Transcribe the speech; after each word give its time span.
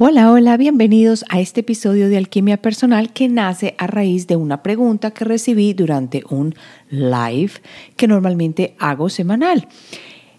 Hola, 0.00 0.30
hola, 0.30 0.56
bienvenidos 0.56 1.24
a 1.28 1.40
este 1.40 1.62
episodio 1.62 2.08
de 2.08 2.18
Alquimia 2.18 2.62
Personal 2.62 3.12
que 3.12 3.28
nace 3.28 3.74
a 3.78 3.88
raíz 3.88 4.28
de 4.28 4.36
una 4.36 4.62
pregunta 4.62 5.10
que 5.10 5.24
recibí 5.24 5.72
durante 5.72 6.22
un 6.30 6.54
live 6.88 7.50
que 7.96 8.06
normalmente 8.06 8.76
hago 8.78 9.08
semanal. 9.08 9.66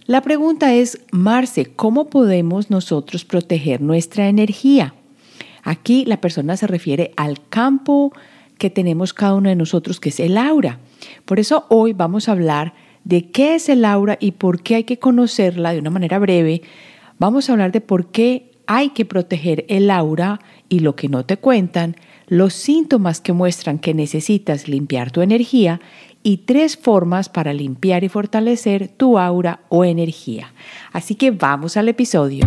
La 0.06 0.22
pregunta 0.22 0.74
es, 0.74 1.02
Marce, 1.12 1.66
¿cómo 1.66 2.06
podemos 2.06 2.70
nosotros 2.70 3.26
proteger 3.26 3.82
nuestra 3.82 4.30
energía? 4.30 4.94
Aquí 5.64 6.06
la 6.06 6.22
persona 6.22 6.56
se 6.56 6.66
refiere 6.66 7.12
al 7.18 7.46
campo 7.50 8.14
que 8.58 8.70
tenemos 8.70 9.14
cada 9.14 9.36
uno 9.36 9.50
de 9.50 9.58
nosotros, 9.58 10.00
que 10.00 10.08
es 10.08 10.22
el 10.22 10.38
aura. 10.38 10.80
Por 11.26 11.38
eso 11.38 11.66
hoy 11.68 11.92
vamos 11.92 12.30
a 12.30 12.32
hablar 12.32 12.74
de 13.04 13.30
qué 13.30 13.56
es 13.56 13.68
el 13.68 13.84
aura 13.84 14.18
y 14.22 14.32
por 14.32 14.64
qué 14.64 14.76
hay 14.76 14.84
que 14.86 15.00
conocerla 15.00 15.74
de 15.74 15.80
una 15.80 15.90
manera 15.90 16.18
breve. 16.18 16.62
Vamos 17.18 17.50
a 17.50 17.52
hablar 17.52 17.74
de 17.74 17.82
por 17.82 18.08
qué 18.08 18.49
hay 18.72 18.92
que 18.92 19.04
proteger 19.04 19.66
el 19.68 19.90
aura 19.90 20.40
y 20.70 20.82
lo 20.82 20.96
que 20.96 21.10
no 21.10 21.26
te 21.26 21.38
cuentan, 21.38 21.96
los 22.28 22.54
síntomas 22.54 23.20
que 23.20 23.34
muestran 23.34 23.80
que 23.80 23.96
necesitas 23.96 24.68
limpiar 24.68 25.10
tu 25.10 25.22
energía 25.24 25.82
y 26.22 26.38
tres 26.46 26.78
formas 26.78 27.30
para 27.30 27.52
limpiar 27.52 28.04
y 28.04 28.10
fortalecer 28.10 28.88
tu 28.88 29.18
aura 29.18 29.62
o 29.70 29.86
energía. 29.86 30.54
Así 30.94 31.16
que 31.16 31.32
vamos 31.32 31.78
al 31.78 31.90
episodio. 31.90 32.46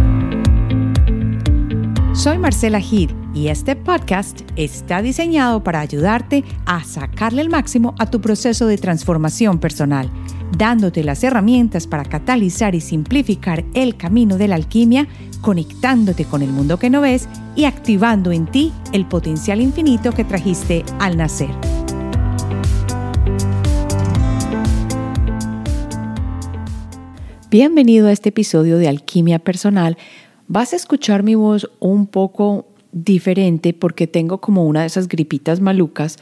Soy 2.14 2.38
Marcela 2.38 2.80
Gid 2.80 3.10
y 3.34 3.48
este 3.48 3.74
podcast 3.74 4.42
está 4.56 5.02
diseñado 5.02 5.64
para 5.64 5.80
ayudarte 5.80 6.44
a 6.66 6.84
sacarle 6.84 7.42
el 7.42 7.48
máximo 7.48 7.94
a 7.98 8.10
tu 8.10 8.20
proceso 8.20 8.66
de 8.66 8.78
transformación 8.78 9.58
personal 9.58 10.10
dándote 10.56 11.02
las 11.02 11.24
herramientas 11.24 11.86
para 11.86 12.04
catalizar 12.04 12.74
y 12.74 12.80
simplificar 12.80 13.64
el 13.74 13.96
camino 13.96 14.36
de 14.36 14.48
la 14.48 14.56
alquimia, 14.56 15.08
conectándote 15.40 16.24
con 16.24 16.42
el 16.42 16.50
mundo 16.50 16.78
que 16.78 16.90
no 16.90 17.00
ves 17.00 17.28
y 17.56 17.64
activando 17.64 18.32
en 18.32 18.46
ti 18.46 18.72
el 18.92 19.06
potencial 19.06 19.60
infinito 19.60 20.12
que 20.12 20.24
trajiste 20.24 20.84
al 20.98 21.16
nacer. 21.16 21.50
Bienvenido 27.50 28.08
a 28.08 28.12
este 28.12 28.30
episodio 28.30 28.78
de 28.78 28.88
Alquimia 28.88 29.38
Personal. 29.38 29.98
Vas 30.52 30.74
a 30.74 30.76
escuchar 30.76 31.22
mi 31.22 31.34
voz 31.34 31.70
un 31.80 32.06
poco 32.06 32.66
diferente 32.92 33.72
porque 33.72 34.06
tengo 34.06 34.42
como 34.42 34.66
una 34.66 34.82
de 34.82 34.86
esas 34.86 35.08
gripitas 35.08 35.62
malucas, 35.62 36.18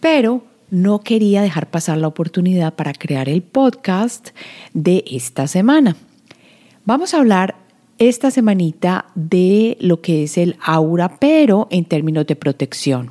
pero 0.00 0.42
no 0.70 1.00
quería 1.00 1.42
dejar 1.42 1.70
pasar 1.70 1.98
la 1.98 2.08
oportunidad 2.08 2.72
para 2.72 2.94
crear 2.94 3.28
el 3.28 3.42
podcast 3.42 4.30
de 4.72 5.04
esta 5.06 5.48
semana. 5.48 5.96
Vamos 6.86 7.12
a 7.12 7.18
hablar 7.18 7.56
esta 7.98 8.30
semanita 8.30 9.04
de 9.14 9.76
lo 9.80 10.00
que 10.00 10.22
es 10.22 10.38
el 10.38 10.56
aura, 10.64 11.18
pero 11.18 11.68
en 11.70 11.84
términos 11.84 12.26
de 12.26 12.36
protección. 12.36 13.10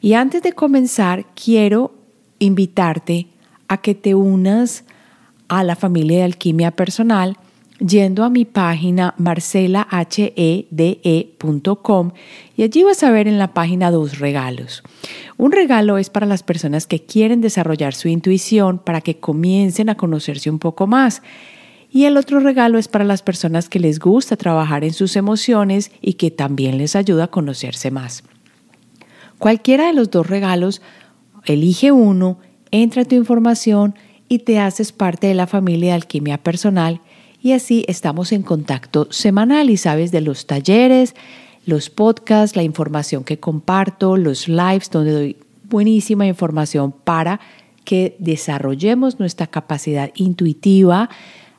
Y 0.00 0.14
antes 0.14 0.42
de 0.42 0.54
comenzar, 0.54 1.26
quiero 1.34 1.92
invitarte 2.38 3.26
a 3.68 3.82
que 3.82 3.94
te 3.94 4.14
unas 4.14 4.84
a 5.48 5.62
la 5.62 5.76
familia 5.76 6.20
de 6.20 6.24
alquimia 6.24 6.70
personal 6.70 7.36
yendo 7.80 8.24
a 8.24 8.30
mi 8.30 8.44
página 8.44 9.14
marcelahede.com 9.16 12.12
y 12.56 12.62
allí 12.62 12.82
vas 12.82 13.02
a 13.02 13.10
ver 13.10 13.26
en 13.26 13.38
la 13.38 13.54
página 13.54 13.90
dos 13.90 14.18
regalos. 14.18 14.82
Un 15.36 15.52
regalo 15.52 15.98
es 15.98 16.10
para 16.10 16.26
las 16.26 16.42
personas 16.42 16.86
que 16.86 17.00
quieren 17.00 17.40
desarrollar 17.40 17.94
su 17.94 18.08
intuición 18.08 18.78
para 18.78 19.00
que 19.00 19.18
comiencen 19.18 19.88
a 19.88 19.96
conocerse 19.96 20.50
un 20.50 20.58
poco 20.58 20.86
más. 20.86 21.22
Y 21.90 22.04
el 22.04 22.16
otro 22.16 22.38
regalo 22.38 22.78
es 22.78 22.86
para 22.86 23.04
las 23.04 23.22
personas 23.22 23.68
que 23.68 23.80
les 23.80 23.98
gusta 23.98 24.36
trabajar 24.36 24.84
en 24.84 24.92
sus 24.92 25.16
emociones 25.16 25.90
y 26.00 26.12
que 26.14 26.30
también 26.30 26.78
les 26.78 26.94
ayuda 26.94 27.24
a 27.24 27.30
conocerse 27.30 27.90
más. 27.90 28.22
Cualquiera 29.38 29.86
de 29.86 29.94
los 29.94 30.10
dos 30.10 30.28
regalos, 30.28 30.82
elige 31.46 31.90
uno, 31.90 32.38
entra 32.70 33.04
tu 33.04 33.16
información 33.16 33.96
y 34.28 34.40
te 34.40 34.60
haces 34.60 34.92
parte 34.92 35.26
de 35.26 35.34
la 35.34 35.48
familia 35.48 35.88
de 35.88 35.94
alquimia 35.94 36.38
personal 36.38 37.00
y 37.42 37.52
así 37.52 37.84
estamos 37.88 38.32
en 38.32 38.42
contacto 38.42 39.08
semanal 39.10 39.70
y 39.70 39.76
sabes 39.76 40.12
de 40.12 40.20
los 40.20 40.46
talleres, 40.46 41.14
los 41.66 41.90
podcasts, 41.90 42.56
la 42.56 42.62
información 42.62 43.24
que 43.24 43.38
comparto, 43.38 44.16
los 44.16 44.48
lives 44.48 44.90
donde 44.90 45.12
doy 45.12 45.36
buenísima 45.68 46.26
información 46.26 46.92
para 46.92 47.40
que 47.84 48.16
desarrollemos 48.18 49.18
nuestra 49.18 49.46
capacidad 49.46 50.10
intuitiva. 50.14 51.08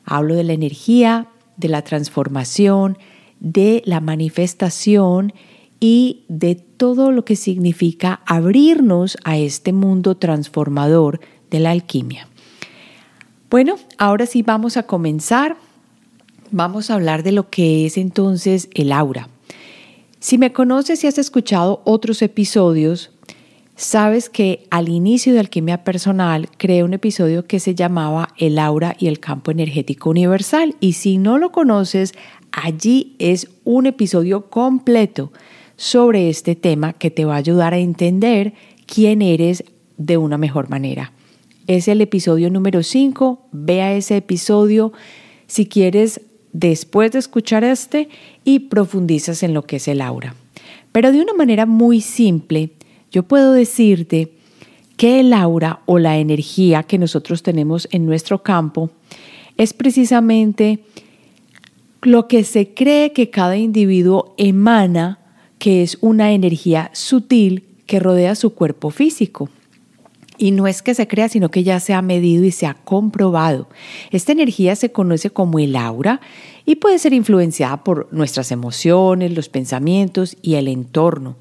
Hablo 0.04 0.34
de 0.34 0.44
la 0.44 0.52
energía, 0.52 1.28
de 1.56 1.68
la 1.68 1.82
transformación, 1.82 2.98
de 3.40 3.82
la 3.86 4.00
manifestación 4.00 5.32
y 5.80 6.24
de 6.28 6.54
todo 6.54 7.10
lo 7.10 7.24
que 7.24 7.34
significa 7.34 8.20
abrirnos 8.24 9.16
a 9.24 9.36
este 9.36 9.72
mundo 9.72 10.16
transformador 10.16 11.20
de 11.50 11.60
la 11.60 11.72
alquimia. 11.72 12.28
Bueno, 13.50 13.76
ahora 13.98 14.26
sí 14.26 14.42
vamos 14.42 14.76
a 14.76 14.84
comenzar 14.84 15.56
vamos 16.52 16.90
a 16.90 16.94
hablar 16.94 17.22
de 17.22 17.32
lo 17.32 17.50
que 17.50 17.86
es 17.86 17.98
entonces 17.98 18.68
el 18.74 18.92
aura. 18.92 19.28
Si 20.20 20.38
me 20.38 20.52
conoces 20.52 21.02
y 21.02 21.08
has 21.08 21.18
escuchado 21.18 21.82
otros 21.84 22.22
episodios, 22.22 23.10
sabes 23.74 24.30
que 24.30 24.68
al 24.70 24.88
inicio 24.88 25.32
de 25.32 25.40
Alquimia 25.40 25.82
Personal 25.82 26.48
creé 26.58 26.84
un 26.84 26.94
episodio 26.94 27.46
que 27.46 27.58
se 27.58 27.74
llamaba 27.74 28.28
El 28.38 28.60
aura 28.60 28.94
y 28.98 29.08
el 29.08 29.18
campo 29.18 29.50
energético 29.50 30.10
universal. 30.10 30.76
Y 30.78 30.92
si 30.92 31.18
no 31.18 31.38
lo 31.38 31.50
conoces, 31.50 32.12
allí 32.52 33.16
es 33.18 33.48
un 33.64 33.86
episodio 33.86 34.48
completo 34.48 35.32
sobre 35.74 36.28
este 36.28 36.54
tema 36.54 36.92
que 36.92 37.10
te 37.10 37.24
va 37.24 37.34
a 37.34 37.38
ayudar 37.38 37.74
a 37.74 37.78
entender 37.78 38.54
quién 38.86 39.22
eres 39.22 39.64
de 39.96 40.18
una 40.18 40.38
mejor 40.38 40.70
manera. 40.70 41.12
Es 41.66 41.88
el 41.88 42.00
episodio 42.00 42.50
número 42.50 42.82
5. 42.82 43.48
Vea 43.50 43.94
ese 43.94 44.18
episodio. 44.18 44.92
Si 45.46 45.66
quieres 45.66 46.20
después 46.52 47.12
de 47.12 47.18
escuchar 47.18 47.64
este 47.64 48.08
y 48.44 48.60
profundizas 48.60 49.42
en 49.42 49.54
lo 49.54 49.62
que 49.62 49.76
es 49.76 49.88
el 49.88 50.00
aura. 50.00 50.34
Pero 50.92 51.12
de 51.12 51.20
una 51.20 51.34
manera 51.34 51.66
muy 51.66 52.00
simple, 52.00 52.70
yo 53.10 53.22
puedo 53.22 53.52
decirte 53.52 54.32
que 54.96 55.20
el 55.20 55.32
aura 55.32 55.80
o 55.86 55.98
la 55.98 56.18
energía 56.18 56.82
que 56.82 56.98
nosotros 56.98 57.42
tenemos 57.42 57.88
en 57.90 58.06
nuestro 58.06 58.42
campo 58.42 58.90
es 59.56 59.72
precisamente 59.72 60.80
lo 62.02 62.28
que 62.28 62.44
se 62.44 62.74
cree 62.74 63.12
que 63.12 63.30
cada 63.30 63.56
individuo 63.56 64.34
emana, 64.36 65.18
que 65.58 65.82
es 65.82 65.98
una 66.00 66.32
energía 66.32 66.90
sutil 66.92 67.64
que 67.86 68.00
rodea 68.00 68.34
su 68.34 68.54
cuerpo 68.54 68.90
físico. 68.90 69.48
Y 70.38 70.50
no 70.50 70.66
es 70.66 70.82
que 70.82 70.94
se 70.94 71.06
crea, 71.06 71.28
sino 71.28 71.50
que 71.50 71.62
ya 71.62 71.78
se 71.80 71.94
ha 71.94 72.02
medido 72.02 72.44
y 72.44 72.50
se 72.50 72.66
ha 72.66 72.74
comprobado. 72.74 73.68
Esta 74.10 74.32
energía 74.32 74.76
se 74.76 74.92
conoce 74.92 75.30
como 75.30 75.58
el 75.58 75.76
aura 75.76 76.20
y 76.64 76.76
puede 76.76 76.98
ser 76.98 77.12
influenciada 77.12 77.84
por 77.84 78.08
nuestras 78.12 78.50
emociones, 78.50 79.34
los 79.34 79.48
pensamientos 79.48 80.36
y 80.42 80.54
el 80.54 80.68
entorno. 80.68 81.36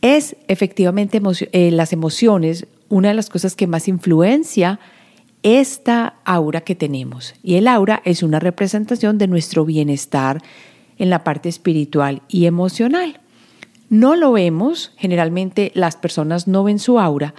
Es 0.00 0.36
efectivamente 0.48 1.20
eh, 1.52 1.70
las 1.70 1.92
emociones 1.92 2.66
una 2.88 3.08
de 3.08 3.14
las 3.14 3.30
cosas 3.30 3.56
que 3.56 3.66
más 3.66 3.88
influencia 3.88 4.78
esta 5.42 6.16
aura 6.24 6.60
que 6.60 6.74
tenemos. 6.74 7.34
Y 7.42 7.54
el 7.54 7.68
aura 7.68 8.02
es 8.04 8.22
una 8.22 8.38
representación 8.38 9.18
de 9.18 9.28
nuestro 9.28 9.64
bienestar 9.64 10.42
en 10.98 11.10
la 11.10 11.24
parte 11.24 11.48
espiritual 11.48 12.22
y 12.28 12.46
emocional. 12.46 13.20
No 13.88 14.16
lo 14.16 14.32
vemos, 14.32 14.92
generalmente 14.96 15.72
las 15.74 15.96
personas 15.96 16.48
no 16.48 16.64
ven 16.64 16.78
su 16.78 16.98
aura, 16.98 17.34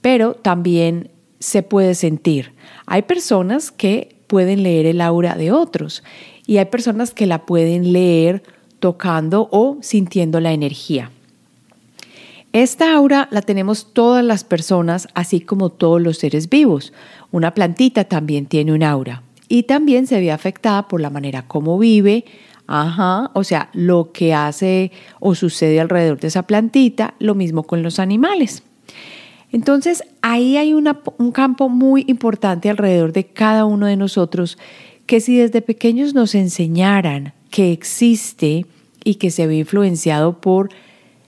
pero 0.00 0.34
también 0.34 1.10
se 1.38 1.62
puede 1.62 1.94
sentir. 1.94 2.52
Hay 2.86 3.02
personas 3.02 3.70
que 3.70 4.16
pueden 4.26 4.62
leer 4.62 4.86
el 4.86 5.00
aura 5.00 5.34
de 5.34 5.52
otros 5.52 6.02
y 6.46 6.58
hay 6.58 6.66
personas 6.66 7.12
que 7.12 7.26
la 7.26 7.46
pueden 7.46 7.92
leer 7.92 8.42
tocando 8.78 9.48
o 9.50 9.78
sintiendo 9.80 10.40
la 10.40 10.52
energía. 10.52 11.10
Esta 12.52 12.94
aura 12.96 13.28
la 13.30 13.42
tenemos 13.42 13.92
todas 13.92 14.24
las 14.24 14.42
personas, 14.42 15.06
así 15.14 15.40
como 15.40 15.70
todos 15.70 16.00
los 16.00 16.18
seres 16.18 16.48
vivos. 16.48 16.92
Una 17.30 17.54
plantita 17.54 18.04
también 18.04 18.46
tiene 18.46 18.72
un 18.72 18.82
aura 18.82 19.22
y 19.48 19.64
también 19.64 20.06
se 20.06 20.18
ve 20.18 20.32
afectada 20.32 20.88
por 20.88 21.00
la 21.00 21.10
manera 21.10 21.46
como 21.46 21.78
vive, 21.78 22.24
ajá, 22.66 23.30
o 23.34 23.44
sea, 23.44 23.70
lo 23.72 24.10
que 24.12 24.34
hace 24.34 24.90
o 25.20 25.34
sucede 25.34 25.80
alrededor 25.80 26.18
de 26.18 26.28
esa 26.28 26.42
plantita, 26.42 27.14
lo 27.20 27.34
mismo 27.34 27.62
con 27.62 27.82
los 27.82 27.98
animales. 27.98 28.64
Entonces, 29.52 30.04
ahí 30.22 30.56
hay 30.56 30.74
un 30.74 31.32
campo 31.32 31.68
muy 31.68 32.04
importante 32.06 32.70
alrededor 32.70 33.12
de 33.12 33.26
cada 33.26 33.64
uno 33.64 33.86
de 33.86 33.96
nosotros 33.96 34.58
que 35.06 35.20
si 35.20 35.36
desde 35.36 35.60
pequeños 35.60 36.14
nos 36.14 36.36
enseñaran 36.36 37.34
que 37.50 37.72
existe 37.72 38.66
y 39.02 39.16
que 39.16 39.30
se 39.30 39.48
ve 39.48 39.56
influenciado 39.56 40.40
por 40.40 40.68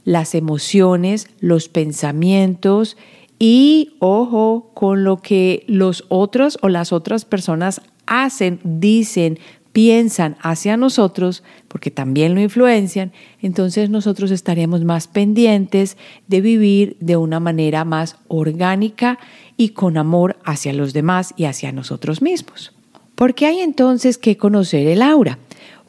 las 0.04 0.34
emociones, 0.34 1.28
los 1.40 1.68
pensamientos 1.68 2.96
y, 3.38 3.96
ojo, 3.98 4.70
con 4.74 5.02
lo 5.02 5.16
que 5.16 5.64
los 5.66 6.04
otros 6.08 6.58
o 6.62 6.68
las 6.68 6.92
otras 6.92 7.24
personas 7.24 7.80
hacen, 8.06 8.60
dicen, 8.62 9.40
piensan 9.72 10.36
hacia 10.40 10.76
nosotros, 10.76 11.42
porque 11.68 11.90
también 11.90 12.34
lo 12.34 12.40
influencian, 12.40 13.12
entonces 13.40 13.90
nosotros 13.90 14.30
estaríamos 14.30 14.84
más 14.84 15.08
pendientes 15.08 15.96
de 16.28 16.40
vivir 16.40 16.96
de 17.00 17.16
una 17.16 17.40
manera 17.40 17.84
más 17.84 18.16
orgánica 18.28 19.18
y 19.56 19.70
con 19.70 19.96
amor 19.96 20.36
hacia 20.44 20.72
los 20.72 20.92
demás 20.92 21.32
y 21.36 21.44
hacia 21.44 21.72
nosotros 21.72 22.20
mismos. 22.20 22.72
¿Por 23.14 23.34
qué 23.34 23.46
hay 23.46 23.60
entonces 23.60 24.18
que 24.18 24.36
conocer 24.36 24.86
el 24.86 25.02
aura? 25.02 25.38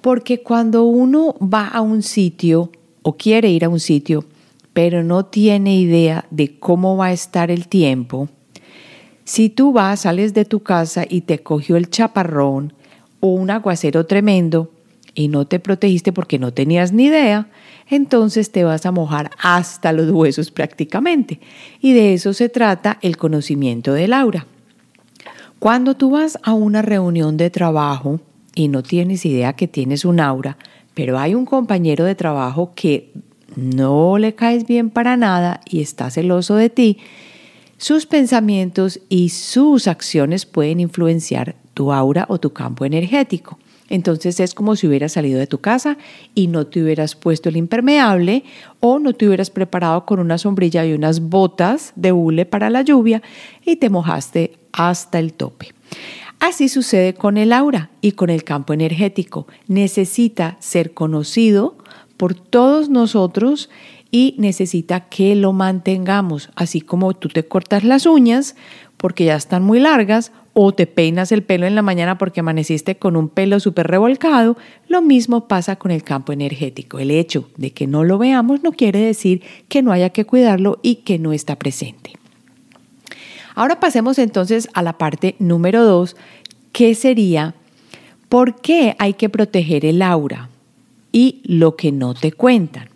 Porque 0.02 0.42
cuando 0.42 0.84
uno 0.84 1.36
va 1.42 1.68
a 1.68 1.82
un 1.82 2.04
sitio 2.04 2.72
o 3.02 3.18
quiere 3.18 3.50
ir 3.50 3.66
a 3.66 3.70
un 3.70 3.80
sitio, 3.80 4.26
pero 4.74 5.04
no 5.04 5.26
tiene 5.26 5.76
idea 5.76 6.26
de 6.32 6.58
cómo 6.58 6.98
va 6.98 7.08
a 7.08 7.14
estar 7.14 7.52
el 7.52 7.68
tiempo, 7.68 8.30
si 9.26 9.50
tú 9.50 9.72
vas, 9.72 10.02
sales 10.02 10.34
de 10.34 10.44
tu 10.46 10.62
casa 10.62 11.06
y 11.08 11.22
te 11.22 11.40
cogió 11.40 11.78
el 11.78 11.90
chaparrón 11.90 12.74
un 13.31 13.50
aguacero 13.50 14.06
tremendo 14.06 14.70
y 15.16 15.28
no 15.28 15.46
te 15.46 15.60
protegiste 15.60 16.12
porque 16.12 16.40
no 16.40 16.54
tenías 16.54 16.92
ni 16.92 17.06
idea, 17.06 17.48
entonces 17.90 18.52
te 18.52 18.64
vas 18.64 18.86
a 18.86 18.92
mojar 18.92 19.31
hasta 19.42 19.94
los 19.94 20.12
huesos 20.12 20.52
prácticamente. 20.52 21.40
Y 21.80 21.94
de 21.94 22.14
eso 22.14 22.34
se 22.34 22.50
trata 22.50 22.98
el 23.02 23.18
conocimiento 23.18 23.94
del 23.94 24.14
aura. 24.14 24.46
Cuando 25.60 25.96
tú 25.96 26.12
vas 26.12 26.38
a 26.44 26.54
una 26.54 26.81
reunión 26.81 27.38
de 27.38 27.50
trabajo 27.50 28.20
y 28.56 28.68
no 28.68 28.84
tienes 28.84 29.25
idea 29.25 29.54
que 29.54 29.68
tienes 29.68 30.04
un 30.04 30.20
aura, 30.20 30.58
pero 30.94 31.18
hay 31.18 31.36
un 31.36 31.46
compañero 31.46 32.04
de 32.04 32.16
trabajo 32.16 32.74
que 32.75 33.14
no 33.56 34.18
le 34.18 34.36
caes 34.36 34.68
bien 34.68 34.90
para 34.90 35.16
nada 35.16 35.62
y 35.70 35.81
está 35.81 36.10
celoso 36.10 36.56
de 36.56 36.70
ti, 36.70 36.98
sus 37.78 38.06
pensamientos 38.06 39.00
y 39.10 39.30
sus 39.30 39.88
acciones 39.88 40.46
pueden 40.46 40.80
influenciar 40.80 41.56
tu 41.74 41.92
aura 41.92 42.25
o 42.30 42.40
tu 42.40 42.52
campo 42.54 42.86
energético. 42.86 43.58
Entonces 43.90 44.40
es 44.40 44.54
como 44.54 44.75
si 44.75 44.88
hubieras 44.88 45.12
salido 45.12 45.40
de 45.40 45.48
tu 45.48 45.60
casa 45.60 45.98
y 46.34 46.48
no 46.48 46.66
te 46.66 46.81
hubieras 46.81 47.16
puesto 47.16 47.50
el 47.50 47.58
impermeable 47.58 48.44
o 48.80 49.00
no 49.00 49.14
te 49.14 49.28
hubieras 49.28 49.50
preparado 49.50 50.06
con 50.06 50.20
una 50.20 50.38
sombrilla 50.38 50.86
y 50.86 50.94
unas 50.94 51.20
botas 51.30 51.94
de 51.96 52.12
hule 52.12 52.46
para 52.46 52.70
la 52.70 52.81
lluvia 52.81 53.22
y 53.66 53.75
te 53.75 53.90
mojaste 53.90 54.58
hasta 54.72 55.20
el 55.20 55.34
tope. 55.34 55.74
Así 56.40 56.70
sucede 56.70 57.14
con 57.14 57.38
el 57.38 57.54
aura 57.54 57.90
y 58.02 58.14
con 58.14 58.30
el 58.30 58.44
campo 58.44 58.74
energético. 58.74 59.48
Necesita 59.68 60.58
ser 60.60 60.94
conocido 60.94 61.78
por 62.18 62.36
todos 62.36 62.90
nosotros 62.90 63.70
y 64.12 64.36
necesita 64.38 65.02
que 65.02 65.36
lo 65.36 65.54
mantengamos, 65.54 66.50
así 66.56 66.81
como 66.81 67.14
tú 67.14 67.30
te 67.30 67.46
cortas 67.48 67.84
las 67.84 68.06
uñas 68.06 68.56
porque 68.98 69.25
ya 69.25 69.36
están 69.36 69.64
muy 69.64 69.80
largas 69.80 70.31
o 70.54 70.72
te 70.72 70.86
peinas 70.86 71.32
el 71.32 71.44
pelo 71.44 71.66
en 71.66 71.76
la 71.76 71.82
mañana 71.82 72.18
porque 72.18 72.40
amaneciste 72.40 72.96
con 72.96 73.16
un 73.16 73.28
pelo 73.28 73.60
súper 73.60 73.88
revolcado, 73.88 74.56
lo 74.88 75.02
mismo 75.02 75.48
pasa 75.48 75.76
con 75.78 75.90
el 75.92 76.04
campo 76.04 76.32
energético. 76.32 77.00
El 77.00 77.12
hecho 77.12 77.50
de 77.58 77.72
que 77.72 77.88
no 77.88 78.04
lo 78.04 78.20
veamos 78.20 78.64
no 78.64 78.72
quiere 78.72 79.00
decir 79.00 79.42
que 79.68 79.82
no 79.82 79.92
haya 79.92 80.12
que 80.12 80.26
cuidarlo 80.26 80.80
y 80.84 80.98
que 80.98 81.18
no 81.18 81.34
está 81.34 81.58
presente. 81.58 82.14
Ahora 83.56 83.80
pasemos 83.80 84.20
entonces 84.20 84.70
a 84.74 84.84
la 84.84 84.98
parte 84.98 85.36
número 85.40 85.84
dos, 85.84 86.16
que 86.72 86.96
sería 86.96 87.56
¿por 88.30 88.62
qué 88.62 88.96
hay 89.00 89.14
que 89.14 89.30
proteger 89.30 89.86
el 89.86 90.02
aura? 90.02 90.50
Y 91.12 91.42
lo 91.44 91.76
que 91.76 91.92
no 91.92 92.14
te 92.16 92.32
cuentan. 92.32 92.90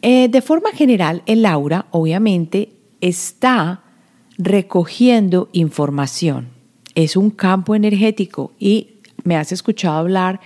Eh, 0.00 0.28
de 0.28 0.42
forma 0.42 0.70
general, 0.72 1.22
el 1.26 1.44
aura 1.44 1.86
obviamente 1.90 2.70
está 3.00 3.82
recogiendo 4.38 5.48
información. 5.52 6.57
Es 6.98 7.16
un 7.16 7.30
campo 7.30 7.74
energético 7.74 8.52
y 8.58 8.88
me 9.22 9.36
has 9.36 9.52
escuchado 9.52 9.98
hablar 9.98 10.40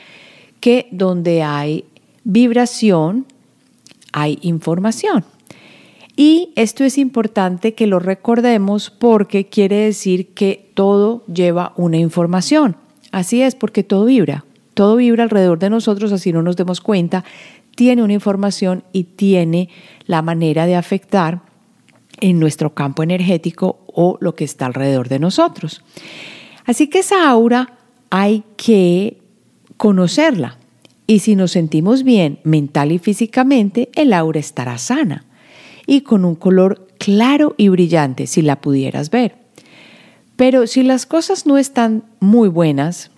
que 0.61 0.87
donde 0.91 1.43
hay 1.43 1.85
vibración, 2.25 3.27
hay 4.13 4.39
información. 4.43 5.25
Y 6.15 6.51
esto 6.57 6.85
es 6.85 6.99
importante 6.99 7.73
que 7.73 7.87
lo 7.87 7.99
recordemos 7.99 8.91
porque 8.91 9.47
quiere 9.47 9.77
decir 9.77 10.35
que 10.35 10.71
todo 10.75 11.25
lleva 11.27 11.73
una 11.77 11.97
información. 11.97 12.77
Así 13.13 13.41
es, 13.41 13.55
porque 13.55 13.83
todo 13.83 14.05
vibra. 14.05 14.45
Todo 14.75 14.97
vibra 14.97 15.25
alrededor 15.25 15.59
de 15.59 15.71
nosotros, 15.71 16.13
así 16.13 16.33
no 16.33 16.43
nos 16.43 16.57
demos 16.57 16.81
cuenta 16.81 17.25
tiene 17.75 18.03
una 18.03 18.13
información 18.13 18.85
y 18.93 19.05
tiene 19.05 19.69
la 20.07 20.23
manera 20.23 20.67
de 20.67 20.77
afectar 20.77 21.41
en 22.21 22.39
nuestro 22.39 22.75
campo 22.75 23.03
energético 23.03 23.81
o 23.87 24.19
lo 24.21 24.35
que 24.35 24.45
está 24.45 24.67
alrededor 24.67 25.09
de 25.09 25.19
nosotros. 25.19 25.83
Así 26.65 26.89
que 26.89 27.01
esa 27.01 27.29
aura 27.29 27.79
hay 28.11 28.45
que 28.57 29.19
conocerla. 29.77 30.59
Y 31.07 31.19
si 31.19 31.35
nos 31.35 31.53
sentimos 31.53 32.05
bien 32.05 32.39
mental 32.45 32.93
y 32.93 32.99
físicamente, 32.99 33.91
el 33.95 34.13
aura 34.13 34.41
estará 34.41 34.79
sana 34.79 35.25
y 35.87 36.03
con 36.03 36.25
un 36.25 36.35
color 36.35 36.89
claro 36.99 37.55
y 37.57 37.69
brillante 37.69 38.27
si 38.27 38.43
la 38.43 38.61
pudieras 38.61 39.11
ver. 39.11 39.37
Pero 40.37 40.67
si 40.67 40.83
las 40.83 41.07
cosas 41.07 41.47
no 41.47 41.59
están 41.59 42.05
muy 42.21 42.49
buenas, 42.49 43.11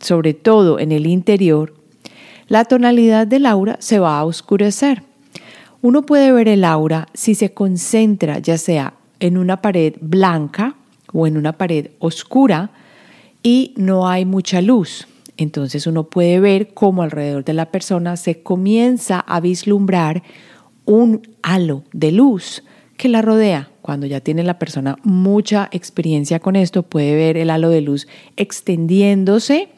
sobre 0.00 0.34
todo 0.34 0.78
en 0.78 0.92
el 0.92 1.06
interior, 1.06 1.74
la 2.48 2.64
tonalidad 2.64 3.26
del 3.26 3.46
aura 3.46 3.76
se 3.80 3.98
va 3.98 4.18
a 4.18 4.24
oscurecer. 4.24 5.02
Uno 5.82 6.02
puede 6.02 6.32
ver 6.32 6.48
el 6.48 6.64
aura 6.64 7.08
si 7.14 7.34
se 7.34 7.52
concentra 7.52 8.38
ya 8.38 8.58
sea 8.58 8.94
en 9.18 9.36
una 9.36 9.60
pared 9.60 9.94
blanca 10.00 10.76
o 11.12 11.26
en 11.26 11.36
una 11.36 11.52
pared 11.58 11.90
oscura 11.98 12.70
y 13.42 13.74
no 13.76 14.08
hay 14.08 14.24
mucha 14.24 14.60
luz. 14.60 15.06
Entonces 15.36 15.86
uno 15.86 16.04
puede 16.04 16.38
ver 16.40 16.74
cómo 16.74 17.02
alrededor 17.02 17.44
de 17.44 17.54
la 17.54 17.70
persona 17.70 18.16
se 18.16 18.42
comienza 18.42 19.20
a 19.20 19.40
vislumbrar 19.40 20.22
un 20.84 21.22
halo 21.42 21.84
de 21.92 22.12
luz 22.12 22.62
que 22.96 23.08
la 23.08 23.22
rodea. 23.22 23.70
Cuando 23.80 24.06
ya 24.06 24.20
tiene 24.20 24.42
la 24.42 24.58
persona 24.58 24.96
mucha 25.02 25.68
experiencia 25.72 26.40
con 26.40 26.56
esto, 26.56 26.82
puede 26.82 27.14
ver 27.14 27.38
el 27.38 27.48
halo 27.48 27.70
de 27.70 27.80
luz 27.80 28.06
extendiéndose 28.36 29.68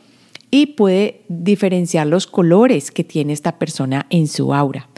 y 0.50 0.66
puede 0.66 1.22
diferenciar 1.28 2.08
los 2.08 2.26
colores 2.26 2.90
que 2.90 3.04
tiene 3.04 3.32
esta 3.32 3.58
persona 3.58 4.06
en 4.10 4.26
su 4.26 4.52
aura. 4.52 4.88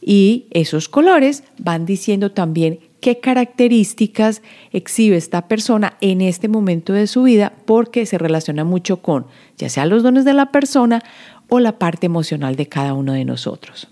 Y 0.00 0.46
esos 0.50 0.90
colores 0.90 1.44
van 1.58 1.86
diciendo 1.86 2.30
también 2.30 2.80
qué 3.04 3.20
características 3.20 4.40
exhibe 4.72 5.18
esta 5.18 5.46
persona 5.46 5.98
en 6.00 6.22
este 6.22 6.48
momento 6.48 6.94
de 6.94 7.06
su 7.06 7.24
vida 7.24 7.52
porque 7.66 8.06
se 8.06 8.16
relaciona 8.16 8.64
mucho 8.64 9.02
con 9.02 9.26
ya 9.58 9.68
sea 9.68 9.84
los 9.84 10.02
dones 10.02 10.24
de 10.24 10.32
la 10.32 10.50
persona 10.50 11.02
o 11.50 11.60
la 11.60 11.78
parte 11.78 12.06
emocional 12.06 12.56
de 12.56 12.66
cada 12.66 12.94
uno 12.94 13.12
de 13.12 13.26
nosotros. 13.26 13.88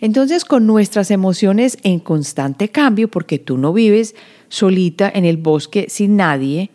Entonces, 0.00 0.44
con 0.44 0.64
nuestras 0.64 1.10
emociones 1.10 1.76
en 1.82 1.98
constante 1.98 2.68
cambio, 2.68 3.08
porque 3.08 3.40
tú 3.40 3.58
no 3.58 3.72
vives 3.72 4.14
solita 4.48 5.10
en 5.12 5.24
el 5.24 5.36
bosque 5.36 5.86
sin 5.88 6.14
nadie, 6.14 6.70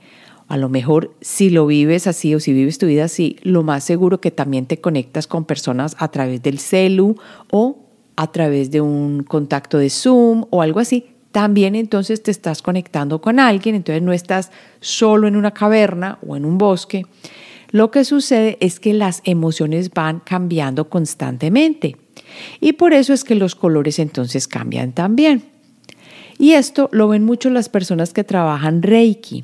a 0.49 0.57
lo 0.57 0.67
mejor 0.67 1.15
si 1.21 1.49
lo 1.49 1.65
vives 1.65 2.05
así 2.05 2.35
o 2.35 2.41
si 2.41 2.51
vives 2.51 2.79
tu 2.79 2.87
vida 2.87 3.05
así, 3.05 3.37
lo 3.43 3.63
más 3.63 3.85
seguro 3.85 4.19
que 4.19 4.31
también 4.31 4.65
te 4.65 4.81
conectas 4.81 5.27
con 5.27 5.45
personas 5.45 5.95
a 5.99 6.09
través 6.09 6.43
del 6.43 6.59
celu 6.59 7.15
o 7.49 7.77
a 8.17 8.29
través 8.31 8.71
de 8.71 8.81
un 8.81 9.23
contacto 9.23 9.77
de 9.77 9.89
Zoom 9.89 10.45
o 10.49 10.61
algo 10.61 10.81
así. 10.81 11.12
También 11.33 11.75
entonces 11.75 12.23
te 12.23 12.31
estás 12.31 12.61
conectando 12.61 13.19
con 13.19 13.39
alguien, 13.41 13.75
entonces 13.75 14.01
no 14.01 14.13
estás 14.13 14.51
solo 14.79 15.27
en 15.27 15.35
una 15.35 15.51
caverna 15.51 16.19
o 16.25 16.37
en 16.37 16.45
un 16.45 16.57
bosque. 16.57 17.05
Lo 17.71 17.91
que 17.91 18.05
sucede 18.05 18.57
es 18.61 18.79
que 18.79 18.93
las 18.93 19.21
emociones 19.25 19.89
van 19.89 20.21
cambiando 20.21 20.89
constantemente 20.89 21.97
y 22.61 22.73
por 22.73 22.93
eso 22.93 23.11
es 23.13 23.25
que 23.25 23.35
los 23.35 23.55
colores 23.55 23.99
entonces 23.99 24.47
cambian 24.47 24.93
también. 24.93 25.43
Y 26.37 26.53
esto 26.53 26.87
lo 26.93 27.09
ven 27.09 27.25
mucho 27.25 27.49
las 27.49 27.67
personas 27.67 28.13
que 28.13 28.23
trabajan 28.23 28.81
Reiki 28.81 29.43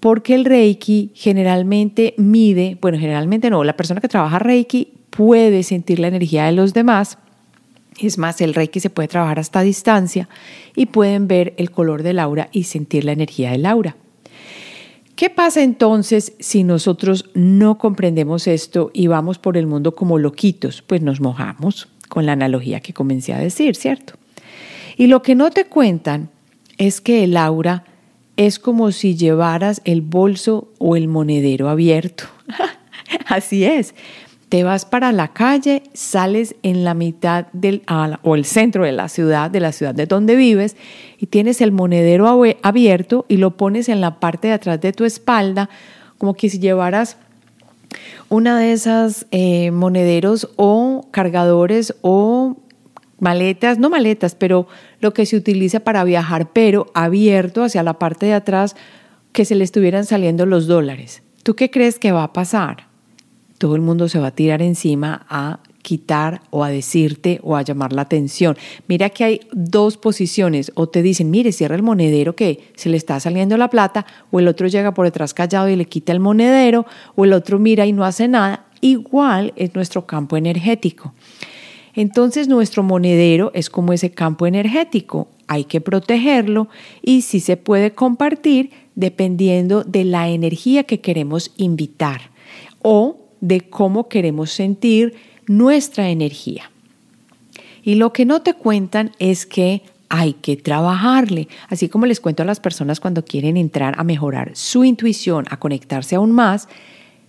porque 0.00 0.34
el 0.34 0.46
Reiki 0.46 1.12
generalmente 1.14 2.14
mide, 2.16 2.76
bueno, 2.80 2.98
generalmente 2.98 3.50
no, 3.50 3.62
la 3.62 3.76
persona 3.76 4.00
que 4.00 4.08
trabaja 4.08 4.38
Reiki 4.38 4.88
puede 5.10 5.62
sentir 5.62 6.00
la 6.00 6.08
energía 6.08 6.46
de 6.46 6.52
los 6.52 6.72
demás. 6.72 7.18
Es 7.98 8.18
más, 8.18 8.40
el 8.40 8.54
Reiki 8.54 8.80
se 8.80 8.90
puede 8.90 9.08
trabajar 9.08 9.38
hasta 9.38 9.62
distancia 9.62 10.28
y 10.74 10.86
pueden 10.86 11.28
ver 11.28 11.54
el 11.56 11.70
color 11.70 12.02
del 12.02 12.18
aura 12.18 12.48
y 12.52 12.64
sentir 12.64 13.04
la 13.04 13.12
energía 13.12 13.50
del 13.50 13.66
aura. 13.66 13.96
¿Qué 15.16 15.28
pasa 15.28 15.62
entonces 15.62 16.32
si 16.38 16.64
nosotros 16.64 17.28
no 17.34 17.76
comprendemos 17.76 18.46
esto 18.46 18.90
y 18.94 19.06
vamos 19.06 19.38
por 19.38 19.58
el 19.58 19.66
mundo 19.66 19.94
como 19.94 20.18
loquitos? 20.18 20.80
Pues 20.80 21.02
nos 21.02 21.20
mojamos, 21.20 21.88
con 22.08 22.24
la 22.24 22.32
analogía 22.32 22.80
que 22.80 22.94
comencé 22.94 23.34
a 23.34 23.38
decir, 23.38 23.76
¿cierto? 23.76 24.14
Y 24.96 25.08
lo 25.08 25.20
que 25.22 25.34
no 25.34 25.50
te 25.50 25.66
cuentan 25.66 26.30
es 26.78 27.02
que 27.02 27.24
el 27.24 27.36
aura 27.36 27.84
es 28.36 28.58
como 28.58 28.92
si 28.92 29.14
llevaras 29.14 29.82
el 29.84 30.00
bolso 30.00 30.72
o 30.78 30.96
el 30.96 31.08
monedero 31.08 31.68
abierto. 31.68 32.24
Así 33.26 33.64
es. 33.64 33.94
Te 34.50 34.64
vas 34.64 34.84
para 34.84 35.12
la 35.12 35.28
calle, 35.28 35.84
sales 35.94 36.56
en 36.64 36.82
la 36.82 36.92
mitad 36.92 37.46
del 37.52 37.82
o 38.22 38.34
el 38.34 38.44
centro 38.44 38.84
de 38.84 38.90
la 38.90 39.08
ciudad, 39.08 39.48
de 39.48 39.60
la 39.60 39.70
ciudad 39.70 39.94
de 39.94 40.06
donde 40.06 40.34
vives, 40.34 40.76
y 41.18 41.26
tienes 41.26 41.60
el 41.60 41.70
monedero 41.70 42.26
abierto 42.62 43.26
y 43.28 43.36
lo 43.36 43.56
pones 43.56 43.88
en 43.88 44.00
la 44.00 44.18
parte 44.18 44.48
de 44.48 44.54
atrás 44.54 44.80
de 44.80 44.92
tu 44.92 45.04
espalda, 45.04 45.70
como 46.18 46.34
que 46.34 46.50
si 46.50 46.58
llevaras 46.58 47.16
una 48.28 48.58
de 48.58 48.72
esas 48.72 49.26
eh, 49.30 49.70
monederos 49.70 50.48
o 50.56 51.06
cargadores 51.12 51.94
o 52.00 52.56
maletas, 53.20 53.78
no 53.78 53.88
maletas, 53.88 54.34
pero 54.34 54.66
lo 55.00 55.14
que 55.14 55.26
se 55.26 55.36
utiliza 55.36 55.78
para 55.78 56.02
viajar, 56.02 56.50
pero 56.52 56.90
abierto 56.94 57.62
hacia 57.62 57.84
la 57.84 58.00
parte 58.00 58.26
de 58.26 58.34
atrás, 58.34 58.74
que 59.32 59.44
se 59.44 59.54
le 59.54 59.62
estuvieran 59.62 60.06
saliendo 60.06 60.44
los 60.44 60.66
dólares. 60.66 61.22
¿Tú 61.44 61.54
qué 61.54 61.70
crees 61.70 62.00
que 62.00 62.10
va 62.10 62.24
a 62.24 62.32
pasar? 62.32 62.89
Todo 63.60 63.76
el 63.76 63.82
mundo 63.82 64.08
se 64.08 64.18
va 64.18 64.28
a 64.28 64.30
tirar 64.30 64.62
encima 64.62 65.26
a 65.28 65.60
quitar 65.82 66.40
o 66.48 66.64
a 66.64 66.70
decirte 66.70 67.40
o 67.42 67.56
a 67.56 67.62
llamar 67.62 67.92
la 67.92 68.00
atención. 68.00 68.56
Mira 68.88 69.10
que 69.10 69.22
hay 69.22 69.40
dos 69.52 69.98
posiciones, 69.98 70.72
o 70.76 70.88
te 70.88 71.02
dicen, 71.02 71.30
mire, 71.30 71.52
cierra 71.52 71.76
el 71.76 71.82
monedero 71.82 72.34
que 72.34 72.72
se 72.74 72.88
le 72.88 72.96
está 72.96 73.20
saliendo 73.20 73.58
la 73.58 73.68
plata, 73.68 74.06
o 74.30 74.40
el 74.40 74.48
otro 74.48 74.66
llega 74.66 74.94
por 74.94 75.04
detrás 75.04 75.34
callado 75.34 75.68
y 75.68 75.76
le 75.76 75.84
quita 75.84 76.10
el 76.10 76.20
monedero, 76.20 76.86
o 77.16 77.26
el 77.26 77.34
otro 77.34 77.58
mira 77.58 77.84
y 77.84 77.92
no 77.92 78.06
hace 78.06 78.28
nada. 78.28 78.64
Igual 78.80 79.52
es 79.56 79.74
nuestro 79.74 80.06
campo 80.06 80.38
energético. 80.38 81.12
Entonces 81.94 82.48
nuestro 82.48 82.82
monedero 82.82 83.50
es 83.52 83.68
como 83.68 83.92
ese 83.92 84.10
campo 84.10 84.46
energético, 84.46 85.28
hay 85.48 85.64
que 85.64 85.82
protegerlo 85.82 86.68
y 87.02 87.20
si 87.20 87.40
se 87.40 87.58
puede 87.58 87.90
compartir 87.90 88.70
dependiendo 88.94 89.84
de 89.84 90.04
la 90.04 90.30
energía 90.30 90.84
que 90.84 91.02
queremos 91.02 91.52
invitar 91.58 92.30
o 92.80 93.19
de 93.40 93.62
cómo 93.62 94.08
queremos 94.08 94.50
sentir 94.50 95.14
nuestra 95.46 96.10
energía. 96.10 96.70
Y 97.82 97.94
lo 97.94 98.12
que 98.12 98.24
no 98.24 98.42
te 98.42 98.54
cuentan 98.54 99.12
es 99.18 99.46
que 99.46 99.82
hay 100.08 100.34
que 100.34 100.56
trabajarle, 100.56 101.48
así 101.68 101.88
como 101.88 102.04
les 102.04 102.20
cuento 102.20 102.42
a 102.42 102.46
las 102.46 102.60
personas 102.60 103.00
cuando 103.00 103.24
quieren 103.24 103.56
entrar 103.56 103.94
a 103.96 104.04
mejorar 104.04 104.50
su 104.54 104.84
intuición, 104.84 105.44
a 105.50 105.58
conectarse 105.58 106.16
aún 106.16 106.32
más, 106.32 106.68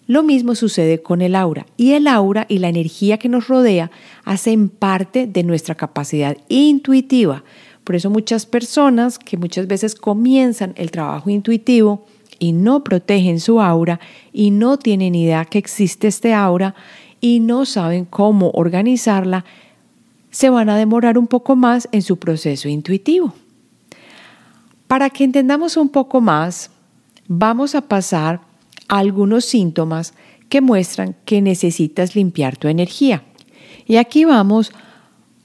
lo 0.07 0.23
mismo 0.23 0.55
sucede 0.55 1.01
con 1.01 1.21
el 1.21 1.35
aura 1.35 1.67
y 1.77 1.93
el 1.93 2.07
aura 2.07 2.45
y 2.49 2.57
la 2.57 2.69
energía 2.69 3.17
que 3.17 3.29
nos 3.29 3.47
rodea 3.47 3.91
hacen 4.25 4.67
parte 4.67 5.27
de 5.27 5.43
nuestra 5.43 5.75
capacidad 5.75 6.35
intuitiva. 6.49 7.43
Por 7.83 7.95
eso 7.95 8.09
muchas 8.09 8.45
personas 8.45 9.19
que 9.19 9.37
muchas 9.37 9.67
veces 9.67 9.95
comienzan 9.95 10.73
el 10.75 10.91
trabajo 10.91 11.29
intuitivo 11.29 12.05
y 12.41 12.53
no 12.53 12.83
protegen 12.83 13.39
su 13.39 13.61
aura 13.61 13.99
y 14.33 14.49
no 14.49 14.77
tienen 14.77 15.13
idea 15.13 15.45
que 15.45 15.59
existe 15.59 16.07
este 16.07 16.33
aura 16.33 16.73
y 17.21 17.39
no 17.39 17.65
saben 17.65 18.03
cómo 18.03 18.49
organizarla, 18.55 19.45
se 20.31 20.49
van 20.49 20.67
a 20.67 20.75
demorar 20.75 21.19
un 21.19 21.27
poco 21.27 21.55
más 21.55 21.87
en 21.91 22.01
su 22.01 22.17
proceso 22.17 22.67
intuitivo. 22.67 23.35
Para 24.87 25.11
que 25.11 25.23
entendamos 25.23 25.77
un 25.77 25.89
poco 25.89 26.19
más, 26.19 26.71
vamos 27.27 27.75
a 27.75 27.81
pasar 27.81 28.41
a 28.87 28.97
algunos 28.97 29.45
síntomas 29.45 30.15
que 30.49 30.61
muestran 30.61 31.15
que 31.25 31.43
necesitas 31.43 32.15
limpiar 32.15 32.57
tu 32.57 32.67
energía. 32.67 33.23
Y 33.85 33.97
aquí 33.97 34.25
vamos 34.25 34.71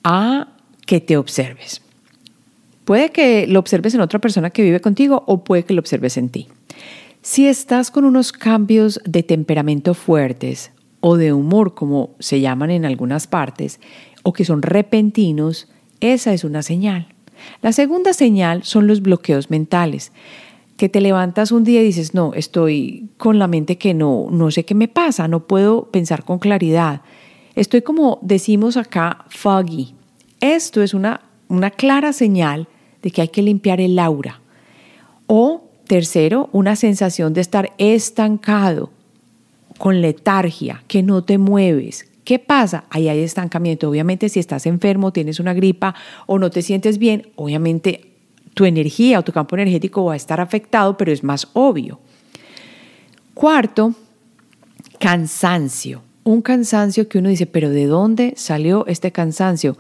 a 0.03 0.49
que 0.87 1.03
te 1.03 1.19
observes. 1.19 1.83
Puede 2.87 3.11
que 3.11 3.49
lo 3.49 3.59
observes 3.59 3.95
en 3.95 4.01
otra 4.01 4.21
persona 4.21 4.51
que 4.51 4.63
vive 4.63 4.81
contigo 4.81 5.25
o 5.27 5.43
puede 5.43 5.65
que 5.65 5.75
lo 5.75 5.81
observes 5.81 6.17
en 6.17 6.29
ti. 6.29 6.47
Si 7.21 7.49
estás 7.49 7.91
con 7.91 8.05
unos 8.05 8.31
cambios 8.31 9.01
de 9.05 9.25
temperamento 9.25 9.93
fuertes, 9.93 10.71
o 11.01 11.17
de 11.17 11.33
humor, 11.33 11.75
como 11.75 12.11
se 12.21 12.41
llaman 12.41 12.71
en 12.71 12.85
algunas 12.85 13.27
partes, 13.27 13.81
o 14.23 14.33
que 14.33 14.45
son 14.45 14.63
repentinos, 14.63 15.69
esa 15.99 16.33
es 16.33 16.45
una 16.45 16.63
señal. 16.63 17.09
La 17.61 17.73
segunda 17.73 18.13
señal 18.13 18.63
son 18.63 18.87
los 18.87 19.03
bloqueos 19.03 19.51
mentales, 19.51 20.13
que 20.77 20.89
te 20.89 21.01
levantas 21.01 21.51
un 21.51 21.65
día 21.65 21.83
y 21.83 21.87
dices, 21.87 22.15
no, 22.15 22.35
estoy 22.35 23.09
con 23.17 23.41
la 23.41 23.49
mente 23.49 23.79
que 23.79 23.95
no, 23.95 24.29
no 24.31 24.53
sé 24.53 24.65
qué 24.65 24.77
me 24.77 24.87
pasa, 24.87 25.27
no 25.27 25.49
puedo 25.49 25.91
pensar 25.91 26.25
con 26.25 26.39
claridad. 26.39 27.01
Estoy 27.57 27.83
como 27.83 28.21
decimos 28.23 28.77
acá, 28.77 29.25
foggy. 29.29 29.97
Esto 30.41 30.85
es 30.85 30.95
una, 30.95 31.23
una 31.49 31.73
clara 31.73 32.13
señal 32.13 32.69
de 33.07 33.13
que 33.13 33.23
hay 33.23 33.29
que 33.29 33.41
limpiar 33.41 33.81
el 33.81 34.01
aura. 34.01 34.41
O 35.29 35.71
tercero, 35.87 36.51
una 36.51 36.75
sensación 36.75 37.35
de 37.35 37.41
estar 37.41 37.73
estancado, 37.79 38.91
con 39.79 40.01
letargia, 40.01 40.83
que 40.89 41.05
no 41.05 41.23
te 41.23 41.39
mueves. 41.39 42.11
¿Qué 42.25 42.41
pasa? 42.41 42.83
Ahí 42.91 43.09
hay 43.09 43.21
estancamiento. 43.21 43.89
Obviamente 43.89 44.29
si 44.29 44.41
estás 44.41 44.67
enfermo, 44.67 45.13
tienes 45.13 45.39
una 45.39 45.55
gripa 45.55 45.95
o 46.27 46.41
no 46.41 46.51
te 46.51 46.63
sientes 46.63 46.99
bien, 46.99 47.29
obviamente 47.37 48.11
tu 48.55 48.65
energía 48.65 49.21
o 49.21 49.23
tu 49.23 49.31
campo 49.31 49.55
energético 49.55 50.07
va 50.07 50.15
a 50.15 50.17
estar 50.17 50.41
afectado, 50.41 50.97
pero 50.97 51.13
es 51.13 51.23
más 51.23 51.47
obvio. 51.53 52.01
Cuarto, 53.35 53.95
cansancio. 54.99 56.03
Un 56.25 56.43
cansancio 56.43 57.09
que 57.09 57.19
uno 57.19 57.29
dice, 57.29 57.47
pero 57.47 57.71
¿de 57.71 57.87
dónde 57.87 58.35
salió 58.37 58.85
este 58.89 59.13
cansancio? 59.13 59.79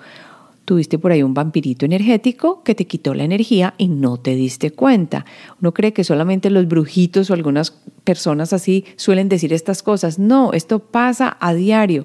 Tuviste 0.67 0.99
por 0.99 1.13
ahí 1.13 1.23
un 1.23 1.33
vampirito 1.33 1.87
energético 1.87 2.63
que 2.63 2.75
te 2.75 2.87
quitó 2.87 3.15
la 3.15 3.25
energía 3.25 3.75
y 3.79 3.89
no 3.89 4.19
te 4.19 4.35
diste 4.35 4.73
cuenta. 4.73 5.25
Uno 5.63 5.73
cree 5.73 5.95
que 5.95 6.05
solamente 6.05 6.51
los 6.51 6.69
brujitos 6.69 7.31
o 7.31 7.35
algunas 7.35 7.71
personas 8.05 8.53
así 8.53 8.85
suelen 8.97 9.31
decir 9.31 9.55
estas 9.55 9.83
cosas. 9.83 10.19
No, 10.19 10.53
esto 10.53 10.81
pasa 10.81 11.39
a 11.41 11.55
diario. 11.55 12.05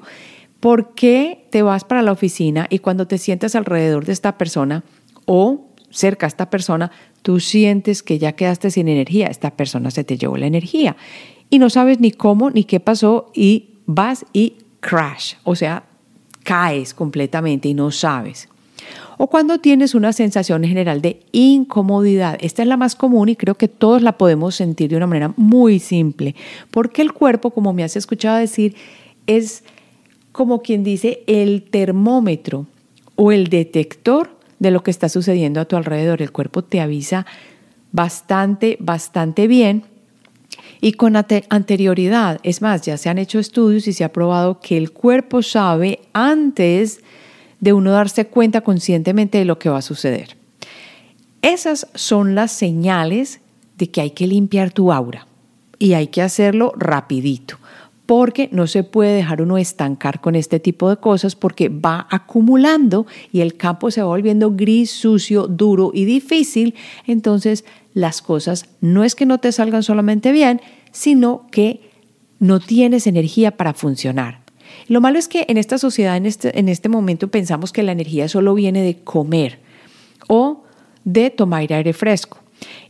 ¿Por 0.59 0.93
qué 0.93 1.47
te 1.49 1.63
vas 1.63 1.83
para 1.83 2.03
la 2.03 2.11
oficina 2.11 2.67
y 2.69 2.79
cuando 2.79 3.07
te 3.07 3.17
sientas 3.17 3.55
alrededor 3.55 4.05
de 4.05 4.13
esta 4.13 4.37
persona 4.37 4.83
o 5.25 5.71
cerca 5.89 6.27
a 6.27 6.29
esta 6.29 6.51
persona, 6.51 6.91
tú 7.23 7.39
sientes 7.39 8.03
que 8.03 8.19
ya 8.19 8.33
quedaste 8.33 8.69
sin 8.69 8.87
energía? 8.87 9.25
Esta 9.25 9.51
persona 9.51 9.89
se 9.89 10.03
te 10.03 10.19
llevó 10.19 10.37
la 10.37 10.45
energía 10.45 10.95
y 11.49 11.57
no 11.57 11.71
sabes 11.71 11.99
ni 11.99 12.11
cómo 12.11 12.51
ni 12.51 12.63
qué 12.63 12.79
pasó 12.79 13.31
y 13.33 13.79
vas 13.87 14.23
y 14.33 14.57
crash, 14.81 15.33
o 15.43 15.55
sea, 15.55 15.83
caes 16.43 16.93
completamente 16.93 17.67
y 17.67 17.73
no 17.73 17.89
sabes. 17.89 18.50
O 19.17 19.27
cuando 19.27 19.59
tienes 19.59 19.95
una 19.95 20.13
sensación 20.13 20.63
general 20.63 21.01
de 21.01 21.21
incomodidad. 21.31 22.37
Esta 22.41 22.61
es 22.61 22.67
la 22.67 22.77
más 22.77 22.95
común 22.95 23.29
y 23.29 23.35
creo 23.35 23.55
que 23.55 23.67
todos 23.67 24.01
la 24.01 24.17
podemos 24.17 24.55
sentir 24.55 24.89
de 24.89 24.97
una 24.97 25.07
manera 25.07 25.33
muy 25.37 25.79
simple, 25.79 26.35
porque 26.71 27.01
el 27.01 27.13
cuerpo, 27.13 27.51
como 27.51 27.73
me 27.73 27.83
has 27.83 27.95
escuchado 27.95 28.37
decir, 28.37 28.75
es 29.27 29.63
como 30.31 30.61
quien 30.61 30.83
dice 30.83 31.23
el 31.27 31.63
termómetro 31.63 32.67
o 33.15 33.31
el 33.31 33.47
detector 33.47 34.37
de 34.59 34.71
lo 34.71 34.83
que 34.83 34.91
está 34.91 35.09
sucediendo 35.09 35.59
a 35.59 35.65
tu 35.65 35.75
alrededor. 35.75 36.21
El 36.21 36.31
cuerpo 36.31 36.63
te 36.63 36.81
avisa 36.81 37.25
bastante, 37.91 38.77
bastante 38.79 39.47
bien 39.47 39.83
y 40.81 40.93
con 40.93 41.15
anterioridad. 41.15 42.39
Es 42.43 42.61
más, 42.61 42.81
ya 42.81 42.97
se 42.97 43.09
han 43.09 43.17
hecho 43.17 43.39
estudios 43.39 43.87
y 43.87 43.93
se 43.93 44.03
ha 44.03 44.13
probado 44.13 44.59
que 44.59 44.77
el 44.77 44.91
cuerpo 44.91 45.41
sabe 45.41 45.99
antes 46.13 47.01
de 47.61 47.71
uno 47.71 47.91
darse 47.91 48.27
cuenta 48.27 48.61
conscientemente 48.61 49.37
de 49.37 49.45
lo 49.45 49.57
que 49.57 49.69
va 49.69 49.77
a 49.77 49.81
suceder. 49.81 50.35
Esas 51.41 51.87
son 51.95 52.35
las 52.35 52.51
señales 52.51 53.39
de 53.77 53.89
que 53.89 54.01
hay 54.01 54.11
que 54.11 54.27
limpiar 54.27 54.71
tu 54.71 54.91
aura 54.91 55.27
y 55.79 55.93
hay 55.93 56.07
que 56.07 56.21
hacerlo 56.21 56.73
rapidito 56.75 57.57
porque 58.11 58.49
no 58.51 58.67
se 58.67 58.83
puede 58.83 59.15
dejar 59.15 59.41
uno 59.41 59.57
estancar 59.57 60.19
con 60.19 60.35
este 60.35 60.59
tipo 60.59 60.89
de 60.89 60.97
cosas 60.97 61.37
porque 61.37 61.69
va 61.69 62.07
acumulando 62.09 63.07
y 63.31 63.39
el 63.39 63.55
campo 63.55 63.89
se 63.89 64.01
va 64.01 64.07
volviendo 64.07 64.51
gris, 64.51 64.91
sucio, 64.91 65.47
duro 65.47 65.91
y 65.93 66.03
difícil. 66.03 66.75
Entonces 67.07 67.63
las 67.93 68.21
cosas 68.21 68.65
no 68.81 69.05
es 69.05 69.15
que 69.15 69.25
no 69.25 69.37
te 69.37 69.53
salgan 69.53 69.81
solamente 69.81 70.33
bien, 70.33 70.59
sino 70.91 71.47
que 71.51 71.89
no 72.39 72.59
tienes 72.59 73.07
energía 73.07 73.55
para 73.55 73.73
funcionar. 73.73 74.40
Lo 74.91 74.99
malo 74.99 75.17
es 75.17 75.29
que 75.29 75.45
en 75.47 75.57
esta 75.57 75.77
sociedad, 75.77 76.17
en 76.17 76.25
este, 76.25 76.59
en 76.59 76.67
este 76.67 76.89
momento, 76.89 77.29
pensamos 77.29 77.71
que 77.71 77.81
la 77.81 77.93
energía 77.93 78.27
solo 78.27 78.53
viene 78.53 78.81
de 78.81 78.97
comer 78.97 79.59
o 80.27 80.65
de 81.05 81.29
tomar 81.29 81.61
aire 81.61 81.93
fresco. 81.93 82.39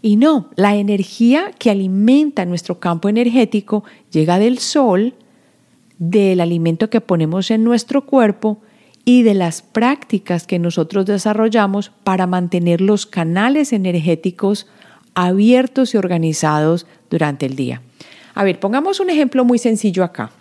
Y 0.02 0.16
no, 0.16 0.50
la 0.56 0.76
energía 0.76 1.52
que 1.60 1.70
alimenta 1.70 2.44
nuestro 2.46 2.80
campo 2.80 3.08
energético 3.08 3.84
llega 4.10 4.40
del 4.40 4.58
sol, 4.58 5.14
del 6.00 6.42
alimento 6.42 6.90
que 6.90 7.02
ponemos 7.02 7.52
en 7.52 7.64
nuestro 7.64 8.04
cuerpo 8.08 8.58
y 9.06 9.22
de 9.22 9.36
las 9.36 9.62
prácticas 9.62 10.48
que 10.48 10.58
nosotros 10.58 11.06
desarrollamos 11.06 11.92
para 12.04 12.26
mantener 12.26 12.82
los 12.82 13.06
canales 13.06 13.74
energéticos 13.74 14.66
abiertos 15.14 15.94
y 15.94 15.98
organizados 15.98 16.88
durante 17.12 17.46
el 17.46 17.56
día. 17.56 17.84
A 18.34 18.44
ver, 18.44 18.60
pongamos 18.60 19.00
un 19.00 19.12
ejemplo 19.12 19.46
muy 19.46 19.60
sencillo 19.60 20.04
acá. 20.04 20.32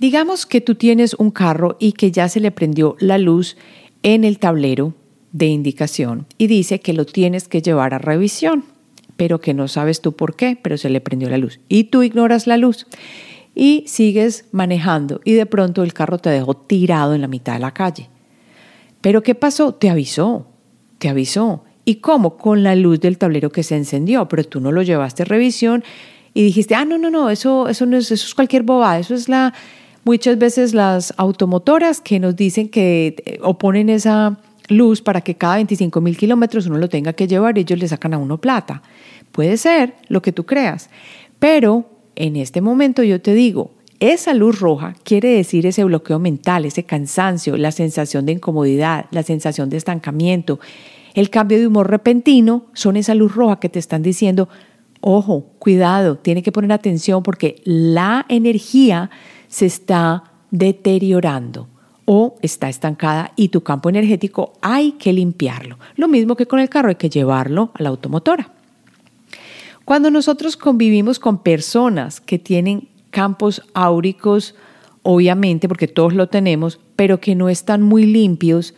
Digamos 0.00 0.46
que 0.46 0.62
tú 0.62 0.76
tienes 0.76 1.12
un 1.12 1.30
carro 1.30 1.76
y 1.78 1.92
que 1.92 2.10
ya 2.10 2.30
se 2.30 2.40
le 2.40 2.50
prendió 2.50 2.96
la 3.00 3.18
luz 3.18 3.58
en 4.02 4.24
el 4.24 4.38
tablero 4.38 4.94
de 5.32 5.48
indicación 5.48 6.26
y 6.38 6.46
dice 6.46 6.80
que 6.80 6.94
lo 6.94 7.04
tienes 7.04 7.48
que 7.48 7.60
llevar 7.60 7.92
a 7.92 7.98
revisión, 7.98 8.64
pero 9.18 9.42
que 9.42 9.52
no 9.52 9.68
sabes 9.68 10.00
tú 10.00 10.16
por 10.16 10.36
qué, 10.36 10.58
pero 10.60 10.78
se 10.78 10.88
le 10.88 11.02
prendió 11.02 11.28
la 11.28 11.36
luz 11.36 11.60
y 11.68 11.84
tú 11.84 12.02
ignoras 12.02 12.46
la 12.46 12.56
luz 12.56 12.86
y 13.54 13.84
sigues 13.88 14.46
manejando 14.52 15.20
y 15.22 15.32
de 15.32 15.44
pronto 15.44 15.82
el 15.82 15.92
carro 15.92 16.16
te 16.16 16.30
dejó 16.30 16.56
tirado 16.56 17.14
en 17.14 17.20
la 17.20 17.28
mitad 17.28 17.52
de 17.52 17.58
la 17.58 17.74
calle. 17.74 18.08
Pero 19.02 19.22
¿qué 19.22 19.34
pasó? 19.34 19.74
Te 19.74 19.90
avisó, 19.90 20.46
te 20.96 21.10
avisó. 21.10 21.64
¿Y 21.84 21.96
cómo? 21.96 22.38
Con 22.38 22.62
la 22.62 22.74
luz 22.74 23.00
del 23.00 23.18
tablero 23.18 23.52
que 23.52 23.62
se 23.62 23.76
encendió, 23.76 24.28
pero 24.28 24.44
tú 24.44 24.60
no 24.60 24.72
lo 24.72 24.80
llevaste 24.80 25.24
a 25.24 25.26
revisión 25.26 25.84
y 26.32 26.42
dijiste, 26.42 26.74
ah, 26.74 26.86
no, 26.86 26.96
no, 26.96 27.10
no, 27.10 27.28
eso, 27.28 27.68
eso 27.68 27.84
no 27.84 27.98
es, 27.98 28.10
eso 28.10 28.26
es 28.26 28.34
cualquier 28.34 28.62
bobada, 28.62 28.98
eso 28.98 29.14
es 29.14 29.28
la, 29.28 29.52
muchas 30.04 30.38
veces 30.38 30.74
las 30.74 31.14
automotoras 31.16 32.00
que 32.00 32.18
nos 32.18 32.36
dicen 32.36 32.68
que 32.68 33.16
eh, 33.24 33.38
oponen 33.42 33.88
esa 33.88 34.38
luz 34.68 35.02
para 35.02 35.20
que 35.20 35.34
cada 35.34 35.56
25 35.56 36.00
mil 36.00 36.16
kilómetros 36.16 36.66
uno 36.66 36.78
lo 36.78 36.88
tenga 36.88 37.12
que 37.12 37.26
llevar 37.26 37.58
y 37.58 37.62
ellos 37.62 37.78
le 37.78 37.88
sacan 37.88 38.14
a 38.14 38.18
uno 38.18 38.38
plata. 38.38 38.82
Puede 39.32 39.56
ser 39.56 39.94
lo 40.08 40.22
que 40.22 40.32
tú 40.32 40.46
creas, 40.46 40.90
pero 41.38 41.90
en 42.16 42.36
este 42.36 42.60
momento 42.60 43.02
yo 43.02 43.20
te 43.20 43.34
digo, 43.34 43.72
esa 44.00 44.32
luz 44.32 44.60
roja 44.60 44.94
quiere 45.04 45.28
decir 45.28 45.66
ese 45.66 45.84
bloqueo 45.84 46.18
mental, 46.18 46.64
ese 46.64 46.84
cansancio, 46.84 47.56
la 47.56 47.70
sensación 47.70 48.26
de 48.26 48.32
incomodidad, 48.32 49.06
la 49.10 49.22
sensación 49.22 49.68
de 49.68 49.76
estancamiento, 49.76 50.58
el 51.14 51.28
cambio 51.28 51.58
de 51.58 51.66
humor 51.66 51.90
repentino, 51.90 52.66
son 52.72 52.96
esa 52.96 53.14
luz 53.14 53.34
roja 53.34 53.60
que 53.60 53.68
te 53.68 53.78
están 53.78 54.02
diciendo, 54.02 54.48
ojo, 55.00 55.46
cuidado, 55.58 56.16
tiene 56.16 56.42
que 56.42 56.52
poner 56.52 56.72
atención 56.72 57.22
porque 57.22 57.60
la 57.64 58.24
energía 58.28 59.10
se 59.50 59.66
está 59.66 60.24
deteriorando 60.50 61.68
o 62.06 62.36
está 62.40 62.68
estancada 62.68 63.32
y 63.36 63.48
tu 63.48 63.62
campo 63.62 63.90
energético 63.90 64.54
hay 64.62 64.92
que 64.92 65.12
limpiarlo. 65.12 65.78
Lo 65.96 66.08
mismo 66.08 66.34
que 66.36 66.46
con 66.46 66.58
el 66.58 66.70
carro, 66.70 66.88
hay 66.88 66.94
que 66.94 67.10
llevarlo 67.10 67.70
a 67.74 67.82
la 67.82 67.90
automotora. 67.90 68.50
Cuando 69.84 70.10
nosotros 70.10 70.56
convivimos 70.56 71.18
con 71.18 71.42
personas 71.42 72.20
que 72.20 72.38
tienen 72.38 72.88
campos 73.10 73.62
áuricos, 73.74 74.54
obviamente, 75.02 75.68
porque 75.68 75.88
todos 75.88 76.14
lo 76.14 76.28
tenemos, 76.28 76.80
pero 76.96 77.20
que 77.20 77.34
no 77.34 77.48
están 77.48 77.82
muy 77.82 78.06
limpios, 78.06 78.74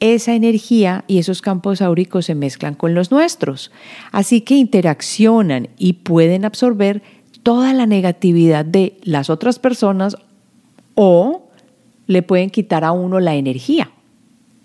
esa 0.00 0.34
energía 0.34 1.04
y 1.06 1.18
esos 1.18 1.42
campos 1.42 1.82
áuricos 1.82 2.26
se 2.26 2.34
mezclan 2.34 2.74
con 2.74 2.94
los 2.94 3.10
nuestros. 3.10 3.70
Así 4.12 4.40
que 4.40 4.54
interaccionan 4.54 5.68
y 5.78 5.94
pueden 5.94 6.44
absorber 6.44 7.02
toda 7.42 7.72
la 7.72 7.86
negatividad 7.86 8.64
de 8.64 8.98
las 9.02 9.30
otras 9.30 9.58
personas 9.58 10.16
o 10.94 11.48
le 12.06 12.22
pueden 12.22 12.50
quitar 12.50 12.84
a 12.84 12.92
uno 12.92 13.20
la 13.20 13.34
energía. 13.34 13.90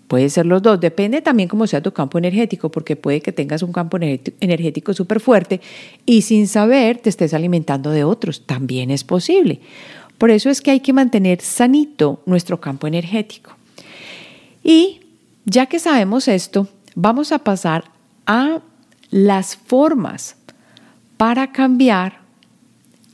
Puede 0.08 0.30
ser 0.30 0.46
los 0.46 0.62
dos, 0.62 0.80
depende 0.80 1.20
también 1.20 1.48
cómo 1.48 1.66
sea 1.66 1.82
tu 1.82 1.92
campo 1.92 2.18
energético, 2.18 2.70
porque 2.70 2.94
puede 2.94 3.20
que 3.20 3.32
tengas 3.32 3.62
un 3.62 3.72
campo 3.72 3.98
energético 3.98 4.94
súper 4.94 5.20
fuerte 5.20 5.60
y 6.04 6.22
sin 6.22 6.46
saber 6.46 6.98
te 6.98 7.08
estés 7.08 7.34
alimentando 7.34 7.90
de 7.90 8.04
otros. 8.04 8.46
También 8.46 8.90
es 8.90 9.02
posible. 9.02 9.60
Por 10.18 10.30
eso 10.30 10.48
es 10.48 10.60
que 10.60 10.70
hay 10.70 10.80
que 10.80 10.92
mantener 10.92 11.40
sanito 11.40 12.20
nuestro 12.24 12.60
campo 12.60 12.86
energético. 12.86 13.56
Y 14.62 15.00
ya 15.44 15.66
que 15.66 15.78
sabemos 15.78 16.28
esto, 16.28 16.68
vamos 16.94 17.32
a 17.32 17.40
pasar 17.40 17.84
a 18.26 18.60
las 19.10 19.56
formas 19.56 20.36
para 21.16 21.52
cambiar 21.52 22.25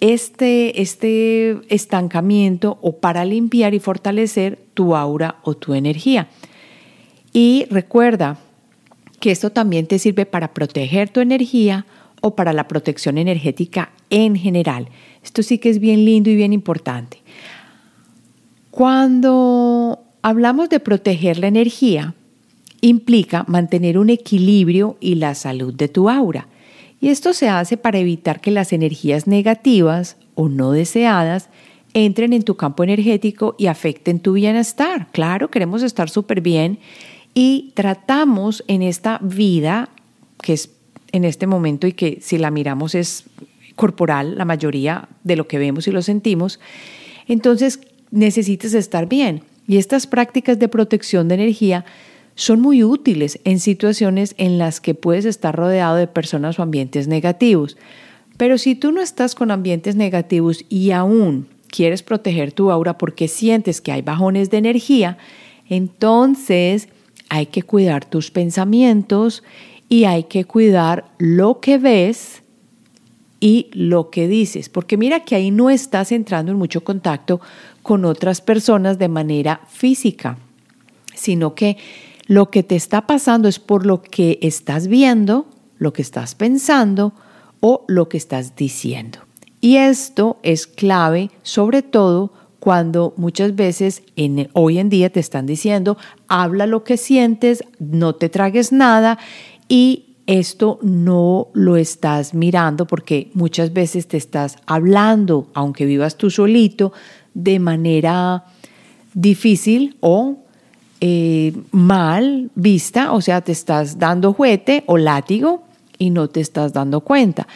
este, 0.02 0.82
este 0.82 1.59
estancamiento 1.73 2.76
o 2.82 2.97
para 2.97 3.25
limpiar 3.25 3.73
y 3.73 3.78
fortalecer 3.78 4.59
tu 4.75 4.97
aura 4.97 5.37
o 5.44 5.54
tu 5.54 5.75
energía. 5.75 6.28
Y 7.32 7.66
recuerda 7.71 8.37
que 9.21 9.30
esto 9.30 9.50
también 9.50 9.87
te 9.87 10.00
sirve 10.00 10.26
para 10.26 10.52
proteger 10.54 11.09
tu 11.09 11.21
energía 11.21 11.87
o 12.21 12.35
para 12.35 12.52
la 12.52 12.66
protección 12.66 13.16
energética 13.16 13.92
en 14.11 14.35
general. 14.35 14.88
Esto 15.23 15.44
sí 15.44 15.59
que 15.59 15.71
es 15.71 15.78
bien 15.78 16.04
lindo 16.04 16.30
y 16.30 16.35
bien 16.35 16.52
importante. 16.52 17.23
Cuando 18.73 20.00
hablamos 20.21 20.68
de 20.68 20.80
proteger 20.80 21.38
la 21.38 21.47
energía, 21.47 22.14
implica 22.80 23.44
mantener 23.47 23.99
un 23.99 24.11
equilibrio 24.11 24.97
y 24.99 25.14
la 25.14 25.37
salud 25.37 25.73
de 25.73 25.87
tu 25.87 26.11
aura. 26.11 26.49
Y 27.02 27.09
esto 27.09 27.35
se 27.35 27.49
hace 27.49 27.76
para 27.76 27.99
evitar 27.99 28.40
que 28.40 28.52
las 28.52 28.73
energías 28.73 29.26
negativas 29.26 30.16
o 30.37 30.49
no 30.49 30.71
deseadas 30.71 31.49
entren 31.94 32.32
en 32.32 32.44
tu 32.44 32.54
campo 32.54 32.85
energético 32.85 33.56
y 33.59 33.66
afecten 33.66 34.21
tu 34.21 34.35
bienestar. 34.35 35.09
Claro, 35.11 35.50
queremos 35.50 35.82
estar 35.82 36.09
súper 36.09 36.40
bien 36.40 36.78
y 37.35 37.73
tratamos 37.75 38.62
en 38.68 38.82
esta 38.82 39.18
vida, 39.21 39.88
que 40.40 40.53
es 40.53 40.70
en 41.11 41.24
este 41.24 41.48
momento 41.48 41.88
y 41.88 41.92
que 41.92 42.20
si 42.22 42.38
la 42.38 42.53
miramos 42.53 42.94
es 42.94 43.24
corporal, 43.74 44.38
la 44.38 44.44
mayoría 44.44 45.09
de 45.24 45.35
lo 45.35 45.48
que 45.48 45.59
vemos 45.59 45.88
y 45.88 45.90
lo 45.90 46.03
sentimos, 46.03 46.61
entonces 47.27 47.81
necesitas 48.12 48.74
estar 48.74 49.09
bien. 49.09 49.42
Y 49.66 49.79
estas 49.79 50.07
prácticas 50.07 50.61
de 50.61 50.68
protección 50.68 51.27
de 51.27 51.35
energía 51.35 51.85
son 52.35 52.61
muy 52.61 52.83
útiles 52.83 53.40
en 53.45 53.61
situaciones 53.61 54.35
en 54.38 54.59
las 54.59 54.81
que 54.81 54.95
puedes 54.95 55.25
estar 55.25 55.55
rodeado 55.55 55.97
de 55.97 56.07
personas 56.07 56.59
o 56.59 56.62
ambientes 56.62 57.09
negativos. 57.09 57.77
Pero 58.37 58.59
si 58.59 58.75
tú 58.75 58.92
no 58.92 59.01
estás 59.01 59.35
con 59.35 59.51
ambientes 59.51 59.97
negativos 59.97 60.64
y 60.68 60.90
aún 60.92 61.47
quieres 61.68 62.03
proteger 62.03 62.53
tu 62.53 62.71
aura 62.71 62.99
porque 62.99 63.29
sientes 63.29 63.81
que 63.81 63.92
hay 63.92 64.03
bajones 64.03 64.51
de 64.51 64.59
energía, 64.59 65.18
entonces 65.68 66.88
hay 67.29 67.47
que 67.47 67.62
cuidar 67.62 68.05
tus 68.05 68.31
pensamientos 68.31 69.42
y 69.88 70.05
hay 70.05 70.25
que 70.25 70.45
cuidar 70.45 71.05
lo 71.18 71.61
que 71.61 71.79
ves 71.79 72.42
y 73.40 73.68
lo 73.73 74.09
que 74.11 74.29
dices, 74.29 74.68
porque 74.68 74.97
mira 74.97 75.25
que 75.25 75.35
ahí 75.35 75.51
no 75.51 75.68
estás 75.68 76.12
entrando 76.12 76.53
en 76.53 76.59
mucho 76.59 76.85
contacto 76.85 77.40
con 77.83 78.05
otras 78.05 78.40
personas 78.40 78.99
de 78.99 79.09
manera 79.09 79.62
física, 79.68 80.38
sino 81.14 81.55
que 81.55 81.77
lo 82.33 82.51
que 82.51 82.62
te 82.62 82.77
está 82.77 83.07
pasando 83.07 83.47
es 83.47 83.59
por 83.59 83.85
lo 83.85 84.01
que 84.01 84.38
estás 84.40 84.87
viendo, 84.88 85.45
lo 85.77 85.92
que 85.92 86.01
estás 86.01 86.35
pensando 86.35 87.12
o 87.61 87.85
lo 87.88 88.09
que 88.09 88.16
estás 88.16 88.57
diciendo. 88.57 89.18
Y 89.61 89.77
esto 89.77 90.38
es 90.42 90.66
clave 90.66 91.31
sobre 91.42 91.83
todo 91.83 92.33
cuando 92.59 93.12
muchas 93.18 93.55
veces 93.55 94.03
hoy 94.55 94.79
en 94.79 94.88
día 94.88 95.11
te 95.11 95.21
están 95.21 95.45
diciendo, 95.45 95.99
habla 96.27 96.66
lo 96.66 96.85
que 96.85 96.97
sientes, 96.97 97.64
no 97.79 98.14
te 98.14 98.31
tragues 98.31 98.73
nada 98.73 99.18
y 99.68 100.16
esto 100.27 100.79
no 100.81 101.49
lo 101.53 101.77
estás 101.77 102.33
mirando 102.33 102.87
porque 102.87 103.31
muchas 103.35 103.75
veces 103.75 104.09
te 104.09 104.16
estás 104.16 104.57
hablando, 104.64 105.49
aunque 105.53 105.85
vivas 105.85 106.16
tú 106.16 106.31
solito, 106.31 106.95
de 107.35 107.59
manera 107.59 108.47
difícil 109.12 109.99
o 110.01 110.41
eh, 111.05 111.53
mal 111.73 112.53
vista, 112.55 113.11
o 113.12 113.21
sea, 113.21 113.41
te 113.41 113.51
estás 113.51 113.99
dando 113.99 114.33
juguete 114.33 114.85
o 114.87 114.97
látigo 114.97 115.65
y 115.99 116.11
no 116.11 116.29
te 116.29 116.41
estás 116.41 116.73
dando 116.73 117.01
cuenta. 117.01 117.49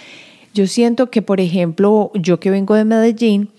Yo 0.52 0.66
siento 0.66 1.10
que, 1.10 1.22
por 1.22 1.40
ejemplo, 1.40 2.10
yo 2.14 2.40
que 2.40 2.50
vengo 2.50 2.74
de 2.74 2.84
Medellín, 2.84 3.50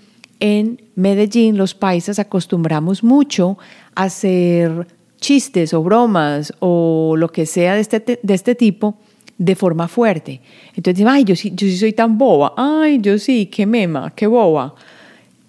en 0.42 0.82
Medellín 0.96 1.56
los 1.56 1.74
paisas 1.74 2.20
acostumbramos 2.20 3.02
mucho 3.02 3.58
a 3.96 4.04
hacer 4.04 4.88
chistes 5.22 5.74
o 5.74 5.82
bromas 5.82 6.54
o 6.60 7.16
lo 7.16 7.30
que 7.30 7.46
sea 7.46 7.76
de 7.76 7.80
este, 7.80 8.20
de 8.22 8.34
este 8.34 8.56
tipo 8.56 8.98
de 9.38 9.56
forma 9.56 9.88
fuerte. 9.88 10.42
Entonces, 10.76 11.06
ay, 11.08 11.24
yo 11.24 11.38
sí, 11.38 11.54
yo 11.56 11.66
sí 11.66 11.78
soy 11.78 11.94
tan 11.94 12.18
boba, 12.18 12.54
ay, 12.58 13.00
yo 13.00 13.18
sí, 13.20 13.46
qué 13.46 13.66
mema, 13.66 14.12
qué 14.14 14.28
boba. 14.28 14.76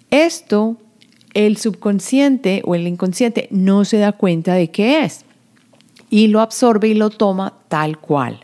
Esto, 0.09 0.77
el 1.33 1.57
subconsciente 1.57 2.61
o 2.65 2.75
el 2.75 2.87
inconsciente 2.87 3.47
no 3.51 3.85
se 3.85 3.97
da 3.97 4.11
cuenta 4.11 4.53
de 4.53 4.71
qué 4.71 5.03
es 5.03 5.25
y 6.09 6.27
lo 6.27 6.41
absorbe 6.41 6.87
y 6.87 6.93
lo 6.93 7.09
toma 7.09 7.53
tal 7.67 7.99
cual. 7.99 8.39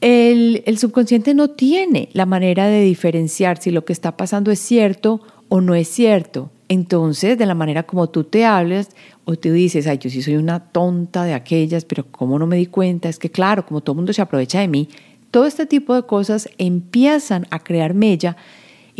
El, 0.00 0.62
subconsciente 0.78 1.34
no 1.34 1.50
tiene 1.50 2.08
la 2.12 2.24
manera 2.24 2.66
de 2.66 2.80
diferenciar 2.80 3.60
si 3.60 3.70
lo 3.70 3.84
que 3.84 3.92
está 3.92 4.16
pasando 4.16 4.50
es 4.50 4.58
cierto 4.58 5.20
o 5.48 5.60
no 5.60 5.74
es 5.74 5.88
cierto. 5.88 6.50
Entonces, 6.68 7.36
de 7.36 7.44
la 7.44 7.54
manera 7.54 7.82
como 7.82 8.08
tú 8.08 8.24
te 8.24 8.46
hablas 8.46 8.90
o 9.26 9.36
te 9.36 9.52
dices, 9.52 9.86
ay, 9.86 9.98
yo 9.98 10.08
sí 10.08 10.22
soy 10.22 10.36
una 10.36 10.60
tonta 10.60 11.24
de 11.24 11.34
aquellas, 11.34 11.84
pero 11.84 12.06
¿cómo 12.10 12.38
no 12.38 12.46
me 12.46 12.56
di 12.56 12.66
cuenta? 12.66 13.08
Es 13.08 13.18
que 13.18 13.30
claro, 13.30 13.66
como 13.66 13.82
todo 13.82 13.92
el 13.92 13.96
mundo 13.96 14.12
se 14.12 14.22
aprovecha 14.22 14.60
de 14.60 14.68
mí, 14.68 14.88
todo 15.30 15.46
este 15.46 15.66
tipo 15.66 15.94
de 15.94 16.04
cosas 16.04 16.48
empiezan 16.56 17.46
a 17.50 17.58
crear 17.58 17.92
mella 17.92 18.36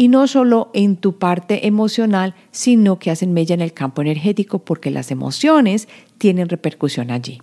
y 0.01 0.09
no 0.09 0.27
solo 0.27 0.71
en 0.73 0.97
tu 0.97 1.19
parte 1.19 1.67
emocional, 1.67 2.35
sino 2.53 2.99
que 2.99 3.11
hacen 3.11 3.35
mella 3.35 3.53
en 3.53 3.61
el 3.61 3.75
campo 3.75 4.01
energético 4.01 4.61
porque 4.61 4.91
las 4.91 5.11
emociones 5.11 5.89
tienen 6.17 6.49
repercusión 6.49 7.11
allí. 7.11 7.39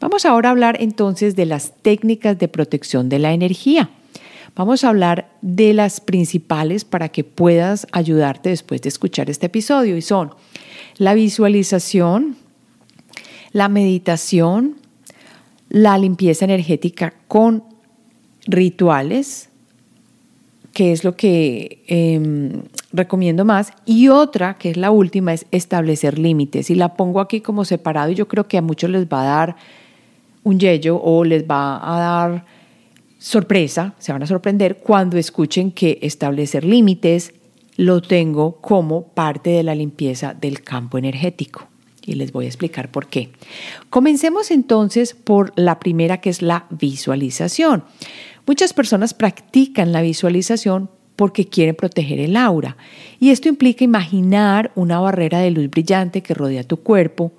Vamos 0.00 0.24
ahora 0.24 0.48
a 0.48 0.52
hablar 0.52 0.78
entonces 0.80 1.36
de 1.36 1.44
las 1.44 1.74
técnicas 1.82 2.38
de 2.38 2.48
protección 2.48 3.10
de 3.10 3.18
la 3.18 3.34
energía. 3.34 3.90
Vamos 4.56 4.82
a 4.82 4.88
hablar 4.88 5.28
de 5.42 5.74
las 5.74 6.00
principales 6.00 6.86
para 6.86 7.10
que 7.10 7.22
puedas 7.22 7.86
ayudarte 7.92 8.48
después 8.48 8.80
de 8.80 8.88
escuchar 8.88 9.28
este 9.28 9.48
episodio 9.48 9.94
y 9.98 10.00
son 10.00 10.30
la 10.96 11.12
visualización, 11.12 12.34
la 13.52 13.68
meditación, 13.68 14.76
la 15.68 15.98
limpieza 15.98 16.46
energética 16.46 17.12
con 17.28 17.62
rituales, 18.46 19.49
que 20.72 20.92
es 20.92 21.04
lo 21.04 21.16
que 21.16 21.82
em, 21.86 22.62
recomiendo 22.92 23.44
más, 23.44 23.72
y 23.86 24.08
otra, 24.08 24.54
que 24.54 24.70
es 24.70 24.76
la 24.76 24.90
última, 24.90 25.32
es 25.32 25.46
establecer 25.50 26.18
límites. 26.18 26.70
Y 26.70 26.74
la 26.74 26.94
pongo 26.94 27.20
aquí 27.20 27.40
como 27.40 27.64
separado 27.64 28.10
y 28.10 28.14
yo 28.14 28.28
creo 28.28 28.46
que 28.46 28.58
a 28.58 28.62
muchos 28.62 28.90
les 28.90 29.06
va 29.06 29.22
a 29.22 29.24
dar 29.24 29.56
un 30.42 30.58
yello 30.58 30.96
o 30.96 31.24
les 31.24 31.44
va 31.44 31.76
a 31.82 32.00
dar 32.00 32.44
sorpresa, 33.18 33.94
se 33.98 34.12
van 34.12 34.22
a 34.22 34.26
sorprender 34.26 34.78
cuando 34.78 35.18
escuchen 35.18 35.72
que 35.72 35.98
establecer 36.02 36.64
límites 36.64 37.34
lo 37.76 38.00
tengo 38.00 38.56
como 38.56 39.08
parte 39.08 39.50
de 39.50 39.62
la 39.62 39.74
limpieza 39.74 40.34
del 40.34 40.62
campo 40.62 40.98
energético. 40.98 41.68
Y 42.04 42.14
les 42.14 42.32
voy 42.32 42.46
a 42.46 42.48
explicar 42.48 42.90
por 42.90 43.08
qué. 43.08 43.30
Comencemos 43.90 44.50
entonces 44.50 45.14
por 45.14 45.52
la 45.56 45.78
primera 45.78 46.18
que 46.18 46.30
es 46.30 46.40
la 46.42 46.66
visualización. 46.70 47.84
Muchas 48.46 48.72
personas 48.72 49.14
practican 49.14 49.92
la 49.92 50.02
visualización 50.02 50.90
porque 51.16 51.46
quieren 51.46 51.74
proteger 51.74 52.18
el 52.18 52.36
aura. 52.36 52.76
Y 53.20 53.30
esto 53.30 53.48
implica 53.48 53.84
imaginar 53.84 54.72
una 54.74 55.00
barrera 55.00 55.40
de 55.40 55.50
luz 55.50 55.68
brillante 55.68 56.22
que 56.22 56.32
rodea 56.32 56.64
tu 56.64 56.78
cuerpo, 56.78 57.32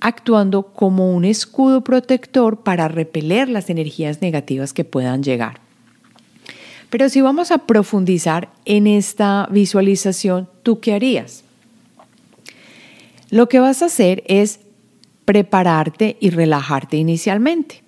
actuando 0.00 0.64
como 0.64 1.14
un 1.14 1.24
escudo 1.24 1.84
protector 1.84 2.62
para 2.62 2.88
repeler 2.88 3.48
las 3.48 3.70
energías 3.70 4.20
negativas 4.20 4.72
que 4.72 4.84
puedan 4.84 5.22
llegar. 5.22 5.60
Pero 6.90 7.08
si 7.08 7.20
vamos 7.20 7.52
a 7.52 7.58
profundizar 7.58 8.48
en 8.64 8.88
esta 8.88 9.46
visualización, 9.50 10.48
¿tú 10.64 10.80
qué 10.80 10.94
harías? 10.94 11.44
Lo 13.30 13.48
que 13.48 13.60
vas 13.60 13.80
a 13.82 13.86
hacer 13.86 14.24
es 14.26 14.58
prepararte 15.24 16.16
y 16.18 16.30
relajarte 16.30 16.96
inicialmente. 16.96 17.84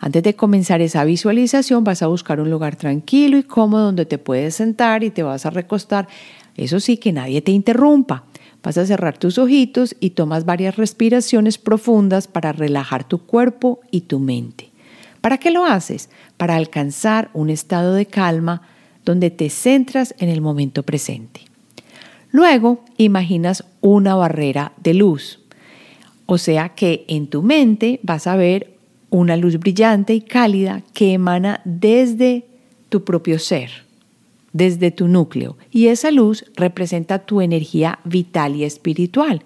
Antes 0.00 0.22
de 0.22 0.34
comenzar 0.34 0.80
esa 0.80 1.04
visualización 1.04 1.84
vas 1.84 2.02
a 2.02 2.06
buscar 2.06 2.40
un 2.40 2.50
lugar 2.50 2.76
tranquilo 2.76 3.38
y 3.38 3.42
cómodo 3.42 3.86
donde 3.86 4.06
te 4.06 4.18
puedes 4.18 4.54
sentar 4.56 5.04
y 5.04 5.10
te 5.10 5.22
vas 5.22 5.46
a 5.46 5.50
recostar. 5.50 6.08
Eso 6.56 6.80
sí, 6.80 6.96
que 6.96 7.12
nadie 7.12 7.42
te 7.42 7.52
interrumpa. 7.52 8.24
Vas 8.62 8.78
a 8.78 8.86
cerrar 8.86 9.16
tus 9.16 9.38
ojitos 9.38 9.94
y 10.00 10.10
tomas 10.10 10.44
varias 10.44 10.76
respiraciones 10.76 11.58
profundas 11.58 12.26
para 12.26 12.52
relajar 12.52 13.04
tu 13.04 13.18
cuerpo 13.18 13.80
y 13.90 14.02
tu 14.02 14.18
mente. 14.18 14.70
¿Para 15.20 15.38
qué 15.38 15.50
lo 15.50 15.64
haces? 15.64 16.10
Para 16.36 16.56
alcanzar 16.56 17.30
un 17.32 17.50
estado 17.50 17.94
de 17.94 18.06
calma 18.06 18.62
donde 19.04 19.30
te 19.30 19.50
centras 19.50 20.14
en 20.18 20.28
el 20.28 20.40
momento 20.40 20.82
presente. 20.82 21.42
Luego 22.32 22.84
imaginas 22.96 23.64
una 23.80 24.14
barrera 24.14 24.72
de 24.82 24.94
luz. 24.94 25.40
O 26.26 26.38
sea 26.38 26.70
que 26.70 27.04
en 27.08 27.28
tu 27.28 27.42
mente 27.42 28.00
vas 28.02 28.26
a 28.26 28.36
ver 28.36 28.75
una 29.10 29.36
luz 29.36 29.58
brillante 29.58 30.14
y 30.14 30.20
cálida 30.20 30.82
que 30.92 31.12
emana 31.12 31.60
desde 31.64 32.44
tu 32.88 33.04
propio 33.04 33.38
ser 33.38 33.86
desde 34.56 34.90
tu 34.90 35.06
núcleo 35.06 35.58
y 35.70 35.88
esa 35.88 36.10
luz 36.10 36.46
representa 36.56 37.18
tu 37.18 37.42
energía 37.42 37.98
vital 38.04 38.56
y 38.56 38.64
espiritual. 38.64 39.42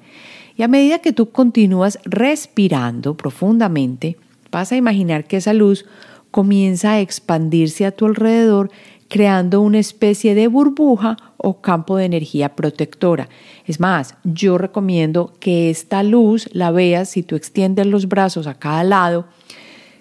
Y 0.56 0.62
a 0.62 0.68
medida 0.68 1.00
que 1.00 1.12
tú 1.12 1.30
continúas 1.30 1.98
respirando 2.04 3.16
profundamente, 3.16 4.16
vas 4.52 4.70
a 4.70 4.76
imaginar 4.76 5.24
que 5.24 5.38
esa 5.38 5.52
luz 5.52 5.84
comienza 6.30 6.92
a 6.92 7.00
expandirse 7.00 7.86
a 7.86 7.90
tu 7.90 8.06
alrededor, 8.06 8.70
creando 9.10 9.60
una 9.60 9.80
especie 9.80 10.36
de 10.36 10.46
burbuja 10.46 11.16
o 11.36 11.60
campo 11.60 11.96
de 11.96 12.04
energía 12.04 12.54
protectora. 12.54 13.28
Es 13.66 13.80
más, 13.80 14.14
yo 14.22 14.56
recomiendo 14.56 15.32
que 15.40 15.68
esta 15.68 16.04
luz 16.04 16.48
la 16.52 16.70
veas 16.70 17.10
si 17.10 17.24
tú 17.24 17.34
extiendes 17.34 17.88
los 17.88 18.06
brazos 18.06 18.46
a 18.46 18.54
cada 18.54 18.84
lado 18.84 19.26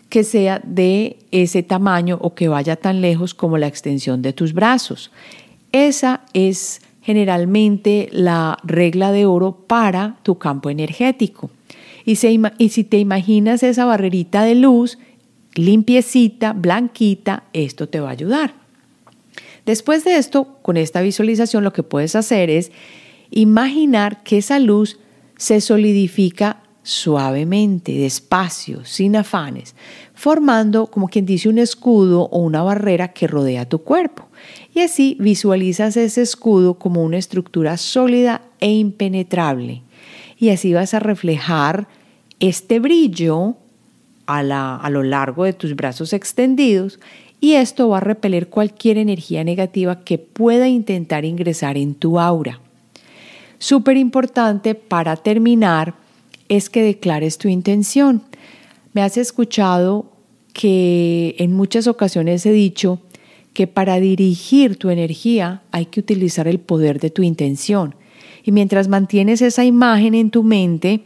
que 0.09 0.23
sea 0.23 0.61
de 0.63 1.17
ese 1.31 1.63
tamaño 1.63 2.19
o 2.21 2.35
que 2.35 2.49
vaya 2.49 2.75
tan 2.75 3.01
lejos 3.01 3.33
como 3.33 3.57
la 3.57 3.65
extensión 3.65 4.21
de 4.21 4.31
tus 4.31 4.53
brazos. 4.53 5.11
Esa 5.71 6.21
es 6.33 6.81
generalmente 7.01 8.09
la 8.11 8.59
regla 8.63 9.11
de 9.11 9.25
oro 9.25 9.57
para 9.65 10.17
tu 10.21 10.37
campo 10.37 10.69
energético. 10.69 11.49
Y, 12.05 12.15
si 12.15 12.83
te 12.83 12.99
imaginas 12.99 13.63
esa 13.63 13.85
barrerita 13.85 14.43
de 14.43 14.53
luz, 14.53 14.99
limpiecita, 15.55 16.53
blanquita, 16.53 17.45
esto 17.53 17.89
te 17.89 17.99
va 17.99 18.09
a 18.09 18.11
ayudar. 18.11 18.68
Después 19.69 20.03
de 20.03 20.15
esto, 20.15 20.58
con 20.63 20.77
esta 20.77 20.99
visualización 20.99 21.63
lo 21.63 21.73
que 21.73 21.84
puedes 21.84 22.15
hacer 22.15 22.49
es 22.49 22.71
imaginar 23.29 24.23
que 24.23 24.39
esa 24.39 24.58
luz 24.58 24.97
se 25.38 25.62
solidifica 25.62 26.63
suavemente, 26.82 27.91
despacio, 27.91 28.84
sin 28.84 29.15
afanes, 29.15 29.75
formando 30.15 30.88
como 30.88 31.08
quien 31.08 31.27
dice 31.27 31.49
un 31.49 31.60
escudo 31.60 32.23
o 32.32 32.39
una 32.39 32.63
barrera 32.63 33.10
que 33.10 33.27
rodea 33.27 33.69
tu 33.69 33.84
cuerpo. 33.84 34.25
Y 34.73 34.79
así 34.79 35.15
visualizas 35.19 35.97
ese 35.97 36.23
escudo 36.23 36.79
como 36.79 37.03
una 37.03 37.19
estructura 37.19 37.77
sólida 37.77 38.41
e 38.60 38.71
impenetrable. 38.71 39.84
Y 40.39 40.49
así 40.49 40.73
vas 40.73 40.95
a 40.95 40.99
reflejar 40.99 41.88
este 42.39 42.79
brillo 42.79 43.55
a, 44.25 44.39
a 44.77 44.89
lo 44.89 45.03
largo 45.03 45.43
de 45.43 45.53
tus 45.53 45.75
brazos 45.75 46.12
extendidos 46.13 46.99
y 47.41 47.54
esto 47.54 47.89
va 47.89 47.97
a 47.97 48.02
repeler 48.02 48.49
cualquier 48.49 48.97
energía 48.97 49.43
negativa 49.43 50.04
que 50.04 50.17
pueda 50.17 50.67
intentar 50.67 51.25
ingresar 51.25 51.78
en 51.78 51.95
tu 51.95 52.19
aura. 52.19 52.60
Súper 53.58 53.97
importante 53.97 54.75
para 54.75 55.15
terminar 55.15 55.95
es 56.47 56.69
que 56.69 56.82
declares 56.82 57.38
tu 57.38 57.47
intención. 57.47 58.23
Me 58.93 59.02
has 59.02 59.17
escuchado 59.17 60.12
que 60.54 61.36
en 61.38 61.54
muchas 61.54 61.88
ocasiones 61.88 62.45
he 62.45 62.52
dicho 62.52 62.99
que 63.54 63.67
para 63.67 63.99
dirigir 63.99 64.78
tu 64.78 64.89
energía 64.89 65.62
hay 65.71 65.86
que 65.86 65.99
utilizar 65.99 66.47
el 66.47 66.60
poder 66.60 66.99
de 66.99 67.10
tu 67.10 67.23
intención. 67.23 67.95
Y 68.43 68.52
mientras 68.52 68.88
mantienes 68.88 69.41
esa 69.41 69.65
imagen 69.65 70.15
en 70.15 70.32
tu 70.32 70.43
mente 70.43 71.02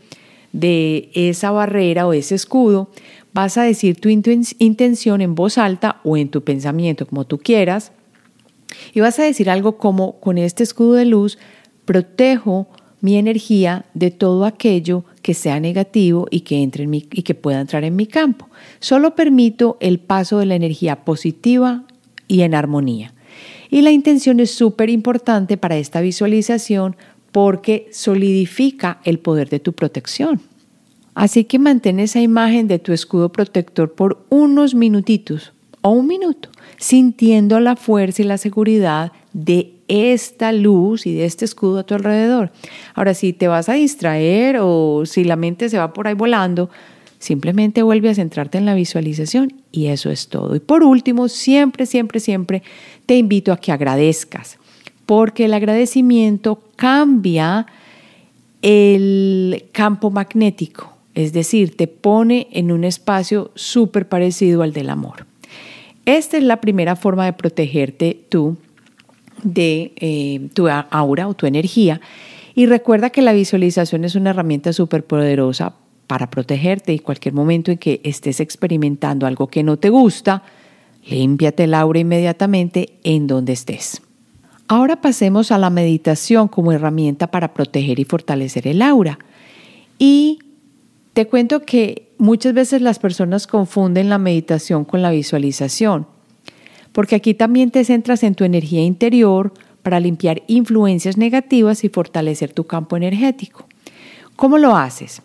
de 0.52 1.10
esa 1.14 1.52
barrera 1.52 2.08
o 2.08 2.14
ese 2.14 2.36
escudo, 2.36 2.90
vas 3.34 3.58
a 3.58 3.64
decir 3.64 4.00
tu 4.00 4.10
intención 4.10 5.22
en 5.22 5.36
voz 5.36 5.58
alta 5.58 6.00
o 6.04 6.18
en 6.18 6.30
tu 6.30 6.44
pensamiento, 6.44 7.06
como 7.06 7.26
tú 7.26 7.40
quieras. 7.40 7.92
Y 8.94 9.02
vas 9.02 9.20
a 9.20 9.24
decir 9.24 9.50
algo 9.50 9.78
como, 9.78 10.20
con 10.20 10.38
este 10.38 10.64
escudo 10.64 10.94
de 10.94 11.06
luz, 11.06 11.38
protejo 11.86 12.68
mi 13.02 13.18
energía 13.18 13.86
de 13.94 14.12
todo 14.12 14.46
aquello 14.46 15.04
que 15.22 15.34
sea 15.34 15.60
negativo 15.60 16.28
y 16.32 16.42
que, 16.42 16.62
entre 16.62 16.86
en 16.86 16.94
y 16.94 17.02
que 17.02 17.36
pueda 17.36 17.60
entrar 17.60 17.84
en 17.84 17.96
mi 17.96 18.08
campo. 18.08 18.50
Solo 18.80 19.16
permito 19.16 19.78
el 19.82 20.00
paso 20.00 20.40
de 20.40 20.46
la 20.46 20.56
energía 20.56 21.04
positiva 21.04 21.84
y 22.28 22.42
en 22.42 22.56
armonía. 22.56 23.14
Y 23.70 23.82
la 23.82 23.92
intención 23.92 24.40
es 24.40 24.52
súper 24.52 24.90
importante 24.90 25.58
para 25.58 25.78
esta 25.78 26.00
visualización 26.00 26.96
porque 27.32 27.90
solidifica 27.92 29.02
el 29.04 29.20
poder 29.20 29.50
de 29.50 29.60
tu 29.60 29.74
protección. 29.74 30.40
Así 31.16 31.46
que 31.46 31.60
mantén 31.60 32.00
esa 32.00 32.22
imagen 32.22 32.68
de 32.68 32.80
tu 32.80 32.92
escudo 32.92 33.30
protector 33.30 33.94
por 33.94 34.26
unos 34.30 34.74
minutitos 34.74 35.54
o 35.82 35.90
un 35.90 36.08
minuto, 36.08 36.50
sintiendo 36.78 37.60
la 37.60 37.76
fuerza 37.76 38.22
y 38.22 38.26
la 38.26 38.38
seguridad 38.38 39.12
de 39.34 39.74
esta 39.88 40.52
luz 40.52 41.06
y 41.06 41.14
de 41.14 41.26
este 41.26 41.46
escudo 41.46 41.80
a 41.80 41.84
tu 41.84 41.94
alrededor. 41.94 42.52
Ahora, 42.96 43.14
si 43.14 43.34
te 43.34 43.48
vas 43.48 43.70
a 43.70 43.74
distraer 43.74 44.58
o 44.62 45.06
si 45.06 45.24
la 45.24 45.36
mente 45.36 45.70
se 45.70 45.78
va 45.78 45.94
por 45.94 46.08
ahí 46.08 46.14
volando, 46.14 46.70
simplemente 47.20 47.84
vuelve 47.84 48.10
a 48.10 48.16
centrarte 48.16 48.58
en 48.58 48.66
la 48.66 48.76
visualización 48.76 49.54
y 49.72 49.88
eso 49.88 50.10
es 50.10 50.28
todo. 50.28 50.56
Y 50.56 50.60
por 50.60 50.84
último, 50.84 51.28
siempre, 51.28 51.86
siempre, 51.86 52.20
siempre 52.20 52.64
te 53.06 53.16
invito 53.18 53.52
a 53.52 53.58
que 53.58 53.72
agradezcas, 53.72 54.58
porque 55.06 55.46
el 55.46 55.54
agradecimiento 55.54 56.64
cambia 56.76 57.68
el 58.62 59.66
campo 59.74 60.10
magnético, 60.12 60.93
es 61.16 61.34
decir, 61.34 61.76
te 61.76 61.88
pone 61.88 62.48
en 62.52 62.72
un 62.72 62.84
espacio 62.84 63.52
súper 63.56 64.08
parecido 64.08 64.64
al 64.64 64.74
del 64.74 64.90
amor. 64.90 65.26
Esta 66.06 66.38
es 66.38 66.44
la 66.44 66.60
primera 66.60 66.96
forma 66.96 67.26
de 67.26 67.34
protegerte 67.34 68.26
tú 68.30 68.58
de 69.44 69.94
eh, 69.98 70.50
tu 70.54 70.68
aura 70.70 71.28
o 71.28 71.34
tu 71.34 71.46
energía. 71.46 72.02
Y 72.56 72.66
recuerda 72.66 73.10
que 73.10 73.22
la 73.22 73.34
visualización 73.34 74.06
es 74.06 74.16
una 74.16 74.32
herramienta 74.32 74.74
súper 74.74 75.06
poderosa 75.06 75.74
para 76.08 76.30
protegerte 76.30 76.94
y 76.94 77.00
cualquier 77.00 77.34
momento 77.34 77.72
en 77.72 77.78
que 77.78 78.02
estés 78.04 78.40
experimentando 78.40 79.26
algo 79.26 79.48
que 79.48 79.64
no 79.64 79.78
te 79.78 79.90
gusta, 79.90 80.44
límpiate 81.08 81.64
el 81.64 81.74
aura 81.74 82.00
inmediatamente 82.00 82.94
en 83.04 83.28
donde 83.28 83.54
estés. 83.54 84.02
Ahora 84.68 85.02
pasemos 85.02 85.52
a 85.52 85.58
la 85.58 85.70
meditación 85.70 86.48
como 86.48 86.72
herramienta 86.72 87.28
para 87.28 87.54
proteger 87.54 88.00
y 88.00 88.06
fortalecer 88.06 88.68
el 88.68 88.82
aura. 88.82 89.20
Y 90.00 90.40
te 91.14 91.28
cuento 91.28 91.62
que 91.62 92.12
muchas 92.18 92.54
veces 92.54 92.82
las 92.82 93.00
personas 93.00 93.48
confunden 93.48 94.10
la 94.10 94.18
meditación 94.18 94.86
con 94.86 95.02
la 95.02 95.12
visualización 95.12 96.08
porque 96.94 97.16
aquí 97.16 97.34
también 97.34 97.72
te 97.72 97.84
centras 97.84 98.24
en 98.24 98.36
tu 98.36 98.46
energía 98.46 98.82
interior 98.82 99.52
para 99.82 100.00
limpiar 100.00 100.44
influencias 100.48 101.18
negativas 101.18 101.84
y 101.84 101.90
fortalecer 101.90 102.54
tu 102.54 102.66
campo 102.66 102.96
energético. 102.96 103.68
¿Cómo 104.38 104.58
lo 104.58 104.78
haces? 104.78 105.22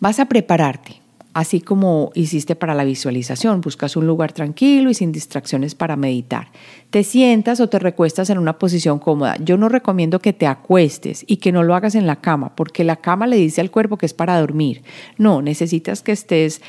Vas 0.00 0.18
a 0.18 0.26
prepararte, 0.26 0.99
así 1.32 1.60
como 1.60 2.10
hiciste 2.14 2.56
para 2.56 2.74
la 2.74 2.84
visualización. 2.84 3.60
Buscas 3.60 3.96
un 3.96 4.06
lugar 4.06 4.32
tranquilo 4.32 4.90
y 4.90 4.94
sin 4.94 5.12
distracciones 5.12 5.74
para 5.74 5.96
meditar. 5.96 6.48
Te 6.90 7.04
sientas 7.04 7.60
o 7.60 7.68
te 7.68 7.78
recuestas 7.78 8.30
en 8.30 8.38
una 8.38 8.58
posición 8.58 8.98
cómoda. 8.98 9.36
Yo 9.38 9.56
no 9.56 9.68
recomiendo 9.68 10.18
que 10.18 10.32
te 10.32 10.46
acuestes 10.46 11.24
y 11.26 11.36
que 11.36 11.52
no 11.52 11.62
lo 11.62 11.74
hagas 11.74 11.94
en 11.94 12.06
la 12.06 12.16
cama, 12.16 12.54
porque 12.56 12.84
la 12.84 12.96
cama 12.96 13.26
le 13.26 13.36
dice 13.36 13.60
al 13.60 13.70
cuerpo 13.70 13.96
que 13.96 14.06
es 14.06 14.14
para 14.14 14.38
dormir. 14.40 14.82
No, 15.18 15.42
necesitas 15.42 16.02
que 16.02 16.12
estés, 16.12 16.60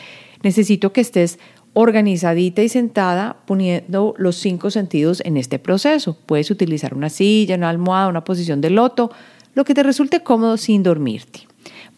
necesito 0.44 0.94
que 0.94 1.02
estés 1.02 1.40
organizadita 1.74 2.62
y 2.62 2.70
sentada 2.70 3.38
poniendo 3.46 4.14
los 4.18 4.36
cinco 4.36 4.72
sentidos 4.72 5.22
en 5.26 5.38
este 5.38 5.58
proceso. 5.58 6.18
Puedes 6.26 6.52
utilizar 6.52 6.94
una 6.94 7.10
silla, 7.10 7.56
una 7.56 7.70
almohada, 7.70 8.10
una 8.10 8.24
posición 8.24 8.62
de 8.62 8.70
loto, 8.70 9.12
lo 9.54 9.64
que 9.64 9.74
te 9.74 9.84
resulte 9.84 10.22
cómodo 10.22 10.58
sin 10.58 10.84
dormirte. 10.84 11.51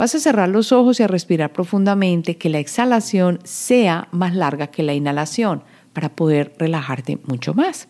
Vas 0.04 0.16
a 0.16 0.20
cerrar 0.20 0.50
los 0.50 0.74
ojos 0.74 1.00
y 1.00 1.04
a 1.04 1.08
respirar 1.08 1.54
profundamente, 1.54 2.36
que 2.36 2.50
la 2.50 2.60
exhalación 2.60 3.40
sea 3.46 4.10
más 4.12 4.36
larga 4.36 4.68
que 4.68 4.84
la 4.84 4.94
inhalación 4.94 5.64
para 5.94 6.10
poder 6.10 6.54
relajarte 6.60 7.20
mucho 7.24 7.54
más. 7.54 7.88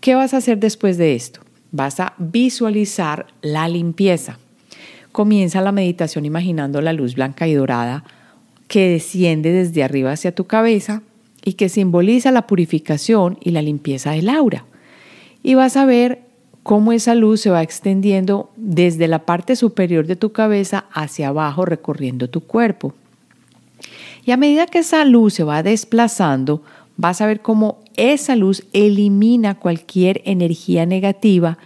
¿Qué 0.00 0.14
vas 0.14 0.32
a 0.32 0.38
hacer 0.38 0.58
después 0.58 0.96
de 0.96 1.14
esto? 1.14 1.40
Vas 1.72 2.00
a 2.00 2.14
visualizar 2.16 3.26
la 3.42 3.68
limpieza. 3.68 4.38
Comienza 5.12 5.60
la 5.60 5.72
meditación 5.72 6.24
imaginando 6.24 6.80
la 6.80 6.94
luz 6.94 7.16
blanca 7.16 7.46
y 7.46 7.52
dorada 7.52 8.02
que 8.66 8.88
desciende 8.88 9.52
desde 9.52 9.84
arriba 9.84 10.12
hacia 10.12 10.34
tu 10.34 10.46
cabeza 10.46 11.02
y 11.44 11.52
que 11.52 11.68
simboliza 11.68 12.30
la 12.30 12.46
purificación 12.46 13.36
y 13.42 13.50
la 13.50 13.60
limpieza 13.60 14.12
del 14.12 14.30
aura. 14.30 14.64
Y 15.42 15.52
vas 15.52 15.76
a 15.76 15.84
ver 15.84 16.29
cómo 16.70 16.92
esa 16.92 17.16
luz 17.16 17.40
se 17.40 17.50
va 17.50 17.64
extendiendo 17.64 18.52
desde 18.54 19.08
la 19.08 19.26
parte 19.26 19.56
superior 19.56 20.06
de 20.06 20.14
tu 20.14 20.30
cabeza 20.30 20.84
hacia 20.92 21.26
abajo 21.26 21.64
recorriendo 21.64 22.30
tu 22.30 22.42
cuerpo. 22.42 22.94
Y 24.24 24.30
a 24.30 24.36
medida 24.36 24.66
que 24.66 24.78
esa 24.78 25.04
luz 25.04 25.34
se 25.34 25.42
va 25.42 25.64
desplazando, 25.64 26.62
vas 26.96 27.20
a 27.20 27.26
ver 27.26 27.40
cómo 27.40 27.80
esa 27.96 28.36
luz 28.36 28.62
elimina 28.72 29.56
cualquier 29.56 30.22
energía 30.24 30.86
negativa, 30.86 31.58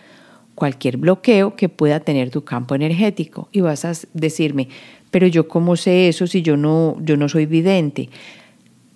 cualquier 0.55 0.97
bloqueo 0.97 1.55
que 1.55 1.69
pueda 1.69 2.01
tener 2.01 2.31
tu 2.31 2.43
campo 2.45 2.75
energético. 2.75 3.51
Y 3.53 3.61
vas 3.61 3.85
a 3.85 3.93
decirme, 4.15 4.71
pero 5.11 5.27
yo 5.27 5.49
cómo 5.49 5.77
sé 5.77 6.09
eso 6.09 6.27
si 6.27 6.41
yo 6.41 6.57
no, 6.57 6.97
yo 7.03 7.19
no 7.19 7.29
soy 7.29 7.45
vidente. 7.45 8.09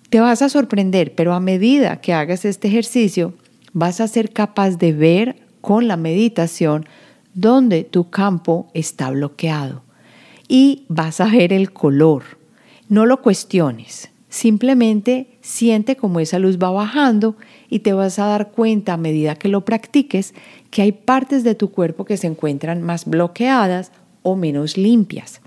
Te 0.09 0.19
vas 0.21 0.41
a 0.41 0.49
sorprender, 0.49 1.13
pero 1.13 1.35
a 1.35 1.39
medida 1.39 2.01
que 2.01 2.13
hagas 2.13 2.45
este 2.45 2.67
ejercicio, 2.67 3.35
vas 3.73 4.01
a 4.01 4.07
ser 4.07 4.31
capaz 4.31 4.77
de 4.77 4.91
ver 4.91 5.48
con 5.69 5.87
la 5.87 5.97
meditación 5.97 6.87
dónde 7.35 7.83
tu 7.83 8.09
campo 8.09 8.71
está 8.73 9.11
bloqueado. 9.11 9.83
Y 10.47 10.85
vas 10.87 11.21
a 11.21 11.27
ver 11.27 11.53
el 11.53 11.73
color. 11.73 12.23
No 12.87 13.05
lo 13.05 13.21
cuestiones. 13.21 14.09
Simplemente 14.29 15.27
siente 15.41 15.95
cómo 15.95 16.21
esa 16.21 16.39
luz 16.39 16.57
va 16.57 16.71
bajando 16.71 17.35
y 17.69 17.81
te 17.81 17.93
vas 17.93 18.17
a 18.17 18.25
dar 18.25 18.49
cuenta 18.49 18.93
a 18.93 18.97
medida 18.97 19.35
que 19.35 19.47
lo 19.47 19.63
practiques 19.63 20.33
que 20.71 20.81
hay 20.81 20.91
partes 20.91 21.43
de 21.43 21.53
tu 21.53 21.69
cuerpo 21.69 22.03
que 22.03 22.17
se 22.17 22.25
encuentran 22.25 22.81
más 22.81 23.05
bloqueadas 23.05 23.91
o 24.23 24.35
menos 24.35 24.75
limpias. 24.75 25.39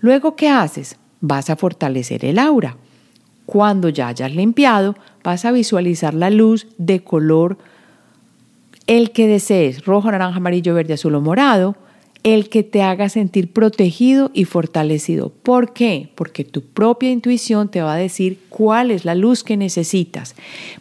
Luego, 0.00 0.36
¿qué 0.36 0.50
haces? 0.50 0.98
Vas 1.22 1.48
a 1.48 1.56
fortalecer 1.56 2.26
el 2.26 2.38
aura. 2.38 2.76
Cuando 3.46 3.88
ya 3.88 4.08
hayas 4.08 4.34
limpiado, 4.34 4.96
vas 5.24 5.46
a 5.46 5.50
visualizar 5.50 6.12
la 6.12 6.28
luz 6.28 6.66
de 6.76 7.02
color 7.02 7.56
el 8.86 9.10
que 9.10 9.26
desees, 9.26 9.84
rojo, 9.84 10.10
naranja, 10.10 10.36
amarillo, 10.36 10.74
verde, 10.74 10.94
azul 10.94 11.14
o 11.14 11.20
morado, 11.20 11.76
el 12.22 12.48
que 12.48 12.64
te 12.64 12.82
haga 12.82 13.08
sentir 13.08 13.52
protegido 13.52 14.32
y 14.34 14.46
fortalecido. 14.46 15.30
¿Por 15.30 15.72
qué? 15.72 16.10
Porque 16.16 16.42
tu 16.42 16.62
propia 16.62 17.10
intuición 17.10 17.70
te 17.70 17.82
va 17.82 17.94
a 17.94 17.98
decir 17.98 18.40
cuál 18.48 18.90
es 18.90 19.04
la 19.04 19.14
luz 19.14 19.44
que 19.44 19.56
necesitas. 19.56 20.34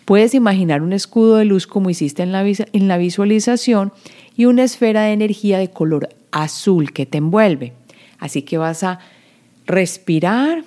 Puedes 0.06 0.34
imaginar 0.34 0.82
un 0.82 0.92
escudo 0.92 1.38
de 1.38 1.46
luz 1.46 1.68
como 1.68 1.92
hiciste 1.92 2.24
en 2.24 2.32
la, 2.32 2.44
en 2.44 2.88
la 2.88 2.98
visualización 2.98 3.94
y 4.36 4.46
una 4.46 4.64
esfera 4.64 5.04
de 5.04 5.14
energía 5.14 5.60
de 5.60 5.70
color 5.70 6.10
azul 6.32 6.92
que 6.94 7.06
te 7.06 7.20
envuelve. 7.20 7.74
Así 8.18 8.42
que 8.42 8.58
vas 8.58 8.84
a 8.84 9.00
respirar 9.68 10.64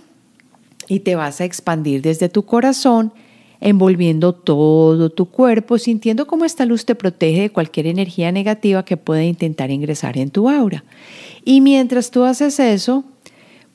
y 0.86 1.00
te 1.00 1.16
vas 1.16 1.40
a 1.40 1.44
expandir 1.44 2.02
desde 2.02 2.28
tu 2.28 2.44
corazón, 2.44 3.12
envolviendo 3.60 4.32
todo 4.32 5.10
tu 5.10 5.26
cuerpo, 5.26 5.78
sintiendo 5.78 6.26
cómo 6.26 6.44
esta 6.44 6.64
luz 6.64 6.84
te 6.84 6.94
protege 6.94 7.42
de 7.42 7.50
cualquier 7.50 7.86
energía 7.86 8.30
negativa 8.32 8.84
que 8.84 8.96
pueda 8.96 9.24
intentar 9.24 9.70
ingresar 9.70 10.16
en 10.16 10.30
tu 10.30 10.48
aura. 10.48 10.84
Y 11.44 11.60
mientras 11.60 12.10
tú 12.10 12.24
haces 12.24 12.60
eso, 12.60 13.04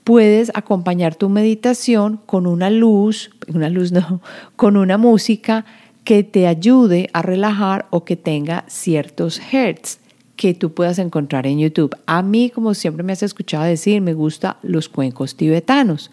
puedes 0.03 0.51
acompañar 0.53 1.15
tu 1.15 1.29
meditación 1.29 2.19
con 2.25 2.47
una 2.47 2.69
luz, 2.69 3.31
una 3.53 3.69
luz 3.69 3.91
no, 3.91 4.21
con 4.55 4.77
una 4.77 4.97
música 4.97 5.65
que 6.03 6.23
te 6.23 6.47
ayude 6.47 7.09
a 7.13 7.21
relajar 7.21 7.87
o 7.89 8.03
que 8.03 8.15
tenga 8.15 8.65
ciertos 8.67 9.39
hertz 9.51 9.99
que 10.35 10.53
tú 10.53 10.73
puedas 10.73 10.99
encontrar 10.99 11.47
en 11.47 11.59
YouTube. 11.59 11.95
A 12.05 12.21
mí, 12.21 12.49
como 12.49 12.73
siempre 12.73 13.03
me 13.03 13.13
has 13.13 13.23
escuchado 13.23 13.63
decir, 13.63 14.01
me 14.01 14.13
gustan 14.13 14.55
los 14.63 14.89
cuencos 14.89 15.35
tibetanos. 15.35 16.11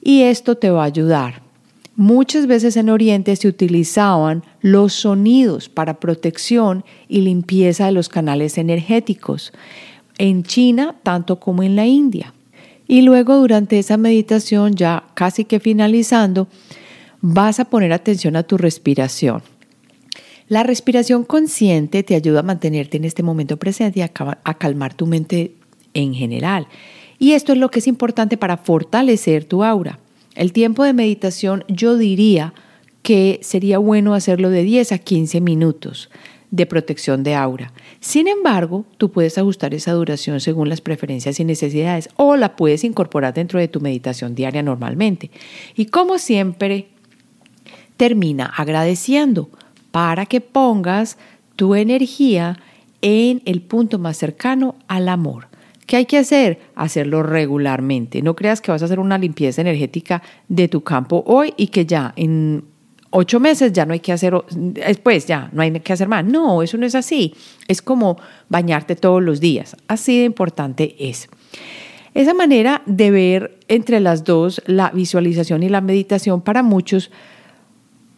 Y 0.00 0.22
esto 0.22 0.56
te 0.56 0.70
va 0.70 0.82
a 0.82 0.86
ayudar. 0.86 1.41
Muchas 1.94 2.46
veces 2.46 2.76
en 2.76 2.88
Oriente 2.88 3.36
se 3.36 3.48
utilizaban 3.48 4.42
los 4.60 4.94
sonidos 4.94 5.68
para 5.68 6.00
protección 6.00 6.84
y 7.06 7.20
limpieza 7.20 7.86
de 7.86 7.92
los 7.92 8.08
canales 8.08 8.56
energéticos. 8.56 9.52
En 10.16 10.42
China, 10.42 10.96
tanto 11.02 11.38
como 11.38 11.62
en 11.62 11.76
la 11.76 11.86
India. 11.86 12.32
Y 12.88 13.02
luego 13.02 13.36
durante 13.36 13.78
esa 13.78 13.96
meditación, 13.96 14.74
ya 14.74 15.04
casi 15.14 15.44
que 15.44 15.60
finalizando, 15.60 16.48
vas 17.20 17.60
a 17.60 17.66
poner 17.66 17.92
atención 17.92 18.36
a 18.36 18.42
tu 18.42 18.56
respiración. 18.56 19.42
La 20.48 20.62
respiración 20.62 21.24
consciente 21.24 22.02
te 22.02 22.14
ayuda 22.14 22.40
a 22.40 22.42
mantenerte 22.42 22.96
en 22.96 23.04
este 23.04 23.22
momento 23.22 23.56
presente 23.56 24.00
y 24.00 24.02
a, 24.02 24.08
calmar 24.08 24.94
tu 24.94 25.06
mente 25.06 25.54
en 25.94 26.14
general. 26.14 26.66
Y 27.18 27.32
esto 27.32 27.52
es 27.52 27.58
lo 27.58 27.70
que 27.70 27.78
es 27.78 27.86
importante 27.86 28.36
para 28.36 28.56
fortalecer 28.56 29.44
tu 29.44 29.62
aura. 29.62 29.98
El 30.34 30.52
tiempo 30.52 30.84
de 30.84 30.92
meditación 30.92 31.64
yo 31.68 31.96
diría 31.96 32.54
que 33.02 33.40
sería 33.42 33.78
bueno 33.78 34.14
hacerlo 34.14 34.50
de 34.50 34.62
10 34.62 34.92
a 34.92 34.98
15 34.98 35.40
minutos 35.40 36.10
de 36.50 36.66
protección 36.66 37.22
de 37.22 37.34
aura. 37.34 37.72
Sin 38.00 38.28
embargo, 38.28 38.84
tú 38.98 39.10
puedes 39.10 39.38
ajustar 39.38 39.74
esa 39.74 39.92
duración 39.92 40.38
según 40.40 40.68
las 40.68 40.80
preferencias 40.80 41.40
y 41.40 41.44
necesidades 41.44 42.10
o 42.16 42.36
la 42.36 42.56
puedes 42.56 42.84
incorporar 42.84 43.34
dentro 43.34 43.58
de 43.58 43.68
tu 43.68 43.80
meditación 43.80 44.34
diaria 44.34 44.62
normalmente. 44.62 45.30
Y 45.74 45.86
como 45.86 46.18
siempre, 46.18 46.88
termina 47.96 48.46
agradeciendo 48.46 49.48
para 49.90 50.26
que 50.26 50.40
pongas 50.40 51.16
tu 51.56 51.74
energía 51.74 52.58
en 53.00 53.42
el 53.46 53.62
punto 53.62 53.98
más 53.98 54.18
cercano 54.18 54.76
al 54.88 55.08
amor. 55.08 55.48
¿Qué 55.86 55.96
hay 55.96 56.06
que 56.06 56.18
hacer? 56.18 56.58
Hacerlo 56.74 57.22
regularmente. 57.22 58.22
No 58.22 58.36
creas 58.36 58.60
que 58.60 58.70
vas 58.70 58.82
a 58.82 58.84
hacer 58.84 59.00
una 59.00 59.18
limpieza 59.18 59.60
energética 59.60 60.22
de 60.48 60.68
tu 60.68 60.82
campo 60.82 61.22
hoy 61.26 61.54
y 61.56 61.68
que 61.68 61.86
ya 61.86 62.12
en 62.16 62.64
ocho 63.10 63.40
meses 63.40 63.72
ya 63.72 63.84
no 63.84 63.92
hay 63.92 64.00
que 64.00 64.12
hacer, 64.12 64.34
después 64.50 65.26
ya 65.26 65.50
no 65.52 65.62
hay 65.62 65.72
que 65.80 65.92
hacer 65.92 66.08
más. 66.08 66.24
No, 66.24 66.62
eso 66.62 66.78
no 66.78 66.86
es 66.86 66.94
así. 66.94 67.34
Es 67.68 67.82
como 67.82 68.16
bañarte 68.48 68.96
todos 68.96 69.22
los 69.22 69.40
días. 69.40 69.76
Así 69.86 70.18
de 70.18 70.24
importante 70.24 70.96
es. 70.98 71.28
Esa 72.14 72.34
manera 72.34 72.82
de 72.86 73.10
ver 73.10 73.58
entre 73.68 74.00
las 74.00 74.24
dos, 74.24 74.62
la 74.66 74.90
visualización 74.90 75.62
y 75.62 75.68
la 75.68 75.80
meditación, 75.80 76.42
para 76.42 76.62
muchos 76.62 77.10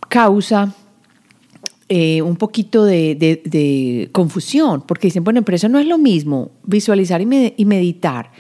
causa 0.09 0.75
eh, 1.89 2.23
un 2.23 2.37
poquito 2.37 2.85
de, 2.85 4.09
confusión, 4.13 4.83
porque 4.87 5.09
dicen, 5.09 5.23
bueno, 5.23 5.43
pero 5.43 5.57
eso 5.57 5.69
no 5.69 5.79
es 5.79 5.87
lo 5.87 5.99
mismo, 5.99 6.51
visualizar 6.65 7.21
y, 7.21 7.65
meditar. 7.67 8.31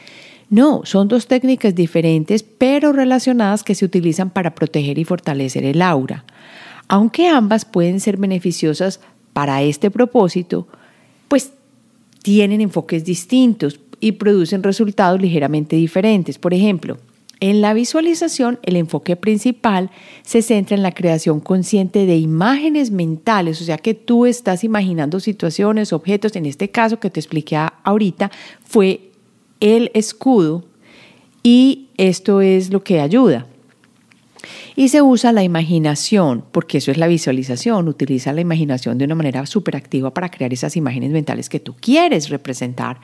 No, 0.48 0.82
son 0.84 1.08
dos 1.08 1.26
técnicas 1.26 1.74
diferentes, 1.74 2.42
pero 2.42 2.92
relacionadas 2.92 3.62
que 3.62 3.74
se 3.74 3.84
utilizan 3.84 4.30
para 4.30 4.54
proteger 4.54 4.98
y 4.98 5.04
fortalecer 5.04 5.64
el 5.64 5.82
aura. 5.82 6.24
Aunque 6.88 7.28
ambas 7.28 7.64
pueden 7.64 8.00
ser 8.00 8.16
beneficiosas 8.16 9.00
para 9.34 9.62
este 9.62 9.90
propósito, 9.90 10.66
pues 11.28 11.52
tienen 12.22 12.62
enfoques 12.62 13.04
distintos 13.04 13.78
y 14.00 14.12
producen 14.12 14.62
resultados 14.62 15.20
ligeramente 15.20 15.76
diferentes. 15.76 16.38
Por 16.38 16.54
ejemplo, 16.54 16.98
en 17.40 17.60
la 17.60 17.74
visualización, 17.74 18.58
el 18.62 18.76
enfoque 18.76 19.16
principal 19.16 19.90
se 20.22 20.42
centra 20.42 20.76
en 20.76 20.82
la 20.82 20.92
creación 20.92 21.40
consciente 21.40 22.06
de 22.06 22.16
imágenes 22.16 22.90
mentales, 22.90 23.60
o 23.60 23.64
sea 23.64 23.78
que 23.78 23.94
tú 23.94 24.26
estás 24.26 24.64
imaginando 24.64 25.20
situaciones, 25.20 25.92
objetos, 25.92 26.36
en 26.36 26.46
este 26.46 26.70
caso 26.70 27.00
que 27.00 27.10
te 27.10 27.20
expliqué 27.20 27.58
ahorita, 27.82 28.30
fue 28.64 29.10
el 29.60 29.90
escudo 29.94 30.64
y 31.42 31.88
esto 31.96 32.40
es 32.40 32.70
lo 32.70 32.82
que 32.82 33.00
ayuda. 33.00 33.46
Y 34.76 34.88
se 34.88 35.02
usa 35.02 35.32
la 35.32 35.42
imaginación, 35.42 36.44
porque 36.50 36.78
eso 36.78 36.90
es 36.90 36.98
la 36.98 37.06
visualización, 37.06 37.88
utiliza 37.88 38.32
la 38.32 38.40
imaginación 38.40 38.98
de 38.98 39.04
una 39.04 39.14
manera 39.14 39.46
súper 39.46 39.76
activa 39.76 40.12
para 40.12 40.30
crear 40.30 40.52
esas 40.52 40.76
imágenes 40.76 41.10
mentales 41.10 41.48
que 41.48 41.60
tú 41.60 41.76
quieres 41.80 42.28
representar, 42.28 42.98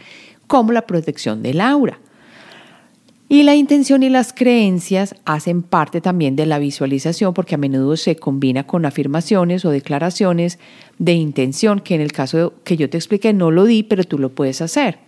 como 0.46 0.72
la 0.72 0.86
protección 0.86 1.42
del 1.42 1.60
aura. 1.60 2.00
Y 3.32 3.44
la 3.44 3.54
intención 3.54 4.02
y 4.02 4.08
las 4.08 4.32
creencias 4.32 5.14
hacen 5.24 5.62
parte 5.62 6.00
también 6.00 6.34
de 6.34 6.46
la 6.46 6.58
visualización 6.58 7.32
porque 7.32 7.54
a 7.54 7.58
menudo 7.58 7.96
se 7.96 8.16
combina 8.16 8.66
con 8.66 8.84
afirmaciones 8.84 9.64
o 9.64 9.70
declaraciones 9.70 10.58
de 10.98 11.12
intención, 11.12 11.78
que 11.78 11.94
en 11.94 12.00
el 12.00 12.10
caso 12.10 12.54
que 12.64 12.76
yo 12.76 12.90
te 12.90 12.98
expliqué 12.98 13.32
no 13.32 13.52
lo 13.52 13.66
di, 13.66 13.84
pero 13.84 14.02
tú 14.02 14.18
lo 14.18 14.34
puedes 14.34 14.60
hacer. 14.60 14.98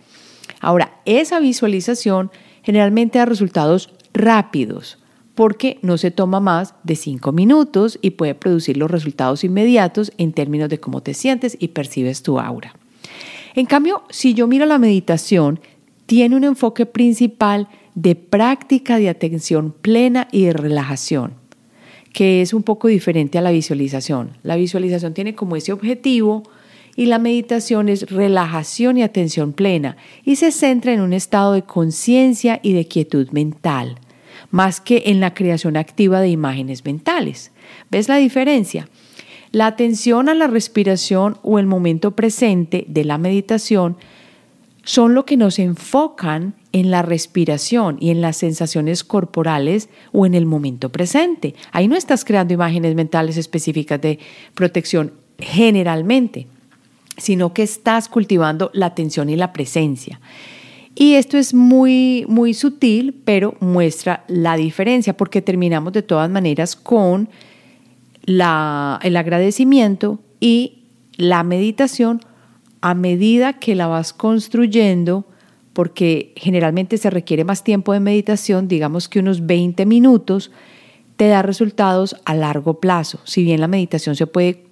Ahora, 0.61 1.01
esa 1.03 1.41
visualización 1.41 2.31
generalmente 2.61 3.19
da 3.19 3.25
resultados 3.25 3.93
rápidos, 4.13 4.99
porque 5.35 5.77
no 5.81 5.97
se 5.97 6.09
toma 6.09 6.39
más 6.39 6.75
de 6.83 6.95
cinco 6.95 7.33
minutos 7.33 7.99
y 8.01 8.11
puede 8.11 8.35
producir 8.35 8.77
los 8.77 8.89
resultados 8.89 9.43
inmediatos 9.43 10.13
en 10.17 10.31
términos 10.31 10.69
de 10.69 10.79
cómo 10.79 11.03
te 11.03 11.13
sientes 11.13 11.57
y 11.59 11.67
percibes 11.67 12.23
tu 12.23 12.39
aura. 12.39 12.73
En 13.53 13.65
cambio, 13.65 14.03
si 14.09 14.33
yo 14.33 14.47
miro 14.47 14.65
la 14.65 14.79
meditación, 14.79 15.59
tiene 16.05 16.37
un 16.37 16.45
enfoque 16.45 16.85
principal 16.85 17.67
de 17.95 18.15
práctica 18.15 18.97
de 18.97 19.09
atención 19.09 19.71
plena 19.71 20.27
y 20.31 20.45
de 20.45 20.53
relajación, 20.53 21.33
que 22.11 22.41
es 22.41 22.53
un 22.53 22.63
poco 22.63 22.87
diferente 22.87 23.37
a 23.37 23.41
la 23.41 23.51
visualización. 23.51 24.31
La 24.43 24.55
visualización 24.55 25.13
tiene 25.13 25.35
como 25.35 25.55
ese 25.55 25.73
objetivo 25.73 26.43
y 26.95 27.07
la 27.07 27.19
meditación 27.19 27.89
es 27.89 28.09
relajación 28.09 28.97
y 28.97 29.03
atención 29.03 29.53
plena 29.53 29.97
y 30.23 30.35
se 30.35 30.51
centra 30.51 30.93
en 30.93 31.01
un 31.01 31.13
estado 31.13 31.53
de 31.53 31.63
conciencia 31.63 32.59
y 32.61 32.73
de 32.73 32.87
quietud 32.87 33.29
mental, 33.31 33.99
más 34.51 34.79
que 34.79 35.03
en 35.07 35.19
la 35.19 35.33
creación 35.33 35.77
activa 35.77 36.21
de 36.21 36.29
imágenes 36.29 36.85
mentales. 36.85 37.51
¿Ves 37.89 38.07
la 38.07 38.17
diferencia? 38.17 38.87
La 39.51 39.67
atención 39.67 40.29
a 40.29 40.33
la 40.33 40.47
respiración 40.47 41.37
o 41.43 41.59
el 41.59 41.67
momento 41.67 42.15
presente 42.15 42.85
de 42.87 43.05
la 43.05 43.19
meditación 43.19 43.97
son 44.83 45.13
lo 45.13 45.25
que 45.25 45.37
nos 45.37 45.59
enfocan 45.59 46.55
en 46.73 46.91
la 46.91 47.03
respiración 47.03 47.97
y 47.99 48.09
en 48.09 48.19
las 48.19 48.37
sensaciones 48.37 49.03
corporales 49.03 49.89
o 50.11 50.25
en 50.25 50.33
el 50.33 50.45
momento 50.45 50.89
presente. 50.89 51.55
Ahí 51.71 51.87
no 51.87 51.95
estás 51.95 52.25
creando 52.25 52.53
imágenes 52.53 52.95
mentales 52.95 53.37
específicas 53.37 54.01
de 54.01 54.19
protección 54.55 55.13
generalmente, 55.39 56.47
sino 57.17 57.53
que 57.53 57.63
estás 57.63 58.09
cultivando 58.09 58.71
la 58.73 58.87
atención 58.87 59.29
y 59.29 59.35
la 59.35 59.53
presencia. 59.53 60.19
Y 60.95 61.13
esto 61.13 61.37
es 61.37 61.53
muy, 61.53 62.25
muy 62.27 62.53
sutil, 62.53 63.15
pero 63.23 63.55
muestra 63.59 64.23
la 64.27 64.57
diferencia, 64.57 65.15
porque 65.15 65.41
terminamos 65.41 65.93
de 65.93 66.01
todas 66.01 66.29
maneras 66.29 66.75
con 66.75 67.29
la, 68.25 68.99
el 69.03 69.15
agradecimiento 69.17 70.19
y 70.39 70.79
la 71.17 71.43
meditación 71.43 72.21
a 72.81 72.95
medida 72.95 73.53
que 73.53 73.75
la 73.75 73.87
vas 73.87 74.13
construyendo, 74.13 75.25
porque 75.73 76.33
generalmente 76.35 76.97
se 76.97 77.09
requiere 77.09 77.43
más 77.43 77.63
tiempo 77.63 77.93
de 77.93 77.99
meditación, 77.99 78.67
digamos 78.67 79.09
que 79.09 79.19
unos 79.19 79.45
20 79.45 79.85
minutos, 79.85 80.51
te 81.17 81.27
da 81.27 81.41
resultados 81.41 82.15
a 82.25 82.35
largo 82.35 82.79
plazo. 82.79 83.19
Si 83.23 83.43
bien 83.43 83.59
la 83.59 83.67
meditación 83.67 84.15
se 84.15 84.27
puede 84.27 84.65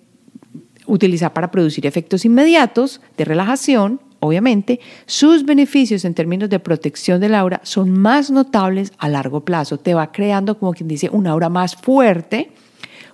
utilizar 0.86 1.34
para 1.34 1.52
producir 1.52 1.86
efectos 1.86 2.26
inmediatos 2.26 3.02
de 3.18 3.26
relajación, 3.26 4.00
obviamente, 4.20 4.80
sus 5.06 5.46
beneficios 5.46 6.06
en 6.06 6.14
términos 6.14 6.50
de 6.50 6.60
protección 6.60 7.20
del 7.20 7.36
aura 7.36 7.62
son 7.64 7.92
más 7.92 8.30
notables 8.32 8.92
a 8.98 9.10
largo 9.10 9.44
plazo. 9.46 9.78
Te 9.78 9.94
va 9.94 10.12
creando, 10.12 10.58
como 10.58 10.74
quien 10.74 10.88
dice, 10.88 11.10
una 11.12 11.32
aura 11.32 11.50
más 11.50 11.76
fuerte. 11.76 12.52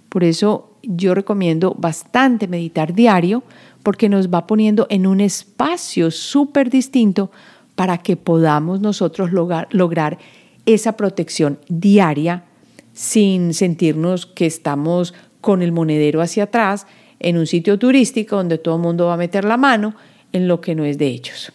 Por 0.09 0.23
eso 0.23 0.77
yo 0.83 1.13
recomiendo 1.13 1.75
bastante 1.77 2.47
meditar 2.47 2.93
diario 2.93 3.43
porque 3.83 4.09
nos 4.09 4.29
va 4.29 4.47
poniendo 4.47 4.87
en 4.89 5.07
un 5.07 5.21
espacio 5.21 6.11
súper 6.11 6.69
distinto 6.69 7.31
para 7.77 7.99
que 7.99 8.17
podamos 8.17 8.81
nosotros 8.81 9.31
lograr, 9.31 9.67
lograr 9.69 10.17
esa 10.65 10.97
protección 10.97 11.59
diaria 11.69 12.43
sin 12.91 13.53
sentirnos 13.53 14.25
que 14.25 14.47
estamos 14.47 15.13
con 15.41 15.61
el 15.61 15.71
monedero 15.71 16.23
hacia 16.23 16.45
atrás 16.45 16.87
en 17.19 17.37
un 17.37 17.45
sitio 17.45 17.77
turístico 17.77 18.35
donde 18.35 18.57
todo 18.57 18.77
el 18.77 18.81
mundo 18.81 19.05
va 19.05 19.13
a 19.13 19.17
meter 19.17 19.45
la 19.45 19.57
mano 19.57 19.93
en 20.33 20.47
lo 20.47 20.59
que 20.59 20.73
no 20.73 20.85
es 20.85 20.97
de 20.97 21.05
ellos. 21.05 21.53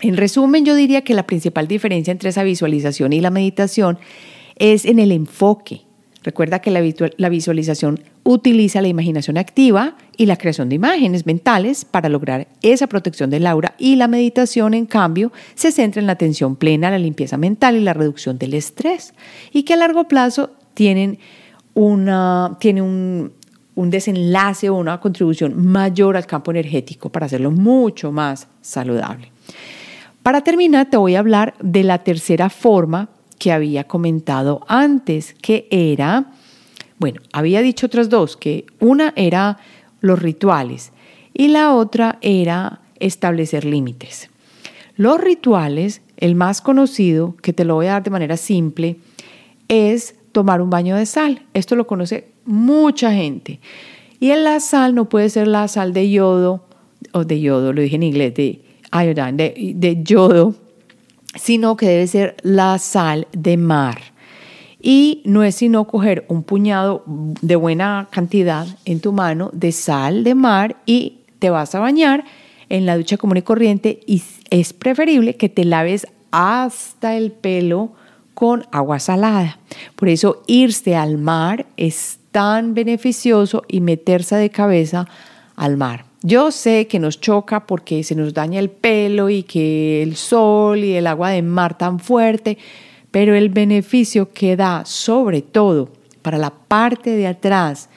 En 0.00 0.16
resumen, 0.16 0.64
yo 0.64 0.74
diría 0.74 1.04
que 1.04 1.12
la 1.12 1.26
principal 1.26 1.68
diferencia 1.68 2.10
entre 2.10 2.30
esa 2.30 2.42
visualización 2.42 3.12
y 3.12 3.20
la 3.20 3.30
meditación 3.30 3.98
es 4.56 4.86
en 4.86 4.98
el 4.98 5.12
enfoque. 5.12 5.82
Recuerda 6.24 6.60
que 6.60 6.70
la 6.70 7.28
visualización 7.28 8.00
utiliza 8.22 8.80
la 8.80 8.88
imaginación 8.88 9.36
activa 9.36 9.94
y 10.16 10.24
la 10.24 10.36
creación 10.36 10.70
de 10.70 10.76
imágenes 10.76 11.26
mentales 11.26 11.84
para 11.84 12.08
lograr 12.08 12.48
esa 12.62 12.86
protección 12.86 13.28
del 13.28 13.46
aura 13.46 13.74
y 13.78 13.96
la 13.96 14.08
meditación, 14.08 14.72
en 14.72 14.86
cambio, 14.86 15.32
se 15.54 15.70
centra 15.70 16.00
en 16.00 16.06
la 16.06 16.14
atención 16.14 16.56
plena, 16.56 16.90
la 16.90 16.98
limpieza 16.98 17.36
mental 17.36 17.76
y 17.76 17.80
la 17.80 17.92
reducción 17.92 18.38
del 18.38 18.54
estrés 18.54 19.12
y 19.52 19.64
que 19.64 19.74
a 19.74 19.76
largo 19.76 20.08
plazo 20.08 20.52
tienen 20.72 21.18
una, 21.74 22.56
tiene 22.58 22.80
un, 22.80 23.32
un 23.74 23.90
desenlace 23.90 24.70
o 24.70 24.76
una 24.76 25.00
contribución 25.00 25.62
mayor 25.66 26.16
al 26.16 26.26
campo 26.26 26.52
energético 26.52 27.10
para 27.10 27.26
hacerlo 27.26 27.50
mucho 27.50 28.12
más 28.12 28.48
saludable. 28.62 29.30
Para 30.22 30.40
terminar, 30.40 30.88
te 30.88 30.96
voy 30.96 31.16
a 31.16 31.18
hablar 31.18 31.52
de 31.60 31.84
la 31.84 31.98
tercera 31.98 32.48
forma 32.48 33.10
que 33.38 33.52
había 33.52 33.84
comentado 33.84 34.64
antes, 34.68 35.34
que 35.34 35.66
era, 35.70 36.32
bueno, 36.98 37.20
había 37.32 37.60
dicho 37.62 37.86
otras 37.86 38.08
dos, 38.08 38.36
que 38.36 38.66
una 38.80 39.12
era 39.16 39.58
los 40.00 40.20
rituales 40.20 40.92
y 41.32 41.48
la 41.48 41.74
otra 41.74 42.18
era 42.22 42.80
establecer 43.00 43.64
límites. 43.64 44.30
Los 44.96 45.20
rituales, 45.20 46.02
el 46.16 46.36
más 46.36 46.60
conocido, 46.60 47.36
que 47.42 47.52
te 47.52 47.64
lo 47.64 47.74
voy 47.74 47.86
a 47.86 47.92
dar 47.92 48.04
de 48.04 48.10
manera 48.10 48.36
simple, 48.36 48.96
es 49.68 50.14
tomar 50.32 50.62
un 50.62 50.70
baño 50.70 50.96
de 50.96 51.06
sal. 51.06 51.42
Esto 51.52 51.74
lo 51.74 51.86
conoce 51.86 52.28
mucha 52.44 53.12
gente. 53.12 53.60
Y 54.20 54.30
en 54.30 54.44
la 54.44 54.60
sal 54.60 54.94
no 54.94 55.08
puede 55.08 55.28
ser 55.28 55.48
la 55.48 55.66
sal 55.68 55.92
de 55.92 56.10
yodo, 56.10 56.64
o 57.12 57.24
de 57.24 57.40
yodo, 57.40 57.72
lo 57.72 57.82
dije 57.82 57.96
en 57.96 58.04
inglés, 58.04 58.34
de 58.34 58.62
iodine, 58.92 59.32
de, 59.32 59.72
de 59.74 60.02
yodo, 60.02 60.54
sino 61.36 61.76
que 61.76 61.86
debe 61.86 62.06
ser 62.06 62.36
la 62.42 62.78
sal 62.78 63.26
de 63.32 63.56
mar. 63.56 64.00
Y 64.80 65.22
no 65.24 65.42
es 65.42 65.54
sino 65.54 65.86
coger 65.86 66.26
un 66.28 66.42
puñado 66.42 67.02
de 67.06 67.56
buena 67.56 68.08
cantidad 68.10 68.66
en 68.84 69.00
tu 69.00 69.12
mano 69.12 69.50
de 69.52 69.72
sal 69.72 70.24
de 70.24 70.34
mar 70.34 70.76
y 70.84 71.20
te 71.38 71.50
vas 71.50 71.74
a 71.74 71.80
bañar 71.80 72.24
en 72.68 72.86
la 72.86 72.96
ducha 72.96 73.16
común 73.16 73.38
y 73.38 73.42
corriente 73.42 74.00
y 74.06 74.22
es 74.50 74.72
preferible 74.72 75.36
que 75.36 75.48
te 75.48 75.64
laves 75.64 76.06
hasta 76.30 77.16
el 77.16 77.32
pelo 77.32 77.92
con 78.34 78.66
agua 78.72 78.98
salada. 78.98 79.58
Por 79.96 80.08
eso 80.08 80.42
irse 80.46 80.96
al 80.96 81.18
mar 81.18 81.66
es 81.76 82.18
tan 82.30 82.74
beneficioso 82.74 83.62
y 83.68 83.80
meterse 83.80 84.36
de 84.36 84.50
cabeza 84.50 85.06
al 85.56 85.76
mar. 85.76 86.04
Yo 86.26 86.50
sé 86.50 86.86
que 86.86 86.98
nos 86.98 87.20
choca 87.20 87.66
porque 87.66 88.02
se 88.02 88.14
nos 88.14 88.32
daña 88.32 88.58
el 88.58 88.70
pelo 88.70 89.28
y 89.28 89.42
que 89.42 90.02
el 90.02 90.16
sol 90.16 90.82
y 90.82 90.94
el 90.94 91.06
agua 91.06 91.28
de 91.28 91.42
mar 91.42 91.76
tan 91.76 92.00
fuerte, 92.00 92.56
pero 93.10 93.34
el 93.34 93.50
beneficio 93.50 94.32
que 94.32 94.56
da 94.56 94.86
sobre 94.86 95.42
todo 95.42 95.90
para 96.22 96.38
la 96.38 96.48
parte 96.48 97.10
de 97.10 97.26
atrás 97.26 97.90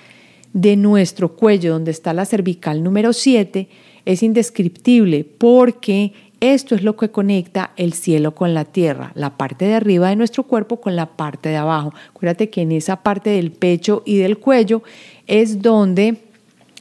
de 0.51 0.75
nuestro 0.75 1.37
cuello, 1.37 1.71
donde 1.71 1.91
está 1.91 2.11
la 2.11 2.25
cervical 2.25 2.83
número 2.83 3.13
7, 3.13 3.69
es 4.03 4.21
indescriptible 4.21 5.23
porque 5.23 6.11
esto 6.41 6.75
es 6.75 6.83
lo 6.83 6.97
que 6.97 7.11
conecta 7.11 7.71
el 7.77 7.93
cielo 7.93 8.35
con 8.35 8.53
la 8.53 8.65
tierra, 8.65 9.13
la 9.15 9.37
parte 9.37 9.63
de 9.63 9.75
arriba 9.75 10.09
de 10.09 10.17
nuestro 10.17 10.43
cuerpo 10.43 10.81
con 10.81 10.97
la 10.97 11.15
parte 11.15 11.47
de 11.47 11.55
abajo. 11.55 11.93
Acuérdate 12.09 12.49
que 12.49 12.63
en 12.63 12.73
esa 12.73 13.03
parte 13.03 13.29
del 13.29 13.53
pecho 13.53 14.03
y 14.05 14.17
del 14.17 14.37
cuello 14.37 14.83
es 15.27 15.61
donde 15.61 16.26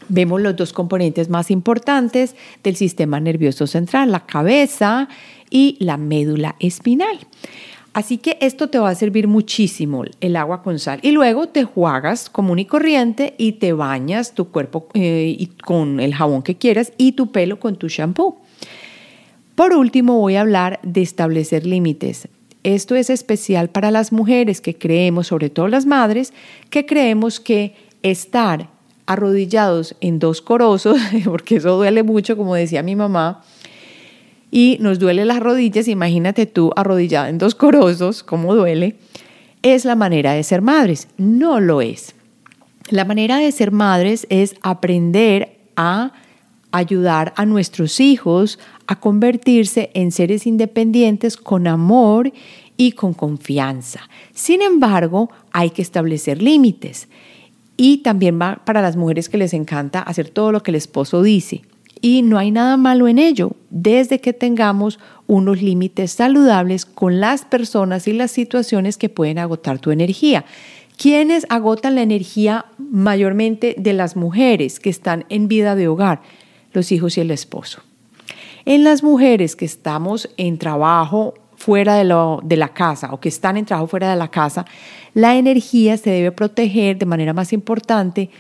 vemos 0.09 0.40
los 0.40 0.57
dos 0.57 0.73
componentes 0.73 1.29
más 1.29 1.51
importantes 1.51 2.35
del 2.62 2.77
sistema 2.77 3.21
nervioso 3.21 3.66
central, 3.66 4.12
la 4.12 4.27
cabeza 4.27 5.09
y 5.51 5.77
la 5.81 5.97
médula 5.97 6.57
espinal. 6.61 7.19
Así 7.97 8.19
que 8.19 8.37
esto 8.42 8.69
te 8.69 8.79
va 8.79 8.90
a 8.90 8.95
servir 8.95 9.27
muchísimo, 9.27 10.05
el 10.21 10.37
agua 10.37 10.62
con 10.62 10.79
sal. 10.79 11.01
Y 11.01 11.12
luego 11.12 11.47
te 11.47 11.64
juegas 11.64 12.29
común 12.29 12.59
y 12.59 12.66
corriente 12.66 13.33
y 13.38 13.53
te 13.53 13.73
bañas 13.73 14.35
tu 14.35 14.51
cuerpo 14.51 14.88
eh, 14.92 15.49
con 15.64 15.99
el 16.01 16.14
jabón 16.14 16.42
que 16.42 16.57
quieras 16.57 16.92
y 16.99 17.12
tu 17.12 17.33
pelo 17.33 17.59
con 17.59 17.77
tu 17.77 17.88
shampoo. 17.88 18.37
Por 19.55 19.73
último, 19.73 20.19
voy 20.21 20.37
a 20.37 20.42
hablar 20.42 20.79
de 20.83 21.01
establecer 21.01 21.64
límites. 21.64 22.29
Esto 22.64 22.97
es 22.97 23.09
especial 23.09 23.71
para 23.71 23.90
las 23.90 24.12
mujeres 24.12 24.61
que 24.61 24.77
creemos, 24.77 25.29
sobre 25.29 25.49
todo 25.49 25.69
las 25.69 25.87
madres, 25.87 26.35
que 26.69 26.85
creemos 26.85 27.40
que 27.40 27.75
estar 28.03 28.69
arrodillados 29.07 29.97
en 30.01 30.19
dos 30.19 30.42
corosos, 30.42 30.99
porque 31.24 31.57
eso 31.57 31.76
duele 31.76 32.03
mucho, 32.03 32.37
como 32.37 32.55
decía 32.55 32.83
mi 32.83 32.97
mamá, 32.97 33.43
y 34.51 34.78
nos 34.80 34.99
duele 34.99 35.24
las 35.24 35.41
rodillas, 35.41 35.89
imagínate 35.89 36.47
tú 36.47 36.72
arrodillada 36.76 37.28
en 37.28 37.39
dos 37.39 37.55
corosos, 37.55 38.22
cómo 38.22 38.55
duele, 38.55 38.97
es 39.62 39.85
la 39.85 39.97
manera 39.97 40.33
de 40.33 40.43
ser 40.43 40.62
madres. 40.62 41.09
No 41.16 41.61
lo 41.61 41.80
es. 41.80 42.14
La 42.89 43.05
manera 43.05 43.39
de 43.39 43.51
ser 43.51 43.72
madres 43.72 44.26
es 44.30 44.55
aprender 44.62 45.59
a 45.74 46.12
ayudar 46.70 47.33
a 47.37 47.47
nuestros 47.47 48.01
hijos 48.01 48.59
a 48.87 49.01
convertirse 49.01 49.91
en 49.95 50.12
seres 50.12 50.47
independientes 50.47 51.37
con 51.37 51.66
amor 51.66 52.33
y 52.76 52.93
con 52.93 53.14
confianza. 53.14 54.09
Sin 54.33 54.62
embargo, 54.62 55.30
hay 55.53 55.70
que 55.70 55.83
establecer 55.83 56.43
límites. 56.43 57.09
Y 57.77 57.99
también 57.99 58.41
va 58.41 58.62
para 58.64 58.83
las 58.83 58.97
mujeres 58.97 59.29
que 59.29 59.39
les 59.39 59.53
encanta 59.53 60.01
hacer 60.01 60.31
todo 60.31 60.53
lo 60.53 60.62
que 60.62 60.70
el 60.70 60.77
esposo 60.77 61.22
dice. 61.22 61.62
Y 62.01 62.22
no 62.22 62.39
hay 62.39 62.51
nada 62.51 62.77
malo 62.77 63.09
en 63.09 63.18
ello, 63.18 63.53
desde 63.70 64.20
que 64.20 64.33
tengamos 64.33 64.99
unos 65.27 65.62
límites 65.62 66.12
saludables 66.12 66.85
con 66.85 67.20
las 67.20 67.45
personas 67.45 68.07
y 68.07 68.12
las 68.12 68.31
situaciones 68.31 68.97
que 68.97 69.09
pueden 69.09 69.39
agotar 69.39 69.79
tu 69.79 69.91
energía. 69.91 70.45
¿Quiénes 70.97 71.47
agotan 71.51 71.95
la 71.95 72.03
energía 72.03 72.66
mayormente 72.79 73.74
de 73.79 73.93
las 73.93 74.16
mujeres 74.16 74.81
que 74.81 74.91
están 74.91 75.24
en 75.29 75.49
vida 75.49 75.74
de 75.74 75.89
hogar? 75.89 76.22
Los 76.72 76.93
hijos 76.93 77.18
y 77.18 77.20
el 77.20 77.31
esposo. 77.31 77.81
En 78.64 78.83
las 78.83 79.03
mujeres 79.03 79.57
que 79.57 79.64
estamos 79.64 80.29
en 80.37 80.59
trabajo 80.59 81.35
fuera 81.67 81.97
de, 81.97 82.57
la 82.57 82.69
casa 82.69 83.12
o 83.12 83.19
que 83.19 83.29
están 83.29 83.57
en 83.57 83.64
trabajo 83.64 83.89
fuera 83.89 84.09
de 84.09 84.14
la 84.14 84.29
casa, 84.29 84.64
la 85.14 85.35
energía 85.35 85.97
se 85.97 86.11
debe 86.11 86.31
proteger 86.31 86.97
de 86.97 87.07
manera 87.07 87.33
más 87.33 87.53
importante 87.53 88.31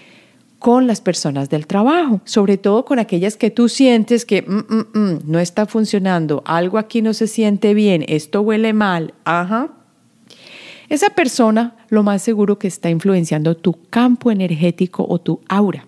con 0.60 0.86
las 0.86 1.00
personas 1.00 1.50
del 1.50 1.66
trabajo, 1.66 2.20
sobre 2.22 2.56
todo 2.56 2.84
con 2.84 3.00
aquellas 3.00 3.36
que 3.36 3.50
tú 3.50 3.68
sientes 3.68 4.24
que 4.24 4.42
mm, 4.42 4.74
mm, 4.74 4.86
mm, 4.94 5.18
no 5.24 5.40
está 5.40 5.66
funcionando, 5.66 6.44
algo 6.46 6.78
aquí 6.78 7.02
no 7.02 7.14
se 7.14 7.26
siente 7.26 7.74
bien, 7.74 8.04
esto 8.06 8.42
huele 8.42 8.72
mal, 8.72 9.12
ajá. 9.24 9.70
Esa 10.88 11.10
persona 11.10 11.74
lo 11.88 12.04
más 12.04 12.22
seguro 12.22 12.60
que 12.60 12.68
está 12.68 12.90
influenciando 12.90 13.56
tu 13.56 13.76
campo 13.90 14.30
energético 14.30 15.04
o 15.08 15.18
tu 15.18 15.40
aura. 15.48 15.84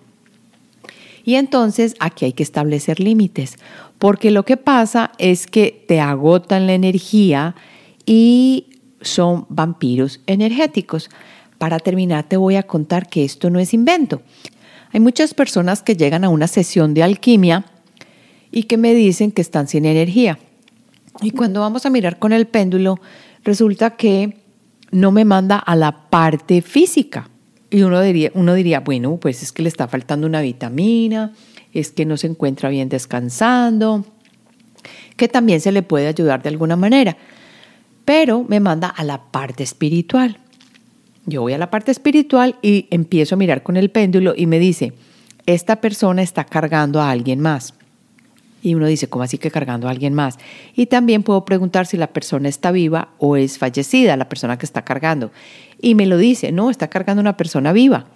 Y 1.24 1.36
entonces 1.36 1.94
aquí 2.00 2.24
hay 2.24 2.32
que 2.32 2.42
establecer 2.42 2.98
límites, 2.98 3.58
porque 3.98 4.30
lo 4.30 4.44
que 4.44 4.56
pasa 4.56 5.12
es 5.18 5.46
que 5.46 5.84
te 5.86 6.00
agotan 6.00 6.66
la 6.66 6.74
energía 6.74 7.54
y 8.06 8.66
son 9.00 9.46
vampiros 9.48 10.20
energéticos. 10.26 11.10
Para 11.58 11.78
terminar 11.78 12.28
te 12.28 12.36
voy 12.36 12.56
a 12.56 12.62
contar 12.62 13.08
que 13.08 13.24
esto 13.24 13.50
no 13.50 13.58
es 13.58 13.74
invento. 13.74 14.22
Hay 14.92 15.00
muchas 15.00 15.34
personas 15.34 15.82
que 15.82 15.96
llegan 15.96 16.24
a 16.24 16.28
una 16.28 16.46
sesión 16.46 16.94
de 16.94 17.02
alquimia 17.02 17.64
y 18.50 18.64
que 18.64 18.76
me 18.76 18.94
dicen 18.94 19.32
que 19.32 19.42
están 19.42 19.68
sin 19.68 19.84
energía. 19.84 20.38
Y 21.20 21.32
cuando 21.32 21.60
vamos 21.60 21.84
a 21.84 21.90
mirar 21.90 22.18
con 22.18 22.32
el 22.32 22.46
péndulo, 22.46 23.00
resulta 23.44 23.96
que 23.96 24.38
no 24.90 25.10
me 25.10 25.24
manda 25.24 25.58
a 25.58 25.76
la 25.76 26.08
parte 26.08 26.62
física. 26.62 27.28
Y 27.70 27.82
uno 27.82 28.00
diría, 28.00 28.30
uno 28.34 28.54
diría, 28.54 28.80
bueno, 28.80 29.18
pues 29.20 29.42
es 29.42 29.52
que 29.52 29.62
le 29.62 29.68
está 29.68 29.88
faltando 29.88 30.26
una 30.26 30.40
vitamina, 30.40 31.34
es 31.78 31.90
que 31.90 32.04
no 32.04 32.16
se 32.16 32.26
encuentra 32.26 32.68
bien 32.68 32.88
descansando, 32.88 34.04
que 35.16 35.28
también 35.28 35.60
se 35.60 35.72
le 35.72 35.82
puede 35.82 36.06
ayudar 36.06 36.42
de 36.42 36.48
alguna 36.48 36.76
manera. 36.76 37.16
Pero 38.04 38.44
me 38.48 38.60
manda 38.60 38.88
a 38.88 39.04
la 39.04 39.22
parte 39.30 39.62
espiritual. 39.62 40.38
Yo 41.26 41.42
voy 41.42 41.52
a 41.52 41.58
la 41.58 41.70
parte 41.70 41.90
espiritual 41.90 42.56
y 42.62 42.86
empiezo 42.90 43.34
a 43.34 43.38
mirar 43.38 43.62
con 43.62 43.76
el 43.76 43.90
péndulo 43.90 44.32
y 44.34 44.46
me 44.46 44.58
dice, 44.58 44.94
esta 45.44 45.80
persona 45.80 46.22
está 46.22 46.44
cargando 46.44 47.00
a 47.00 47.10
alguien 47.10 47.40
más. 47.40 47.74
Y 48.62 48.74
uno 48.74 48.86
dice, 48.86 49.08
¿cómo 49.08 49.22
así 49.22 49.38
que 49.38 49.50
cargando 49.50 49.86
a 49.86 49.90
alguien 49.90 50.14
más? 50.14 50.38
Y 50.74 50.86
también 50.86 51.22
puedo 51.22 51.44
preguntar 51.44 51.86
si 51.86 51.96
la 51.96 52.08
persona 52.08 52.48
está 52.48 52.72
viva 52.72 53.10
o 53.18 53.36
es 53.36 53.58
fallecida, 53.58 54.16
la 54.16 54.28
persona 54.28 54.58
que 54.58 54.66
está 54.66 54.84
cargando. 54.84 55.30
Y 55.80 55.94
me 55.94 56.06
lo 56.06 56.16
dice, 56.16 56.50
no, 56.50 56.70
está 56.70 56.88
cargando 56.88 57.20
una 57.20 57.36
persona 57.36 57.72
viva. 57.72 58.06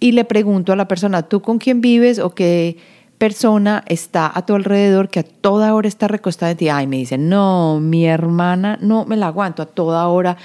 Y 0.00 0.12
le 0.12 0.24
pregunto 0.24 0.72
a 0.72 0.76
la 0.76 0.86
persona, 0.88 1.22
¿tú 1.22 1.42
con 1.42 1.58
quién 1.58 1.80
vives 1.80 2.20
o 2.20 2.34
qué 2.34 2.76
persona 3.18 3.82
está 3.86 4.30
a 4.32 4.46
tu 4.46 4.54
alrededor 4.54 5.10
que 5.10 5.20
a 5.20 5.24
toda 5.24 5.74
hora 5.74 5.88
está 5.88 6.08
recostada 6.08 6.52
en 6.52 6.56
ti? 6.56 6.68
Ay, 6.68 6.86
me 6.86 6.96
dice, 6.96 7.18
no, 7.18 7.80
mi 7.80 8.06
hermana, 8.06 8.78
no 8.80 9.04
me 9.04 9.16
la 9.16 9.26
aguanto 9.26 9.62
a 9.62 9.66
toda 9.66 10.06
hora 10.08 10.36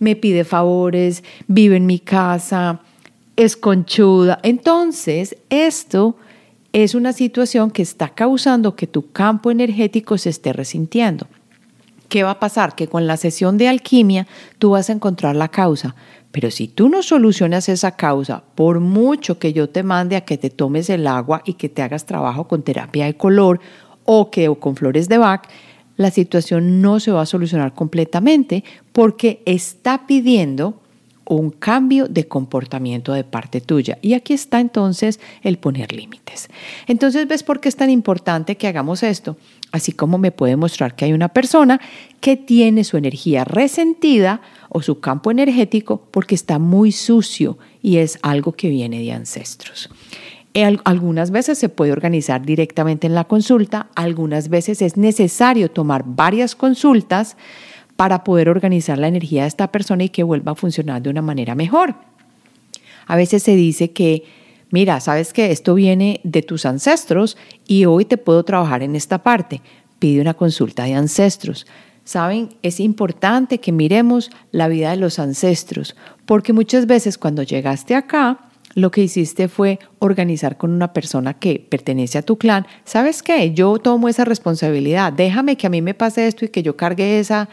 me 0.00 0.16
pide 0.16 0.44
favores, 0.44 1.22
vive 1.46 1.76
en 1.76 1.86
mi 1.86 2.00
casa, 2.00 2.80
es 3.36 3.56
conchuda. 3.56 4.40
Entonces, 4.42 5.36
esto 5.50 6.16
es 6.72 6.96
una 6.96 7.12
situación 7.12 7.70
que 7.70 7.82
está 7.82 8.08
causando 8.08 8.74
que 8.74 8.88
tu 8.88 9.12
campo 9.12 9.52
energético 9.52 10.18
se 10.18 10.30
esté 10.30 10.52
resintiendo. 10.52 11.28
¿Qué 12.08 12.24
va 12.24 12.32
a 12.32 12.40
pasar? 12.40 12.74
Que 12.74 12.88
con 12.88 13.06
la 13.06 13.16
sesión 13.16 13.56
de 13.56 13.68
alquimia 13.68 14.26
tú 14.58 14.70
vas 14.70 14.90
a 14.90 14.94
encontrar 14.94 15.36
la 15.36 15.48
causa. 15.48 15.94
Pero 16.32 16.50
si 16.50 16.68
tú 16.68 16.88
no 16.88 17.02
solucionas 17.02 17.68
esa 17.68 17.96
causa, 17.96 18.44
por 18.54 18.80
mucho 18.80 19.38
que 19.38 19.52
yo 19.52 19.68
te 19.68 19.82
mande 19.82 20.16
a 20.16 20.24
que 20.24 20.38
te 20.38 20.50
tomes 20.50 20.88
el 20.88 21.06
agua 21.06 21.42
y 21.44 21.54
que 21.54 21.68
te 21.68 21.82
hagas 21.82 22.06
trabajo 22.06 22.46
con 22.46 22.62
terapia 22.62 23.06
de 23.06 23.16
color 23.16 23.60
o 24.04 24.30
que 24.30 24.48
o 24.48 24.60
con 24.60 24.76
flores 24.76 25.08
de 25.08 25.18
Bach, 25.18 25.42
la 25.96 26.10
situación 26.10 26.80
no 26.80 27.00
se 27.00 27.10
va 27.10 27.22
a 27.22 27.26
solucionar 27.26 27.74
completamente 27.74 28.64
porque 28.92 29.42
está 29.44 30.06
pidiendo 30.06 30.80
un 31.36 31.50
cambio 31.50 32.08
de 32.08 32.26
comportamiento 32.26 33.12
de 33.12 33.22
parte 33.22 33.60
tuya. 33.60 33.98
Y 34.02 34.14
aquí 34.14 34.34
está 34.34 34.58
entonces 34.58 35.20
el 35.42 35.58
poner 35.58 35.92
límites. 35.92 36.48
Entonces, 36.88 37.28
¿ves 37.28 37.44
por 37.44 37.60
qué 37.60 37.68
es 37.68 37.76
tan 37.76 37.88
importante 37.88 38.56
que 38.56 38.66
hagamos 38.66 39.04
esto? 39.04 39.36
Así 39.70 39.92
como 39.92 40.18
me 40.18 40.32
puede 40.32 40.56
mostrar 40.56 40.96
que 40.96 41.04
hay 41.04 41.12
una 41.12 41.28
persona 41.28 41.80
que 42.20 42.36
tiene 42.36 42.82
su 42.82 42.96
energía 42.96 43.44
resentida 43.44 44.40
o 44.70 44.82
su 44.82 44.98
campo 44.98 45.30
energético 45.30 46.02
porque 46.10 46.34
está 46.34 46.58
muy 46.58 46.90
sucio 46.90 47.58
y 47.80 47.98
es 47.98 48.18
algo 48.22 48.52
que 48.52 48.68
viene 48.68 48.98
de 48.98 49.12
ancestros. 49.12 49.88
Algunas 50.82 51.30
veces 51.30 51.58
se 51.58 51.68
puede 51.68 51.92
organizar 51.92 52.44
directamente 52.44 53.06
en 53.06 53.14
la 53.14 53.22
consulta, 53.24 53.88
algunas 53.94 54.48
veces 54.48 54.82
es 54.82 54.96
necesario 54.96 55.70
tomar 55.70 56.02
varias 56.04 56.56
consultas 56.56 57.36
para 58.00 58.24
poder 58.24 58.48
organizar 58.48 58.96
la 58.96 59.08
energía 59.08 59.42
de 59.42 59.48
esta 59.48 59.70
persona 59.70 60.04
y 60.04 60.08
que 60.08 60.22
vuelva 60.22 60.52
a 60.52 60.54
funcionar 60.54 61.02
de 61.02 61.10
una 61.10 61.20
manera 61.20 61.54
mejor. 61.54 61.96
A 63.06 63.14
veces 63.14 63.42
se 63.42 63.54
dice 63.54 63.90
que, 63.90 64.24
mira, 64.70 65.00
sabes 65.00 65.34
que 65.34 65.50
esto 65.50 65.74
viene 65.74 66.18
de 66.24 66.40
tus 66.40 66.64
ancestros 66.64 67.36
y 67.66 67.84
hoy 67.84 68.06
te 68.06 68.16
puedo 68.16 68.42
trabajar 68.42 68.82
en 68.82 68.96
esta 68.96 69.22
parte. 69.22 69.60
Pide 69.98 70.22
una 70.22 70.32
consulta 70.32 70.84
de 70.84 70.94
ancestros. 70.94 71.66
Saben, 72.02 72.48
es 72.62 72.80
importante 72.80 73.58
que 73.60 73.70
miremos 73.70 74.30
la 74.50 74.68
vida 74.68 74.92
de 74.92 74.96
los 74.96 75.18
ancestros, 75.18 75.94
porque 76.24 76.54
muchas 76.54 76.86
veces 76.86 77.18
cuando 77.18 77.42
llegaste 77.42 77.94
acá, 77.94 78.50
lo 78.74 78.90
que 78.90 79.02
hiciste 79.02 79.48
fue 79.48 79.78
organizar 79.98 80.56
con 80.56 80.70
una 80.70 80.92
persona 80.92 81.34
que 81.34 81.58
pertenece 81.68 82.18
a 82.18 82.22
tu 82.22 82.38
clan. 82.38 82.66
¿Sabes 82.84 83.22
qué? 83.22 83.52
Yo 83.52 83.78
tomo 83.78 84.08
esa 84.08 84.24
responsabilidad. 84.24 85.12
Déjame 85.12 85.56
que 85.56 85.66
a 85.66 85.70
mí 85.70 85.82
me 85.82 85.94
pase 85.94 86.26
esto 86.26 86.44
y 86.44 86.48
que 86.48 86.62
yo 86.62 86.76
cargue 86.76 87.18
esa, 87.18 87.48